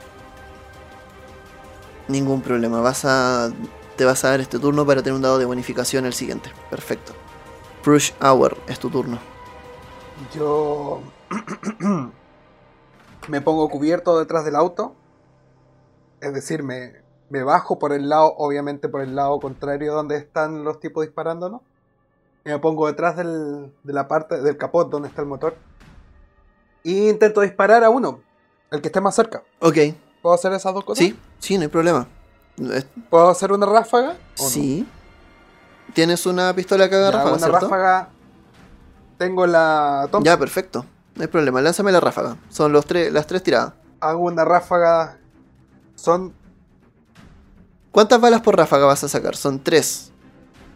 Ningún 2.09 2.41
problema, 2.41 2.81
vas 2.81 3.05
a 3.05 3.51
te 3.97 4.05
vas 4.05 4.25
a 4.25 4.31
dar 4.31 4.41
este 4.41 4.59
turno 4.59 4.85
para 4.85 5.03
tener 5.03 5.15
un 5.15 5.23
dado 5.23 5.39
de 5.39 5.45
bonificación 5.45 6.05
el 6.05 6.13
siguiente. 6.13 6.51
Perfecto. 6.71 7.13
Rush 7.85 8.13
Hour, 8.21 8.57
es 8.67 8.79
tu 8.79 8.91
turno. 8.91 9.19
Yo 10.35 11.01
me 13.29 13.41
pongo 13.41 13.69
cubierto 13.69 14.19
detrás 14.19 14.45
del 14.45 14.57
auto. 14.57 14.95
Es 16.21 16.33
decir, 16.33 16.63
me, 16.63 16.93
me 17.31 17.43
bajo 17.43 17.79
por 17.79 17.93
el 17.93 18.09
lado, 18.09 18.35
obviamente 18.39 18.89
por 18.89 19.01
el 19.03 19.15
lado 19.15 19.39
contrario 19.41 19.95
donde 19.95 20.17
están 20.17 20.65
los 20.65 20.81
tipos 20.81 21.05
disparándonos. 21.05 21.61
Y 22.45 22.51
me 22.51 22.59
pongo 22.59 22.87
detrás 22.87 23.17
del, 23.17 23.73
de 23.83 23.93
la 23.93 24.07
parte 24.09 24.41
del 24.43 24.57
capot 24.57 24.91
donde 24.91 25.09
está 25.09 25.23
el 25.23 25.29
motor. 25.29 25.57
Y 26.83 27.09
intento 27.09 27.41
disparar 27.41 27.83
a 27.85 27.91
uno, 27.91 28.21
el 28.71 28.81
que 28.83 28.89
esté 28.89 29.01
más 29.01 29.15
cerca. 29.15 29.43
Ok, 29.61 29.77
¿Puedo 30.21 30.35
hacer 30.35 30.53
esas 30.53 30.73
dos 30.75 30.85
cosas? 30.85 31.05
sí, 31.05 31.19
sí, 31.39 31.57
no 31.57 31.63
hay 31.63 31.69
problema. 31.69 32.07
¿Puedo 33.11 33.29
hacer 33.31 33.53
una 33.53 33.67
ráfaga? 33.67 34.11
o 34.39 34.43
no? 34.43 34.49
Sí. 34.49 34.87
Tienes 35.95 36.25
una 36.27 36.53
pistola 36.55 36.89
que 36.89 36.95
haga 36.97 37.07
Ya, 37.07 37.11
ráfaga, 37.13 37.31
una 37.37 37.39
¿cierto? 37.47 37.61
ráfaga. 37.61 38.09
Tengo 39.19 39.47
la 39.47 40.09
Thompson. 40.11 40.25
Ya, 40.25 40.39
perfecto. 40.39 40.85
No 41.15 41.23
hay 41.23 41.29
problema, 41.29 41.61
lánzame 41.61 41.93
la 41.93 42.01
ráfaga. 42.01 42.37
Son 42.49 42.73
los 42.73 42.87
tres, 42.87 43.13
las 43.13 43.27
tres 43.27 43.43
tiradas. 43.43 43.75
Hago 44.01 44.25
una 44.25 44.45
ráfaga. 44.45 45.19
Son 45.95 46.35
¿Cuántas 47.95 48.21
balas 48.21 48.41
por 48.41 48.57
ráfaga 48.57 48.87
vas 48.87 49.05
a 49.05 49.09
sacar? 49.09 49.37
Son 49.37 49.63
tres. 49.63 50.11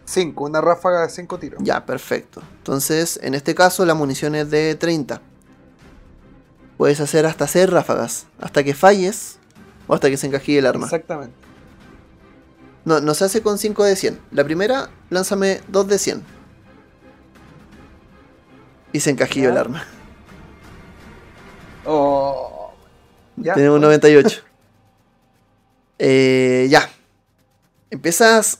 cinco, 0.05 0.45
una 0.45 0.61
ráfaga 0.61 1.01
de 1.01 1.09
cinco 1.09 1.37
tiros. 1.37 1.59
Ya, 1.61 1.85
perfecto. 1.85 2.41
Entonces, 2.59 3.19
en 3.21 3.33
este 3.33 3.53
caso, 3.53 3.85
la 3.85 3.93
munición 3.93 4.35
es 4.35 4.49
de 4.49 4.75
30. 4.75 5.21
Puedes 6.77 7.01
hacer 7.01 7.25
hasta 7.25 7.45
6 7.45 7.69
ráfagas. 7.71 8.27
Hasta 8.39 8.63
que 8.63 8.73
falles 8.73 9.37
o 9.87 9.95
hasta 9.95 10.09
que 10.09 10.15
se 10.15 10.27
encajille 10.27 10.59
el 10.59 10.65
arma. 10.65 10.85
Exactamente. 10.85 11.35
No, 12.85 13.01
no 13.01 13.13
se 13.13 13.25
hace 13.25 13.41
con 13.41 13.57
5 13.57 13.83
de 13.83 13.97
100. 13.97 14.19
La 14.31 14.45
primera, 14.45 14.89
lánzame 15.09 15.59
2 15.67 15.87
de 15.89 15.99
100. 15.99 16.23
Y 18.93 19.01
se 19.01 19.09
encajilló 19.09 19.49
el 19.49 19.57
arma. 19.57 19.83
Oh. 21.85 22.71
Ya. 23.37 23.53
Tenemos 23.53 23.77
un 23.77 23.81
98. 23.83 24.41
Eh, 25.99 26.67
ya. 26.69 26.89
Empiezas. 27.89 28.59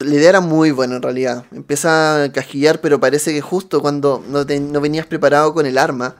La 0.00 0.14
idea 0.14 0.28
era 0.28 0.40
muy 0.40 0.70
buena 0.70 0.96
en 0.96 1.02
realidad. 1.02 1.44
Empieza 1.50 2.24
a 2.24 2.32
casquillar, 2.32 2.80
pero 2.80 3.00
parece 3.00 3.32
que 3.32 3.40
justo 3.40 3.80
cuando 3.80 4.22
no, 4.28 4.44
venías 4.80 5.06
preparado 5.06 5.52
con 5.54 5.66
el 5.66 5.76
arma. 5.76 6.16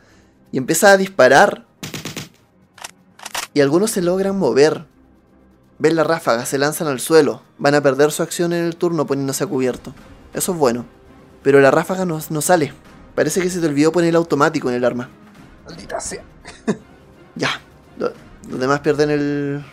Y 0.50 0.58
empieza 0.58 0.90
a 0.90 0.96
disparar. 0.96 1.64
Y 3.54 3.60
algunos 3.60 3.92
se 3.92 4.02
logran 4.02 4.36
mover. 4.36 4.86
Ven 5.78 5.94
la 5.94 6.02
ráfaga, 6.02 6.44
se 6.44 6.58
lanzan 6.58 6.88
al 6.88 6.98
suelo. 6.98 7.42
Van 7.58 7.76
a 7.76 7.80
perder 7.80 8.10
su 8.10 8.24
acción 8.24 8.52
en 8.52 8.64
el 8.64 8.74
turno 8.74 9.06
poniéndose 9.06 9.44
a 9.44 9.46
cubierto. 9.46 9.94
Eso 10.34 10.52
es 10.52 10.58
bueno. 10.58 10.86
Pero 11.42 11.60
la 11.60 11.70
ráfaga 11.70 12.04
no, 12.04 12.20
no 12.30 12.40
sale. 12.40 12.72
Parece 13.14 13.40
que 13.40 13.50
se 13.50 13.60
te 13.60 13.66
olvidó 13.66 13.92
poner 13.92 14.10
el 14.10 14.16
automático 14.16 14.68
en 14.68 14.74
el 14.74 14.84
arma. 14.84 15.08
Maldita 15.68 16.00
sea. 16.00 16.22
Ya. 17.34 17.60
Lo- 17.98 18.12
Los 18.48 18.58
demás 18.58 18.80
pierden 18.80 19.10
el. 19.10 19.64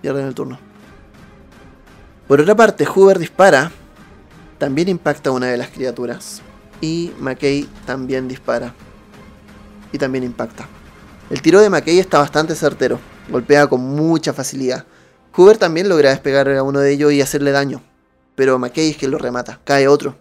pierden 0.00 0.26
el 0.26 0.34
turno. 0.34 0.58
Por 2.28 2.40
otra 2.40 2.54
parte, 2.54 2.86
Hoover 2.86 3.18
dispara. 3.18 3.70
También 4.58 4.88
impacta 4.88 5.30
a 5.30 5.32
una 5.32 5.46
de 5.48 5.56
las 5.56 5.68
criaturas. 5.70 6.40
Y 6.80 7.12
McKay 7.18 7.68
también 7.86 8.28
dispara. 8.28 8.72
Y 9.92 9.98
también 9.98 10.24
impacta. 10.24 10.66
El 11.30 11.42
tiro 11.42 11.60
de 11.60 11.68
McKay 11.70 11.98
está 11.98 12.18
bastante 12.18 12.54
certero. 12.54 12.98
Golpea 13.28 13.66
con 13.66 13.80
mucha 13.80 14.32
facilidad. 14.32 14.86
Hoover 15.32 15.58
también 15.58 15.88
logra 15.88 16.10
despegar 16.10 16.48
a 16.50 16.62
uno 16.62 16.78
de 16.80 16.92
ellos 16.92 17.12
y 17.12 17.20
hacerle 17.22 17.50
daño. 17.52 17.82
Pero 18.34 18.58
McKay 18.58 18.90
es 18.90 18.96
quien 18.96 19.10
lo 19.10 19.18
remata. 19.18 19.60
Cae 19.64 19.88
otro. 19.88 20.16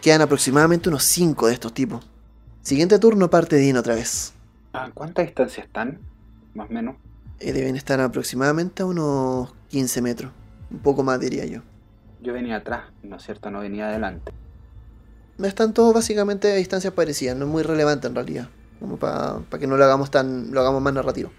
Quedan 0.00 0.22
aproximadamente 0.22 0.88
unos 0.88 1.04
5 1.04 1.46
de 1.48 1.54
estos 1.54 1.72
tipos. 1.74 2.04
Siguiente 2.62 2.98
turno 2.98 3.30
parte 3.30 3.56
Dean 3.56 3.76
otra 3.76 3.94
vez. 3.94 4.32
¿A 4.76 4.90
cuánta 4.92 5.22
distancia 5.22 5.62
están? 5.64 5.98
Más 6.54 6.68
o 6.68 6.72
menos. 6.72 6.96
Eh, 7.40 7.52
deben 7.52 7.76
estar 7.76 8.00
aproximadamente 8.00 8.82
a 8.82 8.86
unos 8.86 9.52
15 9.68 10.02
metros. 10.02 10.32
Un 10.70 10.78
poco 10.78 11.02
más 11.02 11.18
diría 11.20 11.44
yo. 11.46 11.60
Yo 12.22 12.32
venía 12.32 12.56
atrás, 12.56 12.84
¿no 13.02 13.16
es 13.16 13.22
cierto? 13.22 13.50
No 13.50 13.60
venía 13.60 13.88
adelante. 13.88 14.32
Están 15.42 15.74
todos 15.74 15.94
básicamente 15.94 16.50
a 16.50 16.56
distancias 16.56 16.92
parecidas, 16.94 17.36
no 17.36 17.44
es 17.44 17.50
muy 17.50 17.62
relevante 17.62 18.06
en 18.06 18.14
realidad. 18.14 18.48
Como 18.80 18.96
para 18.98 19.40
que 19.58 19.66
no 19.66 19.76
lo 19.76 19.84
hagamos 19.84 20.10
tan. 20.10 20.52
lo 20.52 20.60
hagamos 20.60 20.82
más 20.82 20.92
narrativo. 20.92 21.30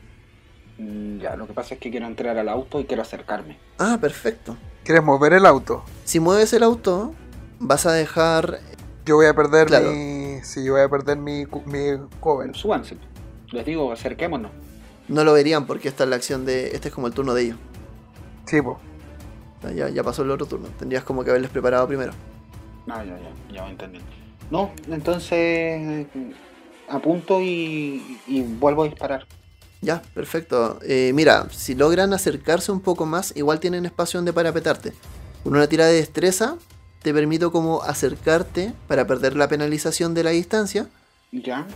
Mm, 0.77 1.19
Ya, 1.19 1.35
lo 1.35 1.47
que 1.47 1.53
pasa 1.53 1.73
es 1.73 1.79
que 1.79 1.89
quiero 1.89 2.05
entrar 2.05 2.37
al 2.37 2.49
auto 2.49 2.79
y 2.79 2.85
quiero 2.85 3.01
acercarme. 3.01 3.57
Ah, 3.79 3.97
perfecto. 3.99 4.55
¿Quieres 4.83 5.03
mover 5.03 5.33
el 5.33 5.45
auto? 5.45 5.83
Si 6.05 6.19
mueves 6.19 6.53
el 6.53 6.63
auto, 6.63 7.13
vas 7.59 7.85
a 7.85 7.91
dejar. 7.91 8.59
Yo 9.05 9.15
voy 9.15 9.25
a 9.25 9.33
perder 9.33 9.67
Claro. 9.67 9.91
mi. 9.91 10.39
Sí, 10.43 10.63
yo 10.63 10.73
voy 10.73 10.81
a 10.81 10.89
perder 10.89 11.17
mi, 11.17 11.45
mi 11.65 11.97
cover. 12.19 12.55
Súbanse. 12.55 12.97
Les 13.51 13.65
digo, 13.65 13.91
acerquémonos. 13.91 14.51
No 15.07 15.23
lo 15.23 15.33
verían 15.33 15.65
porque 15.65 15.87
esta 15.87 16.03
es 16.03 16.09
la 16.09 16.15
acción 16.17 16.45
de. 16.45 16.67
Este 16.75 16.89
es 16.89 16.93
como 16.93 17.07
el 17.07 17.13
turno 17.13 17.33
de 17.33 17.43
ellos. 17.43 17.57
Sí, 18.45 18.59
sea, 19.61 19.71
Ya, 19.71 19.89
ya 19.89 20.03
pasó 20.03 20.23
el 20.23 20.31
otro 20.31 20.45
turno. 20.45 20.67
Tendrías 20.79 21.03
como 21.03 21.23
que 21.23 21.29
haberles 21.29 21.51
preparado 21.51 21.87
primero. 21.87 22.11
Ah, 22.89 23.03
ya, 23.03 23.17
ya, 23.17 23.53
ya 23.53 23.69
entendí. 23.69 23.99
No, 24.49 24.71
entonces 24.89 26.07
apunto 26.89 27.41
y, 27.41 28.19
y 28.27 28.41
vuelvo 28.41 28.83
a 28.83 28.85
disparar. 28.85 29.27
Ya, 29.81 30.01
perfecto. 30.13 30.79
Eh, 30.83 31.11
mira, 31.13 31.47
si 31.51 31.75
logran 31.75 32.13
acercarse 32.13 32.71
un 32.71 32.81
poco 32.81 33.05
más, 33.05 33.33
igual 33.35 33.59
tienen 33.59 33.85
espacio 33.85 34.17
donde 34.17 34.33
parapetarte. 34.33 34.93
Con 35.43 35.55
una 35.55 35.67
tirada 35.67 35.91
de 35.91 35.97
destreza, 35.97 36.57
te 37.03 37.13
permito 37.13 37.51
como 37.51 37.83
acercarte 37.83 38.73
para 38.87 39.05
perder 39.05 39.35
la 39.35 39.47
penalización 39.47 40.13
de 40.13 40.23
la 40.23 40.31
distancia 40.31 40.89
Ya, 41.31 41.67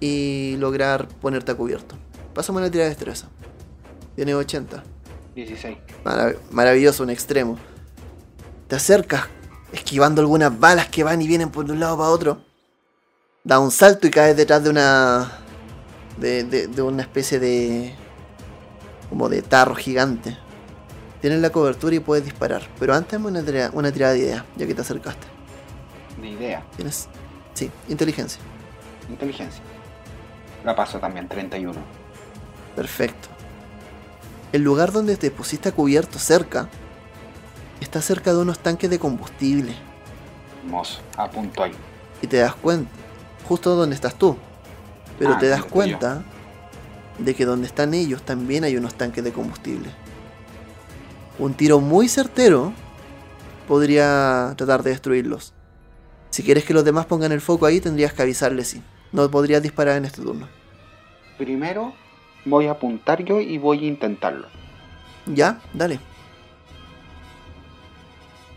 y 0.00 0.56
lograr 0.58 1.06
ponerte 1.08 1.52
a 1.52 1.54
cubierto. 1.54 1.96
Pásame 2.34 2.58
una 2.58 2.70
tirada 2.70 2.88
de 2.88 2.94
destreza. 2.94 3.28
Tiene 4.16 4.34
80. 4.34 4.82
16. 5.34 5.78
Marav- 6.04 6.36
maravilloso, 6.50 7.02
un 7.02 7.10
extremo. 7.10 7.58
Te 8.68 8.76
acercas 8.76 9.24
esquivando 9.72 10.20
algunas 10.22 10.58
balas 10.58 10.88
que 10.88 11.04
van 11.04 11.20
y 11.22 11.26
vienen 11.28 11.50
por 11.50 11.64
de 11.66 11.72
un 11.72 11.80
lado 11.80 11.96
para 11.98 12.10
otro. 12.10 12.44
Da 13.44 13.58
un 13.58 13.70
salto 13.70 14.06
y 14.06 14.10
caes 14.10 14.36
detrás 14.36 14.62
de 14.64 14.70
una. 14.70 15.32
de, 16.18 16.44
de- 16.44 16.66
de 16.66 16.82
una 16.82 17.02
especie 17.02 17.38
de. 17.38 17.94
como 19.08 19.28
de 19.28 19.42
tarro 19.42 19.74
gigante. 19.74 20.36
Tienes 21.20 21.40
la 21.40 21.50
cobertura 21.50 21.94
y 21.94 22.00
puedes 22.00 22.24
disparar. 22.24 22.62
Pero 22.78 22.94
antes 22.94 23.18
una, 23.20 23.42
tira- 23.42 23.70
una 23.74 23.92
tirada 23.92 24.12
de 24.14 24.20
idea, 24.20 24.44
ya 24.56 24.66
que 24.66 24.74
te 24.74 24.80
acercaste. 24.80 25.26
De 26.20 26.28
idea, 26.28 26.64
Tienes. 26.76 27.08
Sí, 27.54 27.70
inteligencia. 27.88 28.40
inteligencia. 29.08 29.62
La 30.64 30.74
paso 30.76 30.98
también, 30.98 31.28
31. 31.28 31.78
Perfecto. 32.76 33.28
El 34.52 34.62
lugar 34.62 34.92
donde 34.92 35.16
te 35.16 35.30
pusiste 35.30 35.68
a 35.68 35.72
cubierto 35.72 36.18
cerca 36.18 36.68
está 37.80 38.02
cerca 38.02 38.32
de 38.32 38.38
unos 38.38 38.58
tanques 38.58 38.90
de 38.90 38.98
combustible. 38.98 39.74
Hermoso, 40.64 41.00
apunto 41.16 41.62
ahí. 41.62 41.72
Y 42.20 42.26
te 42.26 42.38
das 42.38 42.54
cuenta, 42.54 42.90
justo 43.48 43.74
donde 43.74 43.94
estás 43.94 44.14
tú. 44.16 44.36
Pero 45.18 45.34
Ah, 45.34 45.38
te 45.38 45.48
das 45.48 45.60
yo. 45.60 45.68
cuenta 45.68 46.22
de 47.18 47.34
que 47.34 47.44
donde 47.44 47.66
están 47.66 47.94
ellos 47.94 48.22
también 48.22 48.64
hay 48.64 48.76
unos 48.76 48.94
tanques 48.94 49.22
de 49.24 49.32
combustible. 49.32 49.88
Un 51.38 51.54
tiro 51.54 51.80
muy 51.80 52.08
certero 52.08 52.72
podría 53.68 54.52
tratar 54.56 54.82
de 54.82 54.90
destruirlos. 54.90 55.54
Si 56.30 56.42
quieres 56.42 56.64
que 56.64 56.74
los 56.74 56.84
demás 56.84 57.06
pongan 57.06 57.32
el 57.32 57.40
foco 57.40 57.66
ahí, 57.66 57.80
tendrías 57.80 58.12
que 58.12 58.22
avisarles 58.22 58.68
sí. 58.68 58.82
No 59.12 59.30
podrías 59.30 59.62
disparar 59.62 59.96
en 59.96 60.04
este 60.04 60.22
turno. 60.22 60.48
Primero 61.38 61.92
voy 62.44 62.66
a 62.66 62.72
apuntar 62.72 63.24
yo 63.24 63.40
y 63.40 63.58
voy 63.58 63.84
a 63.84 63.88
intentarlo. 63.88 64.48
¿Ya? 65.26 65.60
Dale. 65.72 65.98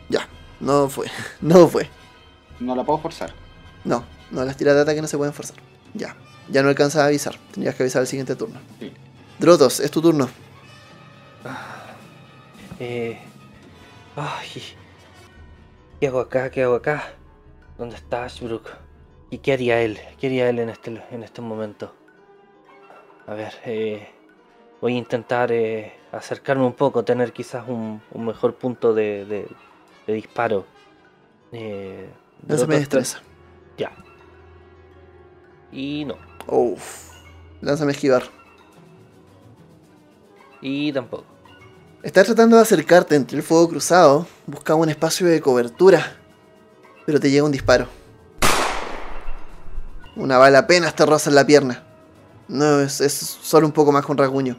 Ya. 0.09 0.27
No 0.59 0.89
fue. 0.89 1.07
No 1.41 1.67
fue. 1.67 1.89
No 2.59 2.75
la 2.75 2.83
puedo 2.83 2.99
forzar. 2.99 3.33
No. 3.83 4.05
No, 4.31 4.43
las 4.45 4.57
tiradas 4.57 4.77
de 4.77 4.81
ataque 4.83 5.01
no 5.01 5.07
se 5.07 5.17
pueden 5.17 5.33
forzar. 5.33 5.57
Ya. 5.93 6.15
Ya 6.49 6.63
no 6.63 6.69
alcanzas 6.69 7.01
a 7.01 7.05
avisar. 7.07 7.35
Tendrías 7.51 7.75
que 7.75 7.83
avisar 7.83 8.01
el 8.01 8.07
siguiente 8.07 8.35
turno. 8.35 8.59
Sí. 8.79 8.91
Drotos, 9.39 9.79
es 9.79 9.91
tu 9.91 10.01
turno. 10.01 10.29
Eh, 12.79 13.17
ay, 14.15 14.63
¿qué 15.99 16.07
hago 16.07 16.19
acá? 16.19 16.49
¿Qué 16.49 16.63
hago 16.63 16.75
acá? 16.75 17.13
¿Dónde 17.77 17.95
está 17.95 18.23
Ashbrook? 18.25 18.69
¿Y 19.33 19.39
qué 19.39 19.53
haría 19.53 19.81
él? 19.81 19.97
¿Qué 20.19 20.27
haría 20.27 20.47
él 20.47 20.59
en 20.59 20.69
este, 20.69 21.01
en 21.09 21.23
este 21.23 21.41
momento? 21.41 21.91
A 23.25 23.33
ver, 23.33 23.51
eh, 23.65 24.07
voy 24.79 24.93
a 24.93 24.97
intentar 24.99 25.51
eh, 25.51 25.91
acercarme 26.11 26.63
un 26.63 26.73
poco, 26.73 27.03
tener 27.03 27.33
quizás 27.33 27.67
un, 27.67 27.99
un 28.11 28.25
mejor 28.27 28.53
punto 28.53 28.93
de, 28.93 29.25
de- 29.25 29.47
de 30.05 30.13
disparo. 30.13 30.67
Eh, 31.51 32.07
Lánzame 32.47 32.77
destreza. 32.77 33.21
Ya. 33.75 33.91
Y 35.71 36.05
no. 36.05 36.15
Uf. 36.45 37.09
Lánzame 37.59 37.93
esquivar. 37.93 38.21
Y 40.61 40.93
tampoco. 40.93 41.25
Estás 42.03 42.27
tratando 42.27 42.57
de 42.57 42.61
acercarte 42.61 43.15
entre 43.15 43.37
el 43.37 43.41
fuego 43.43 43.67
cruzado, 43.67 44.27
buscaba 44.45 44.79
un 44.79 44.89
espacio 44.89 45.25
de 45.25 45.41
cobertura, 45.41 46.17
pero 47.07 47.19
te 47.19 47.31
llega 47.31 47.45
un 47.45 47.51
disparo. 47.51 47.87
Una 50.15 50.37
bala 50.37 50.59
apenas 50.59 50.95
te 50.95 51.05
roza 51.05 51.29
en 51.29 51.35
la 51.35 51.45
pierna. 51.45 51.83
No, 52.47 52.81
es, 52.81 53.01
es 53.01 53.13
solo 53.13 53.65
un 53.65 53.73
poco 53.73 53.91
más 53.91 54.05
con 54.05 54.17
rasguño. 54.17 54.57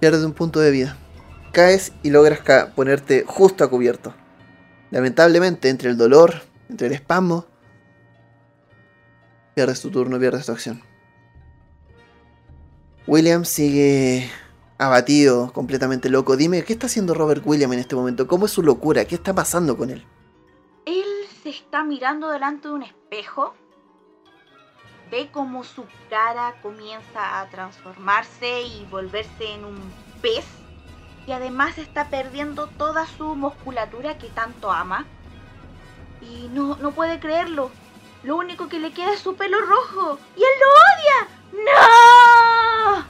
Pierdes 0.00 0.24
un 0.24 0.32
punto 0.32 0.60
de 0.60 0.70
vida. 0.70 0.96
Caes 1.52 1.92
y 2.02 2.10
logras 2.10 2.40
ponerte 2.74 3.24
justo 3.26 3.64
a 3.64 3.70
cubierto. 3.70 4.14
Lamentablemente, 4.90 5.68
entre 5.68 5.90
el 5.90 5.96
dolor, 5.96 6.42
entre 6.68 6.86
el 6.86 6.92
espasmo, 6.94 7.46
pierdes 9.54 9.80
tu 9.80 9.90
turno, 9.90 10.18
pierdes 10.18 10.46
tu 10.46 10.52
acción. 10.52 10.82
William 13.06 13.44
sigue 13.44 14.30
abatido, 14.78 15.52
completamente 15.52 16.08
loco. 16.08 16.36
Dime, 16.36 16.62
¿qué 16.62 16.72
está 16.72 16.86
haciendo 16.86 17.14
Robert 17.14 17.42
William 17.44 17.72
en 17.72 17.80
este 17.80 17.96
momento? 17.96 18.26
¿Cómo 18.26 18.46
es 18.46 18.52
su 18.52 18.62
locura? 18.62 19.04
¿Qué 19.04 19.14
está 19.14 19.34
pasando 19.34 19.76
con 19.76 19.90
él? 19.90 20.04
Él 20.86 21.04
se 21.42 21.50
está 21.50 21.82
mirando 21.82 22.28
delante 22.30 22.68
de 22.68 22.74
un 22.74 22.82
espejo. 22.82 23.54
Ve 25.10 25.30
cómo 25.32 25.64
su 25.64 25.84
cara 26.10 26.54
comienza 26.62 27.40
a 27.40 27.48
transformarse 27.48 28.62
y 28.62 28.86
volverse 28.90 29.54
en 29.54 29.64
un 29.64 29.78
pez. 30.20 30.44
Y 31.26 31.32
además 31.32 31.78
está 31.78 32.08
perdiendo 32.08 32.66
toda 32.66 33.06
su 33.06 33.34
musculatura 33.34 34.18
que 34.18 34.28
tanto 34.28 34.70
ama. 34.70 35.06
Y 36.20 36.48
no, 36.48 36.76
no 36.76 36.92
puede 36.92 37.20
creerlo. 37.20 37.70
Lo 38.22 38.36
único 38.36 38.68
que 38.68 38.80
le 38.80 38.92
queda 38.92 39.12
es 39.12 39.20
su 39.20 39.36
pelo 39.36 39.58
rojo. 39.60 40.18
¡Y 40.36 40.40
él 40.40 40.48
lo 40.60 40.68
odia! 40.94 41.28
¡No! 41.64 43.06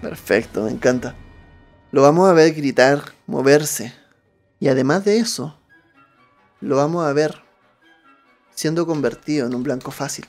Perfecto, 0.00 0.62
me 0.62 0.70
encanta. 0.70 1.14
Lo 1.92 2.02
vamos 2.02 2.28
a 2.28 2.32
ver 2.32 2.54
gritar, 2.54 3.12
moverse. 3.26 3.94
Y 4.58 4.68
además 4.68 5.04
de 5.04 5.18
eso, 5.18 5.58
lo 6.60 6.76
vamos 6.76 7.04
a 7.04 7.12
ver 7.12 7.42
siendo 8.54 8.86
convertido 8.86 9.46
en 9.46 9.54
un 9.54 9.62
blanco 9.62 9.90
fácil. 9.90 10.26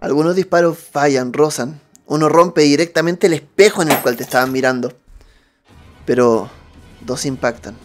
Algunos 0.00 0.34
disparos 0.34 0.78
fallan, 0.78 1.32
rozan. 1.32 1.80
Uno 2.06 2.28
rompe 2.28 2.62
directamente 2.62 3.28
el 3.28 3.34
espejo 3.34 3.82
en 3.82 3.92
el 3.92 4.00
cual 4.00 4.16
te 4.16 4.24
estaban 4.24 4.50
mirando. 4.50 4.92
Pero 6.04 6.50
dos 7.06 7.24
impactan. 7.24 7.76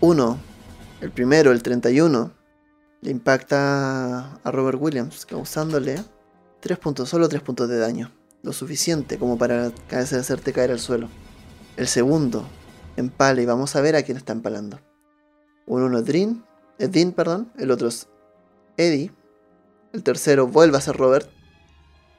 Uno, 0.00 0.38
el 1.00 1.10
primero, 1.10 1.50
el 1.50 1.62
31, 1.62 2.32
le 3.00 3.10
impacta 3.10 4.34
a 4.34 4.50
Robert 4.50 4.78
Williams, 4.80 5.24
causándole 5.24 6.04
3 6.60 6.78
puntos, 6.78 7.08
solo 7.08 7.28
3 7.28 7.40
puntos 7.42 7.68
de 7.68 7.78
daño. 7.78 8.12
Lo 8.42 8.52
suficiente 8.52 9.18
como 9.18 9.38
para 9.38 9.72
hacerte 9.90 10.52
caer 10.52 10.70
al 10.70 10.80
suelo. 10.80 11.08
El 11.76 11.88
segundo 11.88 12.46
empala 12.96 13.40
y 13.40 13.46
vamos 13.46 13.74
a 13.74 13.80
ver 13.80 13.96
a 13.96 14.02
quién 14.02 14.16
está 14.16 14.32
empalando. 14.32 14.80
Un 15.68 15.82
uno 15.82 15.98
es 15.98 16.06
Dean, 16.06 16.44
Dean, 16.78 17.12
perdón. 17.12 17.52
El 17.58 17.70
otro 17.70 17.88
es 17.88 18.08
Eddie. 18.78 19.12
El 19.92 20.02
tercero 20.02 20.46
vuelve 20.46 20.78
a 20.78 20.80
ser 20.80 20.96
Robert. 20.96 21.30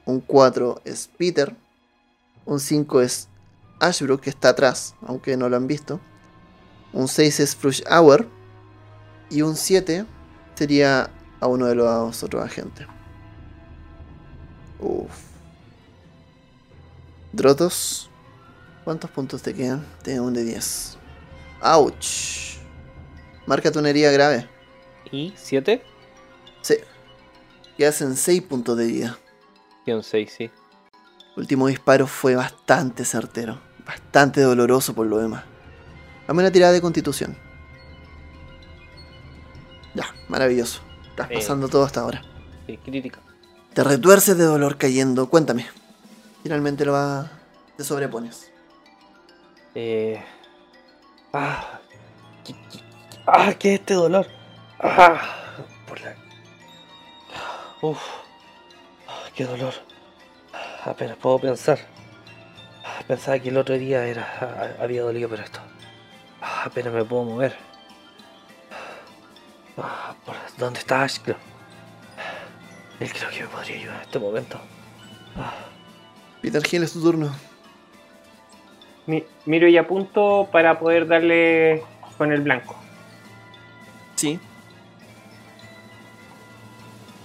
Un 0.06 0.22
4 0.22 0.82
es 0.86 1.10
Peter. 1.18 1.56
Un 2.46 2.60
5 2.60 3.02
es 3.02 3.28
Ashbrook, 3.80 4.22
que 4.22 4.30
está 4.30 4.50
atrás, 4.50 4.96
aunque 5.02 5.36
no 5.36 5.50
lo 5.50 5.58
han 5.58 5.66
visto. 5.66 6.00
Un 6.94 7.08
6 7.08 7.40
es 7.40 7.56
Frush 7.56 7.84
Hour. 7.90 8.28
Y 9.32 9.42
un 9.42 9.56
7 9.56 10.06
sería 10.54 11.10
a 11.40 11.48
uno 11.48 11.66
de 11.66 11.76
los 11.76 12.24
otros 12.24 12.44
agentes. 12.44 12.86
Uf. 14.80 15.12
Drotos. 17.34 18.12
¿Cuántos 18.84 19.10
puntos 19.10 19.42
te 19.42 19.56
quedan? 19.56 19.86
Tengo 20.04 20.26
un 20.26 20.34
de 20.34 20.44
10. 20.44 20.98
¡Auch! 21.62 22.59
Márcate 23.50 23.80
una 23.80 23.90
herida 23.90 24.12
grave. 24.12 24.48
¿Y 25.12 25.34
7? 25.36 25.82
Sí. 26.62 26.76
Quedas 27.76 28.00
en 28.02 28.16
6 28.16 28.44
puntos 28.44 28.78
de 28.78 28.86
vida. 28.86 29.18
Un 29.88 30.04
6, 30.04 30.32
sí. 30.38 30.52
Último 31.36 31.66
disparo 31.66 32.06
fue 32.06 32.36
bastante 32.36 33.06
certero. 33.06 33.60
Bastante 33.88 34.42
doloroso 34.42 34.94
por 34.94 35.08
lo 35.08 35.18
demás. 35.18 35.46
Dame 36.28 36.42
una 36.42 36.52
tirada 36.52 36.74
de 36.74 36.80
constitución. 36.82 37.36
Ya, 39.96 40.14
maravilloso. 40.28 40.82
Estás 41.10 41.32
Eh. 41.32 41.34
pasando 41.34 41.68
todo 41.70 41.84
hasta 41.86 42.02
ahora. 42.02 42.22
Sí, 42.68 42.78
crítica. 42.78 43.20
Te 43.74 43.84
retuerces 43.84 44.38
de 44.38 44.44
dolor 44.44 44.78
cayendo. 44.78 45.28
Cuéntame. 45.28 45.66
Finalmente 46.44 46.86
lo 46.86 46.92
va. 46.94 47.32
Te 47.78 47.84
sobrepones. 47.84 48.52
Eh... 49.74 50.24
Ah, 51.34 51.80
¿qué, 52.46 52.54
qué- 52.72 52.89
ah, 53.34 53.54
¿qué 53.58 53.74
es 53.76 53.80
este 53.80 53.94
dolor? 53.94 54.28
Ah, 54.80 55.20
por 55.88 56.00
la... 56.02 56.16
Uf, 57.82 58.00
ah, 59.08 59.24
qué 59.36 59.46
dolor. 59.46 59.74
Apenas 60.86 61.18
puedo 61.18 61.40
pensar. 61.40 61.80
Pensaba 63.08 63.40
que 63.40 63.50
el 63.50 63.58
otro 63.58 63.78
día 63.78 64.06
era, 64.06 64.76
había 64.82 65.02
dolido, 65.04 65.30
pero 65.30 65.44
esto. 65.44 65.60
Apenas 66.42 66.94
me 66.94 67.04
puedo 67.04 67.24
mover. 67.24 67.56
Ah, 69.78 70.14
¿por 70.26 70.36
¿Dónde 70.58 70.80
está 70.80 71.04
Ashcroft? 71.04 71.40
Él 73.00 73.12
creo 73.14 73.30
que 73.30 73.42
me 73.44 73.48
podría 73.48 73.78
ayudar 73.78 73.96
en 73.96 74.02
este 74.02 74.20
momento. 74.20 74.60
Peter 76.42 76.62
Hill, 76.70 76.84
es 76.84 76.94
tu 76.94 77.02
turno. 77.02 77.34
Mi- 79.06 79.24
miro 79.46 79.68
y 79.68 79.78
apunto 79.78 80.50
para 80.52 80.80
poder 80.80 81.08
darle 81.08 81.84
con 82.18 82.32
el 82.34 82.42
blanco. 82.42 82.76
Sí. 84.20 84.38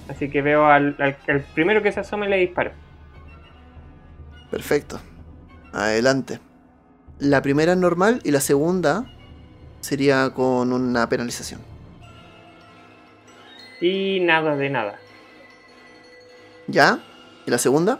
Así 0.08 0.30
que 0.30 0.42
veo 0.42 0.66
al, 0.66 0.94
al- 1.00 1.16
al 1.26 1.40
primero 1.54 1.82
que 1.82 1.90
se 1.90 1.98
asome 1.98 2.28
le 2.28 2.36
disparo. 2.36 2.70
Perfecto. 4.48 5.00
Adelante. 5.72 6.38
La 7.18 7.42
primera 7.42 7.72
es 7.72 7.78
normal 7.78 8.20
y 8.22 8.30
la 8.30 8.40
segunda 8.40 9.06
sería 9.80 10.30
con 10.30 10.72
una 10.72 11.08
penalización. 11.08 11.60
Y 13.80 14.20
nada 14.20 14.54
de 14.56 14.70
nada. 14.70 14.98
¿Ya? 16.68 17.00
¿Y 17.44 17.50
la 17.50 17.58
segunda? 17.58 17.98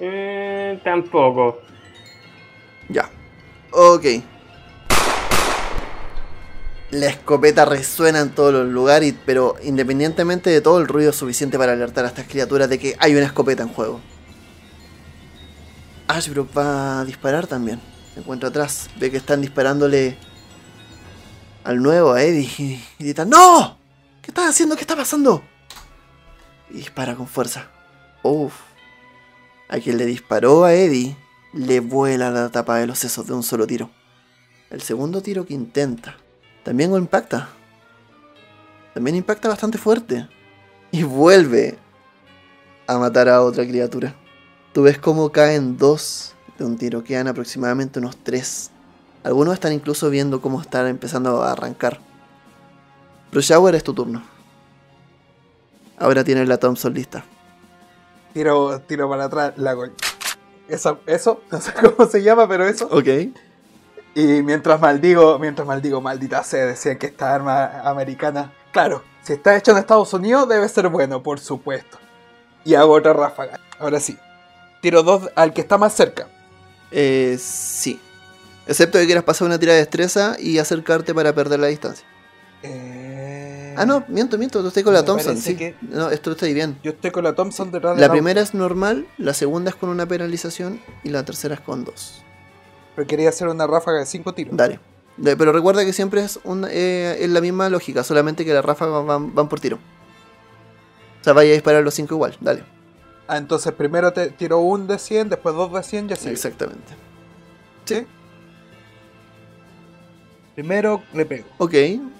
Eh, 0.00 0.80
tampoco. 0.82 1.60
Ya. 2.88 3.08
Ok. 3.70 4.04
La 6.94 7.06
escopeta 7.06 7.64
resuena 7.64 8.20
en 8.20 8.30
todos 8.30 8.52
los 8.52 8.68
lugares, 8.68 9.14
pero 9.26 9.56
independientemente 9.64 10.48
de 10.48 10.60
todo 10.60 10.78
el 10.78 10.86
ruido 10.86 11.12
suficiente 11.12 11.58
para 11.58 11.72
alertar 11.72 12.04
a 12.04 12.08
estas 12.08 12.28
criaturas 12.28 12.68
de 12.68 12.78
que 12.78 12.94
hay 13.00 13.16
una 13.16 13.26
escopeta 13.26 13.64
en 13.64 13.68
juego. 13.68 14.00
Ashbrook 16.06 16.56
va 16.56 17.00
a 17.00 17.04
disparar 17.04 17.48
también. 17.48 17.80
Se 18.14 18.20
encuentra 18.20 18.50
atrás. 18.50 18.88
Ve 19.00 19.10
que 19.10 19.16
están 19.16 19.40
disparándole 19.40 20.16
al 21.64 21.82
nuevo, 21.82 22.12
a 22.12 22.22
Eddie. 22.22 22.48
Y 22.58 22.84
grita, 23.00 23.24
¡No! 23.24 23.76
¿Qué 24.22 24.30
estás 24.30 24.50
haciendo? 24.50 24.76
¿Qué 24.76 24.82
está 24.82 24.94
pasando? 24.94 25.42
Y 26.70 26.74
dispara 26.74 27.16
con 27.16 27.26
fuerza. 27.26 27.70
Uf. 28.22 28.54
A 29.68 29.80
quien 29.80 29.98
le 29.98 30.06
disparó 30.06 30.62
a 30.62 30.74
Eddie 30.74 31.16
le 31.54 31.80
vuela 31.80 32.30
la 32.30 32.50
tapa 32.50 32.76
de 32.76 32.86
los 32.86 33.00
sesos 33.00 33.26
de 33.26 33.32
un 33.32 33.42
solo 33.42 33.66
tiro. 33.66 33.90
El 34.70 34.80
segundo 34.80 35.22
tiro 35.22 35.44
que 35.44 35.54
intenta 35.54 36.18
también 36.64 36.90
lo 36.90 36.98
impacta. 36.98 37.48
También 38.94 39.16
impacta 39.16 39.48
bastante 39.48 39.78
fuerte. 39.78 40.28
Y 40.90 41.02
vuelve 41.02 41.76
a 42.86 42.98
matar 42.98 43.28
a 43.28 43.42
otra 43.42 43.64
criatura. 43.66 44.14
Tú 44.72 44.82
ves 44.82 44.98
cómo 44.98 45.30
caen 45.30 45.76
dos 45.76 46.34
de 46.58 46.64
un 46.64 46.76
tiro, 46.76 47.02
quedan 47.04 47.28
aproximadamente 47.28 47.98
unos 47.98 48.16
tres. 48.16 48.70
Algunos 49.24 49.54
están 49.54 49.72
incluso 49.72 50.10
viendo 50.10 50.40
cómo 50.40 50.60
están 50.60 50.86
empezando 50.86 51.42
a 51.42 51.52
arrancar. 51.52 51.98
Pero 53.30 53.40
Shower 53.40 53.74
es 53.74 53.82
tu 53.82 53.94
turno. 53.94 54.22
Ahora 55.98 56.24
tienes 56.24 56.48
la 56.48 56.58
Thompson 56.58 56.92
lista. 56.94 57.24
Tiro, 58.32 58.80
tiro 58.80 59.08
para 59.08 59.24
atrás, 59.24 59.54
la 59.56 59.72
go- 59.74 59.90
Eso, 60.68 61.00
eso, 61.06 61.40
no 61.50 61.60
sé 61.60 61.72
cómo 61.72 62.08
se 62.08 62.22
llama, 62.22 62.46
pero 62.48 62.66
eso. 62.66 62.86
Ok. 62.90 63.08
Y 64.14 64.42
mientras 64.42 64.80
maldigo, 64.80 65.38
mientras 65.38 65.66
maldigo, 65.66 66.00
maldita 66.00 66.42
sea, 66.44 66.66
decían 66.66 66.98
que 66.98 67.06
esta 67.06 67.34
arma 67.34 67.80
americana. 67.84 68.52
Claro, 68.72 69.02
si 69.22 69.32
está 69.34 69.56
hecho 69.56 69.72
en 69.72 69.78
Estados 69.78 70.12
Unidos, 70.12 70.48
debe 70.48 70.68
ser 70.68 70.88
bueno, 70.88 71.22
por 71.22 71.40
supuesto. 71.40 71.98
Y 72.64 72.74
hago 72.74 72.92
otra 72.94 73.12
ráfaga. 73.12 73.58
Ahora 73.78 73.98
sí. 74.00 74.16
Tiro 74.80 75.02
dos 75.02 75.30
al 75.34 75.52
que 75.52 75.60
está 75.60 75.78
más 75.78 75.92
cerca. 75.94 76.28
Eh, 76.90 77.36
sí. 77.40 78.00
Excepto 78.66 78.98
que 78.98 79.06
quieras 79.06 79.24
pasar 79.24 79.46
una 79.46 79.58
tira 79.58 79.72
de 79.72 79.80
destreza 79.80 80.36
y 80.38 80.58
acercarte 80.58 81.12
para 81.14 81.34
perder 81.34 81.60
la 81.60 81.66
distancia. 81.66 82.06
Eh... 82.62 83.74
Ah, 83.76 83.84
no, 83.84 84.04
miento, 84.08 84.38
miento, 84.38 84.62
tú 84.62 84.68
estás 84.68 84.84
con 84.84 84.94
la 84.94 85.04
Thompson, 85.04 85.36
sí. 85.36 85.56
que- 85.56 85.74
No, 85.82 86.08
esto 86.10 86.30
está 86.32 86.46
ahí 86.46 86.54
bien. 86.54 86.78
Yo 86.82 86.92
estoy 86.92 87.10
con 87.10 87.24
la 87.24 87.34
Thompson 87.34 87.70
detrás 87.72 87.96
de 87.96 88.00
La 88.00 88.10
primera 88.10 88.40
es 88.40 88.54
normal, 88.54 89.06
la 89.18 89.34
segunda 89.34 89.70
es 89.70 89.76
con 89.76 89.88
una 89.90 90.06
penalización 90.06 90.80
y 91.02 91.10
la 91.10 91.24
tercera 91.24 91.56
es 91.56 91.60
con 91.60 91.84
dos. 91.84 92.23
Pero 92.94 93.06
quería 93.06 93.28
hacer 93.28 93.48
una 93.48 93.66
ráfaga 93.66 93.98
de 94.00 94.06
5 94.06 94.32
tiros. 94.34 94.56
Dale. 94.56 94.78
Pero 95.22 95.52
recuerda 95.52 95.84
que 95.84 95.92
siempre 95.92 96.22
es, 96.22 96.40
un- 96.44 96.66
eh, 96.68 97.16
es 97.20 97.30
la 97.30 97.40
misma 97.40 97.68
lógica, 97.68 98.02
solamente 98.02 98.44
que 98.44 98.52
las 98.52 98.64
ráfagas 98.64 99.04
van, 99.06 99.34
van 99.34 99.48
por 99.48 99.60
tiro. 99.60 99.78
O 101.20 101.24
sea, 101.24 101.32
vaya 101.32 101.50
a 101.50 101.54
disparar 101.54 101.82
los 101.82 101.94
cinco 101.94 102.14
igual, 102.16 102.36
dale. 102.40 102.64
Ah, 103.28 103.38
entonces 103.38 103.72
primero 103.72 104.12
te 104.12 104.28
tiro 104.30 104.58
un 104.58 104.86
de 104.86 104.98
100, 104.98 105.28
después 105.30 105.54
dos 105.54 105.72
de 105.72 105.82
100 105.82 106.10
y 106.10 106.12
así. 106.12 106.28
Exactamente. 106.28 106.92
Sí. 107.86 108.06
Primero 110.54 111.02
le 111.12 111.24
pego. 111.26 111.46
Ok, 111.58 111.72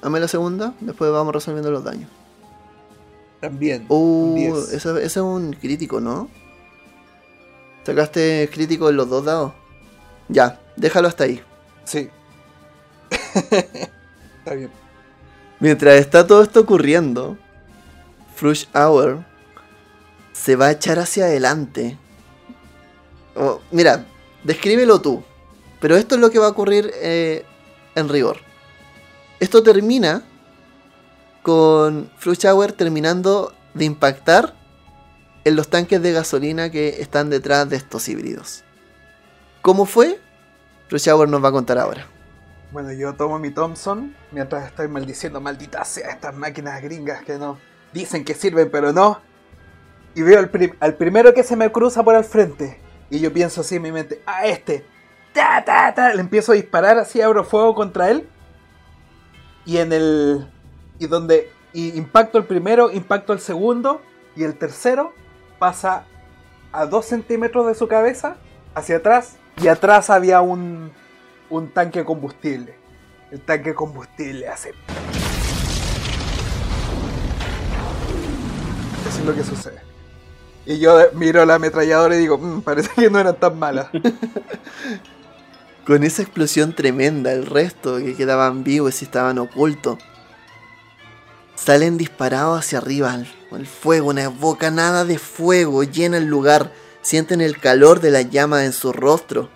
dame 0.03 0.21
la 0.21 0.29
segunda, 0.29 0.75
después 0.81 1.11
vamos 1.11 1.35
resolviendo 1.35 1.71
los 1.71 1.85
daños. 1.85 2.11
También. 3.41 3.85
Uh, 3.89 3.95
un 4.31 4.35
10. 4.37 4.73
ese, 4.73 4.91
ese 4.91 5.05
es 5.07 5.17
un 5.19 5.53
crítico, 5.53 6.01
¿no? 6.01 6.29
¿Sacaste 7.85 8.49
crítico 8.53 8.89
en 8.89 8.97
los 8.97 9.09
dos 9.11 9.25
dados? 9.25 9.53
Ya, 10.29 10.59
déjalo 10.77 11.09
hasta 11.09 11.25
ahí. 11.25 11.43
Sí. 11.85 12.11
Está 13.11 14.55
bien. 14.55 14.71
Mientras 15.61 15.95
está 15.95 16.27
todo 16.27 16.43
esto 16.43 16.61
ocurriendo, 16.61 17.39
Flush 18.35 18.67
Hour 18.75 19.25
se 20.33 20.57
va 20.57 20.67
a 20.67 20.71
echar 20.73 20.99
hacia 20.99 21.25
adelante. 21.25 21.97
Oh, 23.35 23.61
mira, 23.71 24.05
descríbelo 24.43 25.01
tú. 25.01 25.23
Pero 25.81 25.97
esto 25.97 26.17
es 26.17 26.21
lo 26.21 26.31
que 26.31 26.39
va 26.39 26.47
a 26.47 26.51
ocurrir 26.51 26.91
eh, 26.97 27.45
en 27.95 28.09
rigor. 28.09 28.39
Esto 29.41 29.63
termina 29.63 30.23
con 31.43 32.11
Flush 32.19 32.47
Hour 32.47 32.73
terminando 32.73 33.55
de 33.75 33.85
impactar 33.85 34.55
en 35.45 35.57
los 35.57 35.69
tanques 35.69 36.03
de 36.03 36.13
gasolina 36.13 36.71
que 36.71 37.01
están 37.01 37.31
detrás 37.31 37.69
de 37.69 37.77
estos 37.77 38.09
híbridos. 38.09 38.65
¿Cómo 39.63 39.87
fue? 39.87 40.21
Flush 40.89 41.09
Hour 41.09 41.29
nos 41.29 41.43
va 41.43 41.49
a 41.49 41.53
contar 41.53 41.79
ahora. 41.79 42.07
Bueno, 42.73 42.93
yo 42.93 43.15
tomo 43.15 43.39
mi 43.39 43.51
Thompson 43.51 44.15
mientras 44.33 44.67
estoy 44.67 44.89
maldiciendo, 44.89 45.41
maldita 45.41 45.85
sea 45.85 46.11
estas 46.11 46.35
máquinas 46.35 46.83
gringas 46.83 47.23
que 47.23 47.39
no 47.39 47.59
dicen 47.93 48.25
que 48.25 48.35
sirven, 48.35 48.71
pero 48.71 48.93
no. 48.93 49.21
Y 50.17 50.23
veo 50.23 50.39
al, 50.39 50.51
prim- 50.51 50.75
al 50.81 50.95
primero 50.95 51.33
que 51.35 51.43
se 51.45 51.57
me 51.57 51.71
cruza 51.71 52.03
por 52.03 52.15
al 52.15 52.25
frente. 52.25 52.81
Y 53.11 53.21
yo 53.21 53.33
pienso 53.33 53.61
así 53.61 53.77
en 53.77 53.83
mi 53.83 53.93
mente, 53.93 54.23
a 54.27 54.47
este. 54.47 54.85
Ta, 55.33 55.63
ta, 55.65 55.95
ta. 55.95 56.13
Le 56.15 56.21
empiezo 56.21 56.53
a 56.53 56.55
disparar 56.57 56.99
así, 56.99 57.21
abro 57.21 57.45
fuego 57.45 57.75
contra 57.75 58.11
él. 58.11 58.29
Y 59.65 59.79
en 59.79 59.93
el... 59.93 60.49
Y 60.99 61.07
donde... 61.07 61.51
Y 61.73 61.97
impacto 61.97 62.39
el 62.39 62.45
primero, 62.45 62.91
impacto 62.91 63.33
el 63.33 63.41
segundo. 63.41 64.03
Y 64.37 64.45
el 64.45 64.57
tercero 64.57 65.13
pasa 65.59 66.07
a 66.73 66.87
dos 66.87 67.07
centímetros 67.07 67.67
de 67.67 67.75
su 67.75 67.87
cabeza, 67.89 68.37
hacia 68.75 68.97
atrás. 68.97 69.37
Y 69.63 69.69
atrás 69.69 70.11
había 70.11 70.41
un, 70.41 70.93
un 71.51 71.69
tanque 71.71 72.01
de 72.01 72.05
combustible. 72.05 72.75
El 73.31 73.41
tanque 73.41 73.71
de 73.71 73.75
combustible 73.75 74.49
hace. 74.49 74.71
Eso 79.09 79.19
es 79.19 79.25
lo 79.25 79.35
que 79.35 79.45
sucede. 79.45 79.81
Y 80.67 80.79
yo 80.79 80.99
miro 81.15 81.45
la 81.45 81.57
ametralladora 81.57 82.17
y 82.17 82.21
digo, 82.21 82.39
"Mm, 82.39 82.63
parece 82.63 82.91
que 82.95 83.11
no 83.11 83.19
eran 83.19 83.37
tan 83.37 83.59
malas. 83.59 83.89
Con 85.87 86.03
esa 86.03 86.23
explosión 86.23 86.75
tremenda, 86.75 87.33
el 87.33 87.45
resto 87.45 87.99
que 87.99 88.15
quedaban 88.15 88.65
vivos 88.65 89.03
y 89.03 89.05
estaban 89.05 89.39
ocultos, 89.39 89.99
salen 91.55 91.99
disparados 91.99 92.59
hacia 92.61 92.79
arriba. 92.79 93.15
El 93.53 93.67
fuego, 93.67 94.09
una 94.09 94.29
bocanada 94.29 95.05
de 95.05 95.19
fuego 95.19 95.85
llena 95.85 96.17
el 96.17 96.25
lugar. 96.25 96.73
Sienten 97.05 97.43
el 97.43 97.59
calor 97.59 98.01
de 98.01 98.11
la 98.11 98.23
llama 98.23 98.65
en 98.65 98.73
su 98.73 98.91
rostro. 98.91 99.51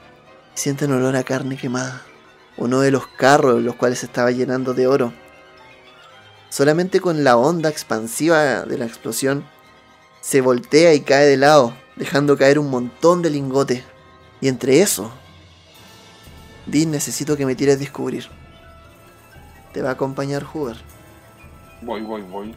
Sienten 0.52 0.92
olor 0.92 1.16
a 1.16 1.22
carne 1.22 1.56
quemada. 1.56 2.02
Uno 2.58 2.80
de 2.80 2.90
los 2.90 3.06
carros, 3.06 3.62
los 3.62 3.74
cuales 3.74 4.00
se 4.00 4.06
estaba 4.06 4.32
llenando 4.32 4.74
de 4.74 4.86
oro. 4.86 5.14
Solamente 6.50 7.00
con 7.00 7.24
la 7.24 7.38
onda 7.38 7.70
expansiva 7.70 8.64
de 8.64 8.76
la 8.76 8.84
explosión, 8.84 9.46
se 10.20 10.42
voltea 10.42 10.92
y 10.92 11.00
cae 11.00 11.24
de 11.24 11.38
lado, 11.38 11.74
dejando 11.96 12.36
caer 12.36 12.58
un 12.58 12.68
montón 12.68 13.22
de 13.22 13.30
lingotes. 13.30 13.82
Y 14.42 14.48
entre 14.48 14.82
eso, 14.82 15.10
Dean, 16.66 16.90
necesito 16.90 17.34
que 17.38 17.46
me 17.46 17.54
tires 17.54 17.76
a 17.76 17.78
descubrir. 17.78 18.28
Te 19.72 19.80
va 19.80 19.88
a 19.88 19.92
acompañar 19.92 20.44
Hoover. 20.44 20.76
Voy, 21.80 22.02
voy, 22.02 22.20
voy. 22.20 22.54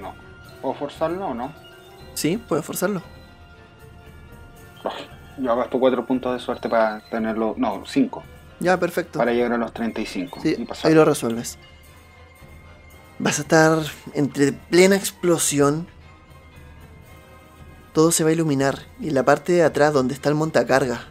No. 0.00 0.12
¿Puedo 0.60 0.74
forzarlo 0.74 1.28
o 1.28 1.34
no? 1.34 1.69
¿Sí? 2.14 2.36
¿Puedes 2.36 2.64
forzarlo? 2.64 3.02
Yo 5.38 5.56
gasto 5.56 5.78
4 5.78 6.06
puntos 6.06 6.34
de 6.34 6.38
suerte 6.38 6.68
para 6.68 7.00
tenerlo. 7.08 7.54
No, 7.56 7.82
5. 7.86 8.22
Ya, 8.60 8.78
perfecto. 8.78 9.18
Para 9.18 9.32
llegar 9.32 9.52
a 9.52 9.56
los 9.56 9.72
35. 9.72 10.40
Sí, 10.42 10.54
y 10.58 10.64
pasar. 10.64 10.88
ahí 10.90 10.94
lo 10.94 11.04
resuelves. 11.04 11.58
Vas 13.18 13.38
a 13.38 13.42
estar 13.42 13.78
entre 14.14 14.52
plena 14.52 14.96
explosión. 14.96 15.86
Todo 17.92 18.12
se 18.12 18.22
va 18.22 18.30
a 18.30 18.32
iluminar. 18.32 18.80
Y 19.00 19.08
en 19.08 19.14
la 19.14 19.24
parte 19.24 19.52
de 19.52 19.62
atrás, 19.62 19.92
donde 19.92 20.14
está 20.14 20.28
el 20.28 20.34
montacarga, 20.34 21.06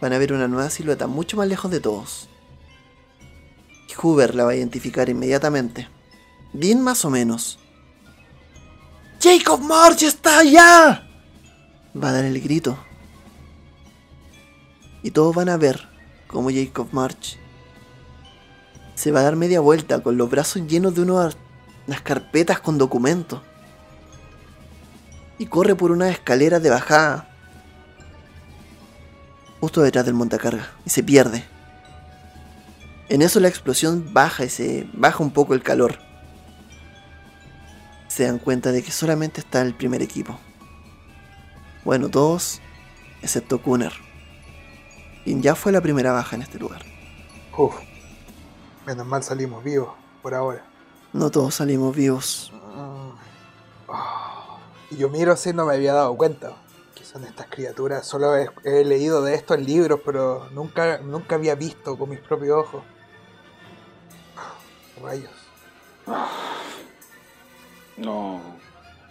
van 0.00 0.12
a 0.12 0.18
ver 0.18 0.32
una 0.32 0.48
nueva 0.48 0.70
silueta 0.70 1.06
mucho 1.06 1.36
más 1.36 1.48
lejos 1.48 1.70
de 1.70 1.80
todos. 1.80 2.28
Y 3.88 3.92
Hoover 3.94 4.34
la 4.34 4.44
va 4.44 4.52
a 4.52 4.56
identificar 4.56 5.08
inmediatamente. 5.08 5.88
Dean 6.52 6.80
más 6.80 7.04
o 7.04 7.10
menos. 7.10 7.58
¡Jacob 9.20 9.60
March 9.60 10.02
está 10.02 10.38
allá! 10.38 11.06
Va 12.00 12.08
a 12.10 12.12
dar 12.12 12.24
el 12.24 12.40
grito. 12.40 12.78
Y 15.02 15.10
todos 15.10 15.34
van 15.34 15.48
a 15.48 15.56
ver 15.56 15.88
cómo 16.26 16.50
Jacob 16.50 16.88
March 16.92 17.38
se 18.94 19.12
va 19.12 19.20
a 19.20 19.22
dar 19.24 19.36
media 19.36 19.60
vuelta 19.60 20.00
con 20.00 20.16
los 20.16 20.28
brazos 20.28 20.66
llenos 20.66 20.94
de 20.94 21.02
unas 21.02 21.36
carpetas 22.02 22.60
con 22.60 22.78
documentos. 22.78 23.40
y 25.38 25.46
corre 25.46 25.76
por 25.76 25.92
una 25.92 26.08
escalera 26.10 26.58
de 26.58 26.70
bajada. 26.70 27.28
Justo 29.60 29.82
detrás 29.82 30.04
del 30.04 30.14
montacarga. 30.14 30.68
Y 30.84 30.90
se 30.90 31.02
pierde. 31.02 31.44
En 33.08 33.22
eso 33.22 33.38
la 33.40 33.48
explosión 33.48 34.12
baja 34.12 34.44
y 34.44 34.48
se 34.48 34.88
baja 34.92 35.22
un 35.22 35.30
poco 35.30 35.54
el 35.54 35.62
calor. 35.62 36.07
Se 38.18 38.24
dan 38.24 38.40
cuenta 38.40 38.72
de 38.72 38.82
que 38.82 38.90
solamente 38.90 39.40
está 39.40 39.62
el 39.62 39.76
primer 39.76 40.02
equipo. 40.02 40.36
Bueno, 41.84 42.08
todos, 42.08 42.60
excepto 43.22 43.62
Kuner. 43.62 43.92
Quien 45.22 45.40
ya 45.40 45.54
fue 45.54 45.70
la 45.70 45.80
primera 45.80 46.10
baja 46.10 46.34
en 46.34 46.42
este 46.42 46.58
lugar. 46.58 46.82
Uf. 47.56 47.76
Menos 48.84 49.06
mal 49.06 49.22
salimos 49.22 49.62
vivos 49.62 49.90
por 50.20 50.34
ahora. 50.34 50.66
No 51.12 51.30
todos 51.30 51.54
salimos 51.54 51.94
vivos. 51.94 52.52
Ah. 53.86 54.58
Y 54.90 54.96
yo 54.96 55.08
miro 55.10 55.32
así, 55.32 55.52
no 55.52 55.66
me 55.66 55.74
había 55.74 55.92
dado 55.92 56.16
cuenta. 56.16 56.56
¿Qué 56.96 57.04
son 57.04 57.22
estas 57.22 57.46
criaturas? 57.46 58.04
Solo 58.04 58.36
he, 58.36 58.50
he 58.64 58.84
leído 58.84 59.22
de 59.22 59.36
esto 59.36 59.54
en 59.54 59.64
libros, 59.64 60.00
pero 60.04 60.50
nunca, 60.50 60.98
nunca 60.98 61.36
había 61.36 61.54
visto 61.54 61.96
con 61.96 62.10
mis 62.10 62.18
propios 62.18 62.66
ojos. 62.66 62.82
Rayos. 65.00 65.30
No, 67.98 68.40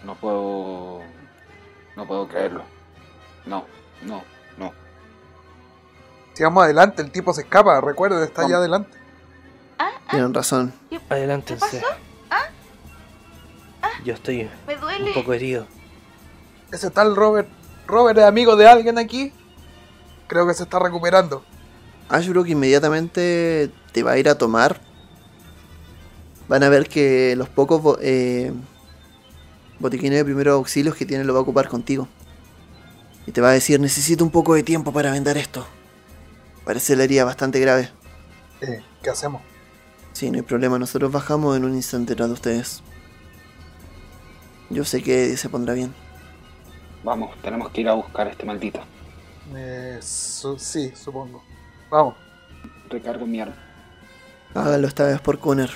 no 0.03 0.15
puedo, 0.15 1.01
no 1.95 2.07
puedo 2.07 2.27
creerlo. 2.27 2.63
No, 3.45 3.65
no, 4.03 4.23
no. 4.57 4.73
Sigamos 6.33 6.63
adelante, 6.63 7.01
el 7.01 7.11
tipo 7.11 7.33
se 7.33 7.41
escapa, 7.41 7.79
recuerden, 7.81 8.23
está 8.23 8.43
allá 8.45 8.57
adelante. 8.57 8.97
Ah, 9.79 9.89
ah, 10.07 10.11
Tienen 10.11 10.33
razón. 10.33 10.73
Adelántense. 11.09 11.79
¿Qué 11.79 11.81
pasó? 11.81 11.93
Yo 14.03 14.13
estoy 14.13 14.49
me 14.65 14.75
duele. 14.75 15.09
un 15.09 15.13
poco 15.13 15.33
herido. 15.33 15.67
Ese 16.71 16.89
tal 16.91 17.15
Robert. 17.15 17.49
Robert 17.87 18.17
es 18.19 18.25
amigo 18.25 18.55
de 18.55 18.67
alguien 18.67 18.97
aquí. 18.97 19.33
Creo 20.27 20.45
que 20.47 20.53
se 20.53 20.63
está 20.63 20.79
recuperando. 20.79 21.43
Ashbrook 22.09 22.47
inmediatamente 22.47 23.71
te 23.91 24.03
va 24.03 24.11
a 24.11 24.17
ir 24.17 24.29
a 24.29 24.37
tomar. 24.37 24.79
Van 26.47 26.63
a 26.63 26.69
ver 26.69 26.87
que 26.87 27.35
los 27.35 27.49
pocos 27.49 27.81
bo- 27.81 27.97
eh, 28.01 28.53
botiquines 29.79 30.17
de 30.19 30.25
primeros 30.25 30.53
auxilios 30.55 30.95
que 30.95 31.05
tiene 31.05 31.23
lo 31.23 31.33
va 31.33 31.39
a 31.39 31.43
ocupar 31.43 31.67
contigo. 31.67 32.07
Y 33.25 33.31
te 33.31 33.41
va 33.41 33.49
a 33.49 33.53
decir, 33.53 33.79
necesito 33.79 34.23
un 34.23 34.31
poco 34.31 34.53
de 34.55 34.63
tiempo 34.63 34.91
para 34.93 35.11
vendar 35.11 35.37
esto. 35.37 35.67
Parece 36.65 36.95
la 36.95 37.03
herida 37.03 37.25
bastante 37.25 37.59
grave. 37.59 37.89
Eh, 38.61 38.81
¿Qué 39.03 39.09
hacemos? 39.09 39.41
Sí, 40.13 40.31
no 40.31 40.37
hay 40.37 40.41
problema, 40.43 40.79
nosotros 40.79 41.11
bajamos 41.11 41.55
en 41.55 41.65
un 41.65 41.75
instante 41.75 42.15
tras 42.15 42.27
de 42.29 42.33
ustedes. 42.33 42.81
Yo 44.69 44.83
sé 44.83 45.01
que 45.03 45.25
Eddie 45.25 45.37
se 45.37 45.49
pondrá 45.49 45.73
bien. 45.73 45.93
Vamos, 47.03 47.35
tenemos 47.41 47.69
que 47.71 47.81
ir 47.81 47.89
a 47.89 47.93
buscar 47.93 48.27
a 48.27 48.31
este 48.31 48.45
maldito. 48.45 48.79
Eh, 49.55 49.99
su- 50.01 50.57
sí, 50.59 50.91
supongo. 50.95 51.43
Vamos. 51.89 52.15
Recargo 52.89 53.25
mi 53.25 53.39
arma. 53.39 53.55
Hágalo 54.53 54.87
esta 54.87 55.05
vez 55.05 55.21
por 55.21 55.39
Cooner. 55.39 55.69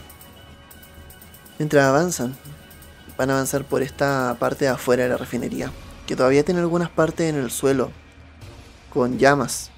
Mientras 1.60 1.86
avanzan, 1.86 2.36
van 3.22 3.30
a 3.30 3.34
avanzar 3.34 3.66
por 3.66 3.84
esta 3.84 4.36
parte 4.40 4.66
de 4.66 4.72
afuera 4.72 5.04
de 5.04 5.10
la 5.10 5.18
refinería, 5.18 5.72
que 6.08 6.16
todavía 6.16 6.44
tiene 6.44 6.60
algunas 6.60 6.90
partes 6.90 7.30
en 7.30 7.36
el 7.36 7.52
suelo, 7.52 7.92
con 8.92 9.20
llamas. 9.20 9.70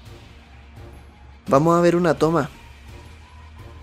Vamos 1.48 1.76
a 1.76 1.82
ver 1.82 1.94
una 1.94 2.14
toma 2.14 2.48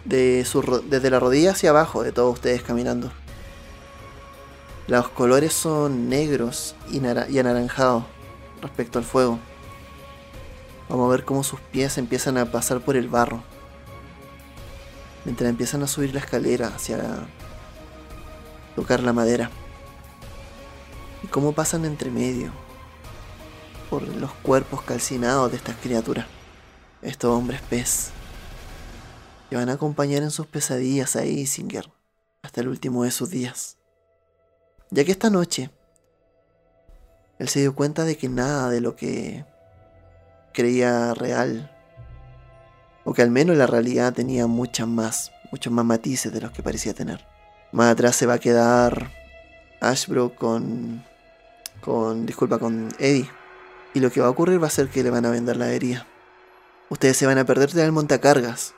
de 0.04 0.44
desde 0.90 1.12
la 1.12 1.20
rodilla 1.20 1.52
hacia 1.52 1.70
abajo 1.70 2.02
de 2.02 2.12
todos 2.12 2.34
ustedes 2.34 2.64
caminando. 2.64 3.12
Los 4.88 5.10
colores 5.10 5.54
son 5.54 6.10
negros 6.10 6.74
y 6.90 7.38
anaranjados 7.38 8.06
respecto 8.64 8.98
al 8.98 9.06
fuego. 9.06 9.38
Vamos 10.90 11.08
a 11.08 11.12
ver 11.12 11.24
cómo 11.24 11.44
sus 11.44 11.60
pies 11.60 12.00
empiezan 12.00 12.40
a 12.40 12.52
pasar 12.52 12.82
por 12.82 12.96
el 12.96 13.10
barro 13.10 13.44
mientras 15.24 15.52
empiezan 15.52 15.84
a 15.84 15.88
subir 15.88 16.16
la 16.16 16.20
escalera 16.20 16.70
hacia 16.70 17.28
tocar 18.76 19.02
la 19.04 19.14
madera. 19.14 19.50
Y 21.24 21.28
cómo 21.28 21.54
pasan 21.54 21.86
entre 21.86 22.10
medio 22.10 22.52
por 23.90 24.04
los 24.04 24.32
cuerpos 24.34 24.82
calcinados 24.82 25.52
de 25.52 25.58
estas 25.58 25.76
criaturas, 25.76 26.26
estos 27.02 27.36
hombres 27.36 27.62
pez, 27.62 28.12
que 29.50 29.58
van 29.58 29.70
a 29.70 29.74
acompañar 29.74 30.24
en 30.24 30.32
sus 30.32 30.48
pesadillas 30.48 31.16
a 31.16 31.26
Isinger 31.26 31.92
hasta 32.42 32.62
el 32.62 32.70
último 32.70 33.04
de 33.04 33.12
sus 33.12 33.30
días. 33.30 33.78
Ya 34.90 35.04
que 35.04 35.12
esta 35.12 35.30
noche 35.30 35.70
él 37.40 37.50
se 37.50 37.60
dio 37.60 37.76
cuenta 37.76 38.06
de 38.06 38.18
que 38.18 38.30
nada 38.30 38.70
de 38.70 38.82
lo 38.82 38.96
que 38.96 39.46
creía 40.54 41.14
real 41.14 41.76
o 43.04 43.14
que 43.14 43.24
al 43.24 43.32
menos 43.32 43.58
la 43.58 43.68
realidad 43.68 44.14
tenía 44.14 44.48
muchas 44.48 44.88
más, 44.88 45.32
muchos 45.52 45.74
más 45.74 45.84
matices 45.84 46.32
de 46.32 46.42
los 46.42 46.52
que 46.52 46.62
parecía 46.62 46.94
tener. 46.94 47.31
Más 47.72 47.92
atrás 47.92 48.16
se 48.16 48.26
va 48.26 48.34
a 48.34 48.40
quedar 48.40 49.12
Ashbrook 49.80 50.36
con, 50.36 51.04
con, 51.82 52.26
disculpa, 52.26 52.60
con 52.60 52.90
Eddie. 53.00 53.30
Y 53.94 54.00
lo 54.00 54.10
que 54.12 54.22
va 54.22 54.28
a 54.28 54.32
ocurrir 54.32 54.62
va 54.62 54.68
a 54.68 54.72
ser 54.72 54.90
que 54.90 55.04
le 55.04 55.10
van 55.10 55.26
a 55.26 55.32
vender 55.32 55.58
la 55.58 55.72
herida. 55.72 56.06
Ustedes 56.90 57.18
se 57.18 57.26
van 57.26 57.38
a 57.38 57.46
perder 57.46 57.72
del 57.72 57.92
montacargas. 57.92 58.74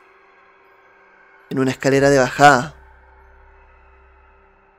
En 1.50 1.60
una 1.60 1.72
escalera 1.72 2.10
de 2.10 2.20
bajada. 2.20 2.76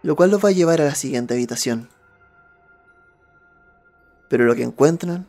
Lo 0.03 0.17
cual 0.17 0.31
los 0.31 0.45
va 0.45 0.51
a 0.51 0.53
llevar 0.53 0.81
a 0.81 0.85
la 0.85 0.95
siguiente 0.95 1.35
habitación. 1.35 1.89
Pero 4.29 4.45
lo 4.45 4.55
que 4.55 4.63
encuentran 4.63 5.27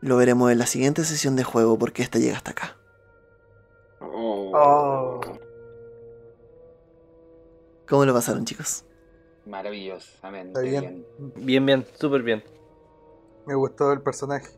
lo 0.00 0.16
veremos 0.16 0.50
en 0.50 0.58
la 0.58 0.66
siguiente 0.66 1.04
sesión 1.04 1.36
de 1.36 1.44
juego 1.44 1.78
porque 1.78 2.02
esta 2.02 2.18
llega 2.18 2.36
hasta 2.36 2.50
acá. 2.50 2.76
Oh. 4.00 5.20
¿Cómo 7.92 8.06
lo 8.06 8.14
pasaron, 8.14 8.46
chicos? 8.46 8.86
Maravillosamente 9.44 10.58
Está 10.58 10.60
bien. 10.62 11.04
bien. 11.18 11.32
Bien, 11.36 11.66
bien, 11.66 11.86
súper 12.00 12.22
bien. 12.22 12.42
Me 13.44 13.54
gustó 13.54 13.92
el 13.92 14.00
personaje. 14.00 14.48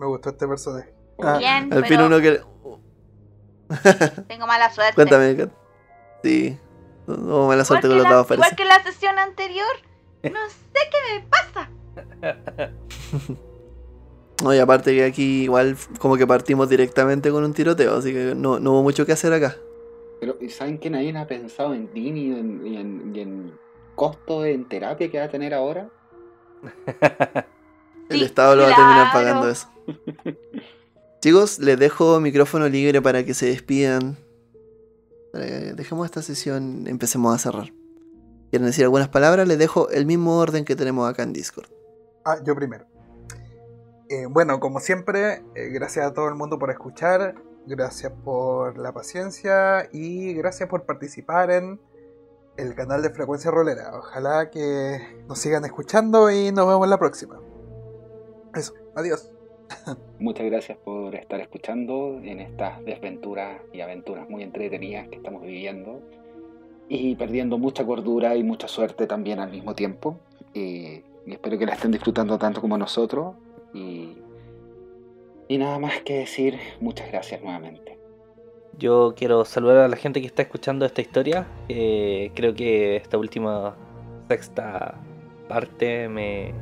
Me 0.00 0.06
gustó 0.06 0.30
este 0.30 0.48
personaje. 0.48 0.94
Ah, 1.22 1.36
Bien, 1.36 1.70
Al 1.70 1.84
fin 1.84 1.98
pero 1.98 2.06
uno 2.06 2.18
que... 2.18 2.40
tengo 4.28 4.46
mala 4.46 4.72
suerte. 4.72 4.94
Cuéntame. 4.94 5.50
Sí. 6.24 6.58
No, 7.06 7.18
no, 7.18 7.46
mala 7.46 7.62
suerte 7.66 7.88
con 7.88 7.98
los 7.98 8.08
dados, 8.08 8.30
igual 8.30 8.56
que 8.56 8.64
la 8.64 8.82
sesión 8.82 9.18
anterior. 9.18 9.66
No 10.22 10.48
sé 10.48 10.80
qué 10.90 10.98
me 11.12 11.26
pasa. 11.28 11.70
No, 14.42 14.54
y 14.54 14.58
aparte 14.60 14.94
que 14.94 15.04
aquí 15.04 15.42
igual 15.42 15.76
como 15.98 16.16
que 16.16 16.26
partimos 16.26 16.70
directamente 16.70 17.30
con 17.30 17.44
un 17.44 17.52
tiroteo, 17.52 17.96
así 17.96 18.14
que 18.14 18.34
no, 18.34 18.60
no 18.60 18.70
hubo 18.72 18.82
mucho 18.84 19.04
que 19.04 19.12
hacer 19.12 19.32
acá. 19.34 19.56
Pero 20.20 20.36
¿y 20.40 20.48
¿saben 20.48 20.78
que 20.78 20.90
nadie 20.90 21.16
ha 21.16 21.26
pensado 21.26 21.74
en 21.74 21.92
Dean 21.92 22.16
y 22.16 22.32
en, 22.32 22.66
y 22.66 22.76
en, 22.76 23.12
y 23.14 23.20
en 23.20 23.52
costo 23.94 24.44
en 24.44 24.68
terapia 24.68 25.10
que 25.10 25.18
va 25.18 25.24
a 25.24 25.30
tener 25.30 25.54
ahora? 25.54 25.88
El 28.08 28.20
Sí, 28.20 28.24
Estado 28.24 28.56
lo 28.56 28.62
va 28.62 28.72
a 28.72 28.76
terminar 28.76 29.12
pagando 29.12 29.48
eso. 29.48 29.68
Chicos, 31.20 31.58
les 31.58 31.78
dejo 31.78 32.20
micrófono 32.20 32.68
libre 32.68 33.02
para 33.02 33.24
que 33.24 33.34
se 33.34 33.46
despidan. 33.46 34.16
Dejemos 35.32 36.06
esta 36.06 36.22
sesión, 36.22 36.86
empecemos 36.86 37.34
a 37.34 37.38
cerrar. 37.38 37.72
¿Quieren 38.50 38.66
decir 38.66 38.84
algunas 38.84 39.08
palabras? 39.08 39.46
Les 39.46 39.58
dejo 39.58 39.90
el 39.90 40.06
mismo 40.06 40.38
orden 40.38 40.64
que 40.64 40.74
tenemos 40.74 41.08
acá 41.08 41.22
en 41.22 41.32
Discord. 41.32 41.68
Ah, 42.24 42.38
yo 42.44 42.54
primero. 42.54 42.86
Eh, 44.08 44.26
bueno, 44.28 44.58
como 44.58 44.80
siempre, 44.80 45.42
eh, 45.54 45.68
gracias 45.70 46.06
a 46.06 46.14
todo 46.14 46.28
el 46.28 46.34
mundo 46.34 46.58
por 46.58 46.70
escuchar, 46.70 47.34
gracias 47.66 48.12
por 48.24 48.78
la 48.78 48.92
paciencia 48.92 49.88
y 49.92 50.32
gracias 50.34 50.68
por 50.68 50.84
participar 50.84 51.50
en 51.50 51.80
el 52.56 52.74
canal 52.74 53.02
de 53.02 53.10
Frecuencia 53.10 53.50
Rolera. 53.50 53.92
Ojalá 53.96 54.50
que 54.50 54.98
nos 55.28 55.38
sigan 55.38 55.64
escuchando 55.64 56.30
y 56.30 56.50
nos 56.50 56.66
vemos 56.66 56.88
la 56.88 56.98
próxima. 56.98 57.40
Eso, 58.54 58.74
adiós. 58.96 59.30
Muchas 60.18 60.46
gracias 60.46 60.78
por 60.78 61.14
estar 61.14 61.40
escuchando 61.40 62.18
en 62.22 62.40
estas 62.40 62.84
desventuras 62.84 63.60
y 63.72 63.80
aventuras 63.80 64.28
muy 64.28 64.42
entretenidas 64.42 65.08
que 65.08 65.16
estamos 65.16 65.42
viviendo 65.42 66.00
y 66.88 67.14
perdiendo 67.16 67.58
mucha 67.58 67.84
cordura 67.84 68.34
y 68.34 68.42
mucha 68.42 68.66
suerte 68.66 69.06
también 69.06 69.38
al 69.38 69.50
mismo 69.50 69.74
tiempo. 69.74 70.18
Y, 70.54 71.02
y 71.26 71.32
espero 71.32 71.58
que 71.58 71.66
la 71.66 71.74
estén 71.74 71.92
disfrutando 71.92 72.38
tanto 72.38 72.60
como 72.60 72.76
nosotros. 72.78 73.36
Y 75.48 75.58
nada 75.58 75.78
más 75.78 76.02
que 76.02 76.18
decir, 76.18 76.58
muchas 76.80 77.10
gracias 77.10 77.42
nuevamente. 77.42 77.98
Yo 78.78 79.14
quiero 79.16 79.44
saludar 79.44 79.78
a 79.78 79.88
la 79.88 79.96
gente 79.96 80.20
que 80.20 80.26
está 80.26 80.42
escuchando 80.42 80.86
esta 80.86 81.00
historia. 81.00 81.46
Eh, 81.68 82.30
creo 82.34 82.54
que 82.54 82.96
esta 82.96 83.18
última 83.18 83.76
sexta 84.28 85.00
parte 85.48 86.08
me, 86.08 86.54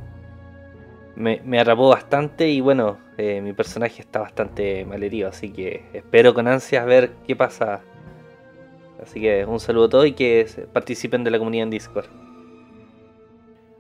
me, 1.17 1.65
bastante 1.65 2.49
y 2.49 2.61
bueno, 2.61 2.99
eh, 3.19 3.41
mi 3.43 3.53
personaje 3.53 4.01
está 4.01 4.21
bastante 4.21 4.85
malherido, 4.85 5.29
así 5.29 5.51
que 5.51 5.85
espero 5.93 6.33
con 6.33 6.49
ansias 6.49 6.87
ver 6.87 7.13
qué 7.27 7.37
pasa. 7.37 7.83
Así 9.03 9.21
que 9.21 9.45
un 9.45 9.61
saludo 9.61 9.87
a 9.87 9.89
todos 9.91 10.07
y 10.07 10.13
que 10.13 10.47
participen 10.73 11.23
de 11.23 11.31
la 11.31 11.39
comunidad 11.39 11.65
en 11.65 11.71
Discord. 11.71 12.07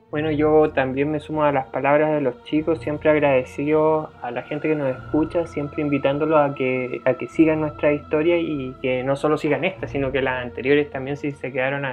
Bueno, 0.08 0.30
yo 0.30 0.70
también 0.70 1.10
me 1.10 1.18
sumo 1.18 1.42
a 1.42 1.50
las 1.50 1.66
palabras 1.66 2.12
de 2.12 2.20
los 2.20 2.44
chicos, 2.44 2.78
siempre 2.80 3.10
agradecido 3.10 4.10
a 4.22 4.30
la 4.30 4.42
gente 4.42 4.68
que 4.68 4.76
nos 4.76 4.96
escucha, 4.96 5.46
siempre 5.46 5.82
invitándolos 5.82 6.38
a 6.38 6.54
que, 6.54 7.00
a 7.04 7.14
que 7.14 7.26
sigan 7.26 7.60
nuestra 7.60 7.92
historia 7.92 8.38
y 8.38 8.72
que 8.80 9.02
no 9.02 9.16
solo 9.16 9.36
sigan 9.36 9.64
esta, 9.64 9.88
sino 9.88 10.12
que 10.12 10.22
las 10.22 10.44
anteriores 10.44 10.90
también 10.90 11.16
si 11.16 11.32
se 11.32 11.50
quedaron 11.50 11.84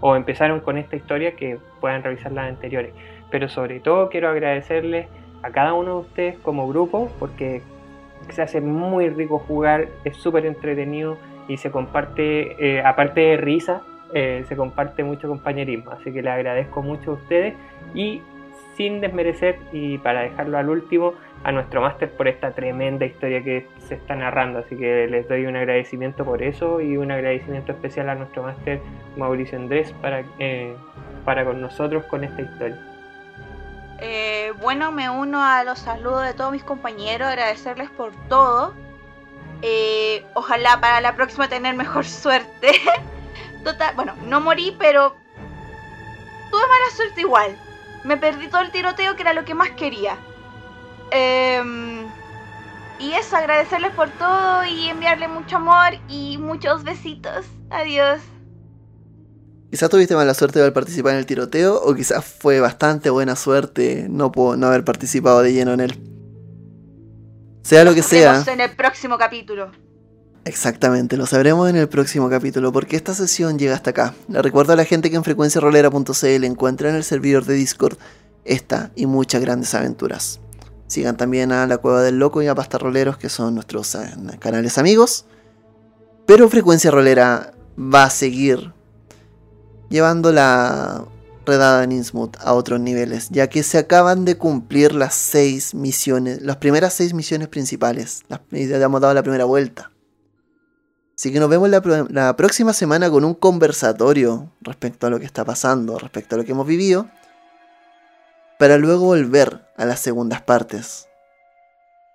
o 0.00 0.16
empezaron 0.16 0.58
con 0.60 0.78
esta 0.78 0.96
historia, 0.96 1.36
que 1.36 1.58
puedan 1.80 2.02
revisar 2.02 2.32
las 2.32 2.48
anteriores. 2.48 2.92
Pero 3.30 3.48
sobre 3.48 3.78
todo 3.78 4.08
quiero 4.08 4.30
agradecerles 4.30 5.06
a 5.42 5.50
cada 5.50 5.72
uno 5.72 5.94
de 5.94 6.00
ustedes 6.00 6.38
como 6.38 6.66
grupo, 6.68 7.08
porque 7.20 7.62
se 8.30 8.42
hace 8.42 8.60
muy 8.60 9.10
rico 9.10 9.38
jugar, 9.38 9.86
es 10.04 10.16
súper 10.16 10.44
entretenido 10.44 11.18
y 11.46 11.56
se 11.56 11.70
comparte, 11.70 12.78
eh, 12.78 12.82
aparte 12.84 13.20
de 13.20 13.36
risa, 13.36 13.82
eh, 14.12 14.44
se 14.48 14.56
comparte 14.56 15.04
mucho 15.04 15.28
compañerismo. 15.28 15.92
Así 15.92 16.12
que 16.12 16.22
les 16.22 16.32
agradezco 16.32 16.82
mucho 16.82 17.12
a 17.12 17.14
ustedes 17.14 17.54
y 17.94 18.22
sin 18.76 19.00
desmerecer 19.00 19.58
y 19.72 19.98
para 19.98 20.22
dejarlo 20.22 20.58
al 20.58 20.68
último 20.68 21.14
a 21.44 21.52
nuestro 21.52 21.80
máster 21.80 22.10
por 22.10 22.28
esta 22.28 22.50
tremenda 22.52 23.06
historia 23.06 23.42
que 23.42 23.66
se 23.78 23.94
está 23.94 24.16
narrando. 24.16 24.60
Así 24.60 24.76
que 24.76 25.06
les 25.06 25.28
doy 25.28 25.46
un 25.46 25.56
agradecimiento 25.56 26.24
por 26.24 26.42
eso 26.42 26.80
y 26.80 26.96
un 26.96 27.10
agradecimiento 27.10 27.72
especial 27.72 28.08
a 28.08 28.14
nuestro 28.14 28.42
máster 28.42 28.80
Mauricio 29.16 29.58
Andrés 29.58 29.92
para, 30.00 30.24
eh, 30.38 30.74
para 31.24 31.44
con 31.44 31.60
nosotros 31.60 32.04
con 32.06 32.24
esta 32.24 32.42
historia. 32.42 32.78
Eh, 34.00 34.52
bueno, 34.60 34.92
me 34.92 35.10
uno 35.10 35.42
a 35.42 35.62
los 35.62 35.78
saludos 35.78 36.24
de 36.24 36.34
todos 36.34 36.50
mis 36.52 36.64
compañeros, 36.64 37.28
agradecerles 37.28 37.90
por 37.90 38.12
todo. 38.28 38.74
ojalá 40.34 40.80
para 40.80 41.00
la 41.00 41.14
próxima 41.14 41.48
tener 41.48 41.76
mejor 41.76 42.04
suerte. 42.06 42.72
Total, 43.64 43.94
bueno, 43.94 44.14
no 44.26 44.40
morí, 44.40 44.74
pero 44.78 45.14
tuve 46.50 46.62
mala 46.62 46.96
suerte 46.96 47.20
igual. 47.20 47.56
Me 48.04 48.16
perdí 48.16 48.48
todo 48.48 48.62
el 48.62 48.70
tiroteo 48.70 49.16
que 49.16 49.22
era 49.22 49.32
lo 49.32 49.44
que 49.44 49.54
más 49.54 49.70
quería. 49.70 50.16
Em, 51.10 52.06
y 52.98 53.12
eso, 53.12 53.36
agradecerles 53.36 53.92
por 53.92 54.08
todo 54.10 54.64
y 54.64 54.88
enviarle 54.88 55.28
mucho 55.28 55.56
amor 55.56 55.98
y 56.08 56.38
muchos 56.38 56.84
besitos. 56.84 57.46
Adiós. 57.70 58.20
Quizás 59.70 59.88
tuviste 59.88 60.16
mala 60.16 60.34
suerte 60.34 60.58
de 60.58 60.64
haber 60.64 60.72
participado 60.72 61.12
en 61.14 61.18
el 61.20 61.26
tiroteo 61.26 61.80
o 61.80 61.94
quizás 61.94 62.24
fue 62.24 62.58
bastante 62.58 63.08
buena 63.08 63.36
suerte 63.36 64.06
no, 64.08 64.32
no 64.34 64.66
haber 64.66 64.84
participado 64.84 65.42
de 65.42 65.52
lleno 65.52 65.72
en 65.74 65.80
él. 65.80 66.10
Sea 67.62 67.84
lo 67.84 67.94
que 67.94 68.02
sea. 68.02 68.42
en 68.48 68.60
el 68.60 68.70
próximo 68.74 69.16
capítulo. 69.16 69.70
Exactamente, 70.44 71.16
lo 71.16 71.26
sabremos 71.26 71.68
en 71.68 71.76
el 71.76 71.88
próximo 71.88 72.30
capítulo 72.30 72.72
porque 72.72 72.96
esta 72.96 73.14
sesión 73.14 73.58
llega 73.58 73.74
hasta 73.74 73.90
acá. 73.90 74.14
Le 74.28 74.40
recuerdo 74.40 74.72
a 74.72 74.76
la 74.76 74.84
gente 74.84 75.10
que 75.10 75.16
en 75.16 75.24
frecuenciarolera.cl 75.24 76.44
encuentra 76.44 76.88
en 76.88 76.96
el 76.96 77.04
servidor 77.04 77.44
de 77.44 77.54
Discord 77.54 77.98
esta 78.44 78.90
y 78.96 79.06
muchas 79.06 79.42
grandes 79.42 79.74
aventuras. 79.74 80.40
Sigan 80.86 81.16
también 81.16 81.52
a 81.52 81.66
La 81.66 81.78
Cueva 81.78 82.02
del 82.02 82.18
Loco 82.18 82.42
y 82.42 82.48
a 82.48 82.54
Pastarroleros 82.54 83.18
que 83.18 83.28
son 83.28 83.54
nuestros 83.54 83.94
eh, 83.94 84.10
canales 84.38 84.78
amigos. 84.78 85.26
Pero 86.26 86.48
Frecuencia 86.48 86.90
Rolera 86.90 87.52
va 87.78 88.04
a 88.04 88.10
seguir 88.10 88.72
llevando 89.88 90.32
la 90.32 91.04
redada 91.44 91.84
en 91.84 91.92
Innsmouth 91.92 92.36
a 92.40 92.54
otros 92.54 92.80
niveles, 92.80 93.28
ya 93.30 93.48
que 93.48 93.62
se 93.62 93.78
acaban 93.78 94.24
de 94.24 94.36
cumplir 94.36 94.94
las 94.94 95.14
seis 95.14 95.74
misiones, 95.74 96.40
las 96.42 96.56
primeras 96.56 96.94
seis 96.94 97.12
misiones 97.12 97.48
principales. 97.48 98.22
Las, 98.28 98.40
hemos 98.50 99.00
dado 99.00 99.12
la 99.12 99.22
primera 99.22 99.44
vuelta. 99.44 99.90
Así 101.20 101.30
que 101.30 101.38
nos 101.38 101.50
vemos 101.50 101.68
la, 101.68 102.34
próxima 102.34 102.72
semana 102.72 103.10
con 103.10 103.26
un 103.26 103.34
conversatorio 103.34 104.50
respecto 104.62 105.06
a 105.06 105.10
lo 105.10 105.20
que 105.20 105.26
está 105.26 105.44
pasando, 105.44 105.98
respecto 105.98 106.34
a 106.34 106.38
lo 106.38 106.46
que 106.46 106.52
hemos 106.52 106.66
vivido, 106.66 107.10
para 108.58 108.78
luego 108.78 109.04
volver 109.04 109.70
a 109.76 109.84
las 109.84 110.00
segundas 110.00 110.40
partes. 110.40 111.10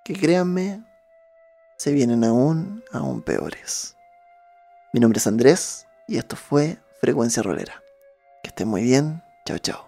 Que 0.03 0.15
créanme, 0.15 0.83
se 1.77 1.91
vienen 1.91 2.23
aún, 2.23 2.83
aún 2.91 3.21
peores. 3.21 3.95
Mi 4.91 4.99
nombre 4.99 5.19
es 5.19 5.27
Andrés 5.27 5.85
y 6.07 6.17
esto 6.17 6.35
fue 6.35 6.79
Frecuencia 6.99 7.43
Rolera. 7.43 7.83
Que 8.41 8.47
estén 8.47 8.67
muy 8.67 8.81
bien. 8.81 9.21
Chao, 9.45 9.59
chao. 9.59 9.84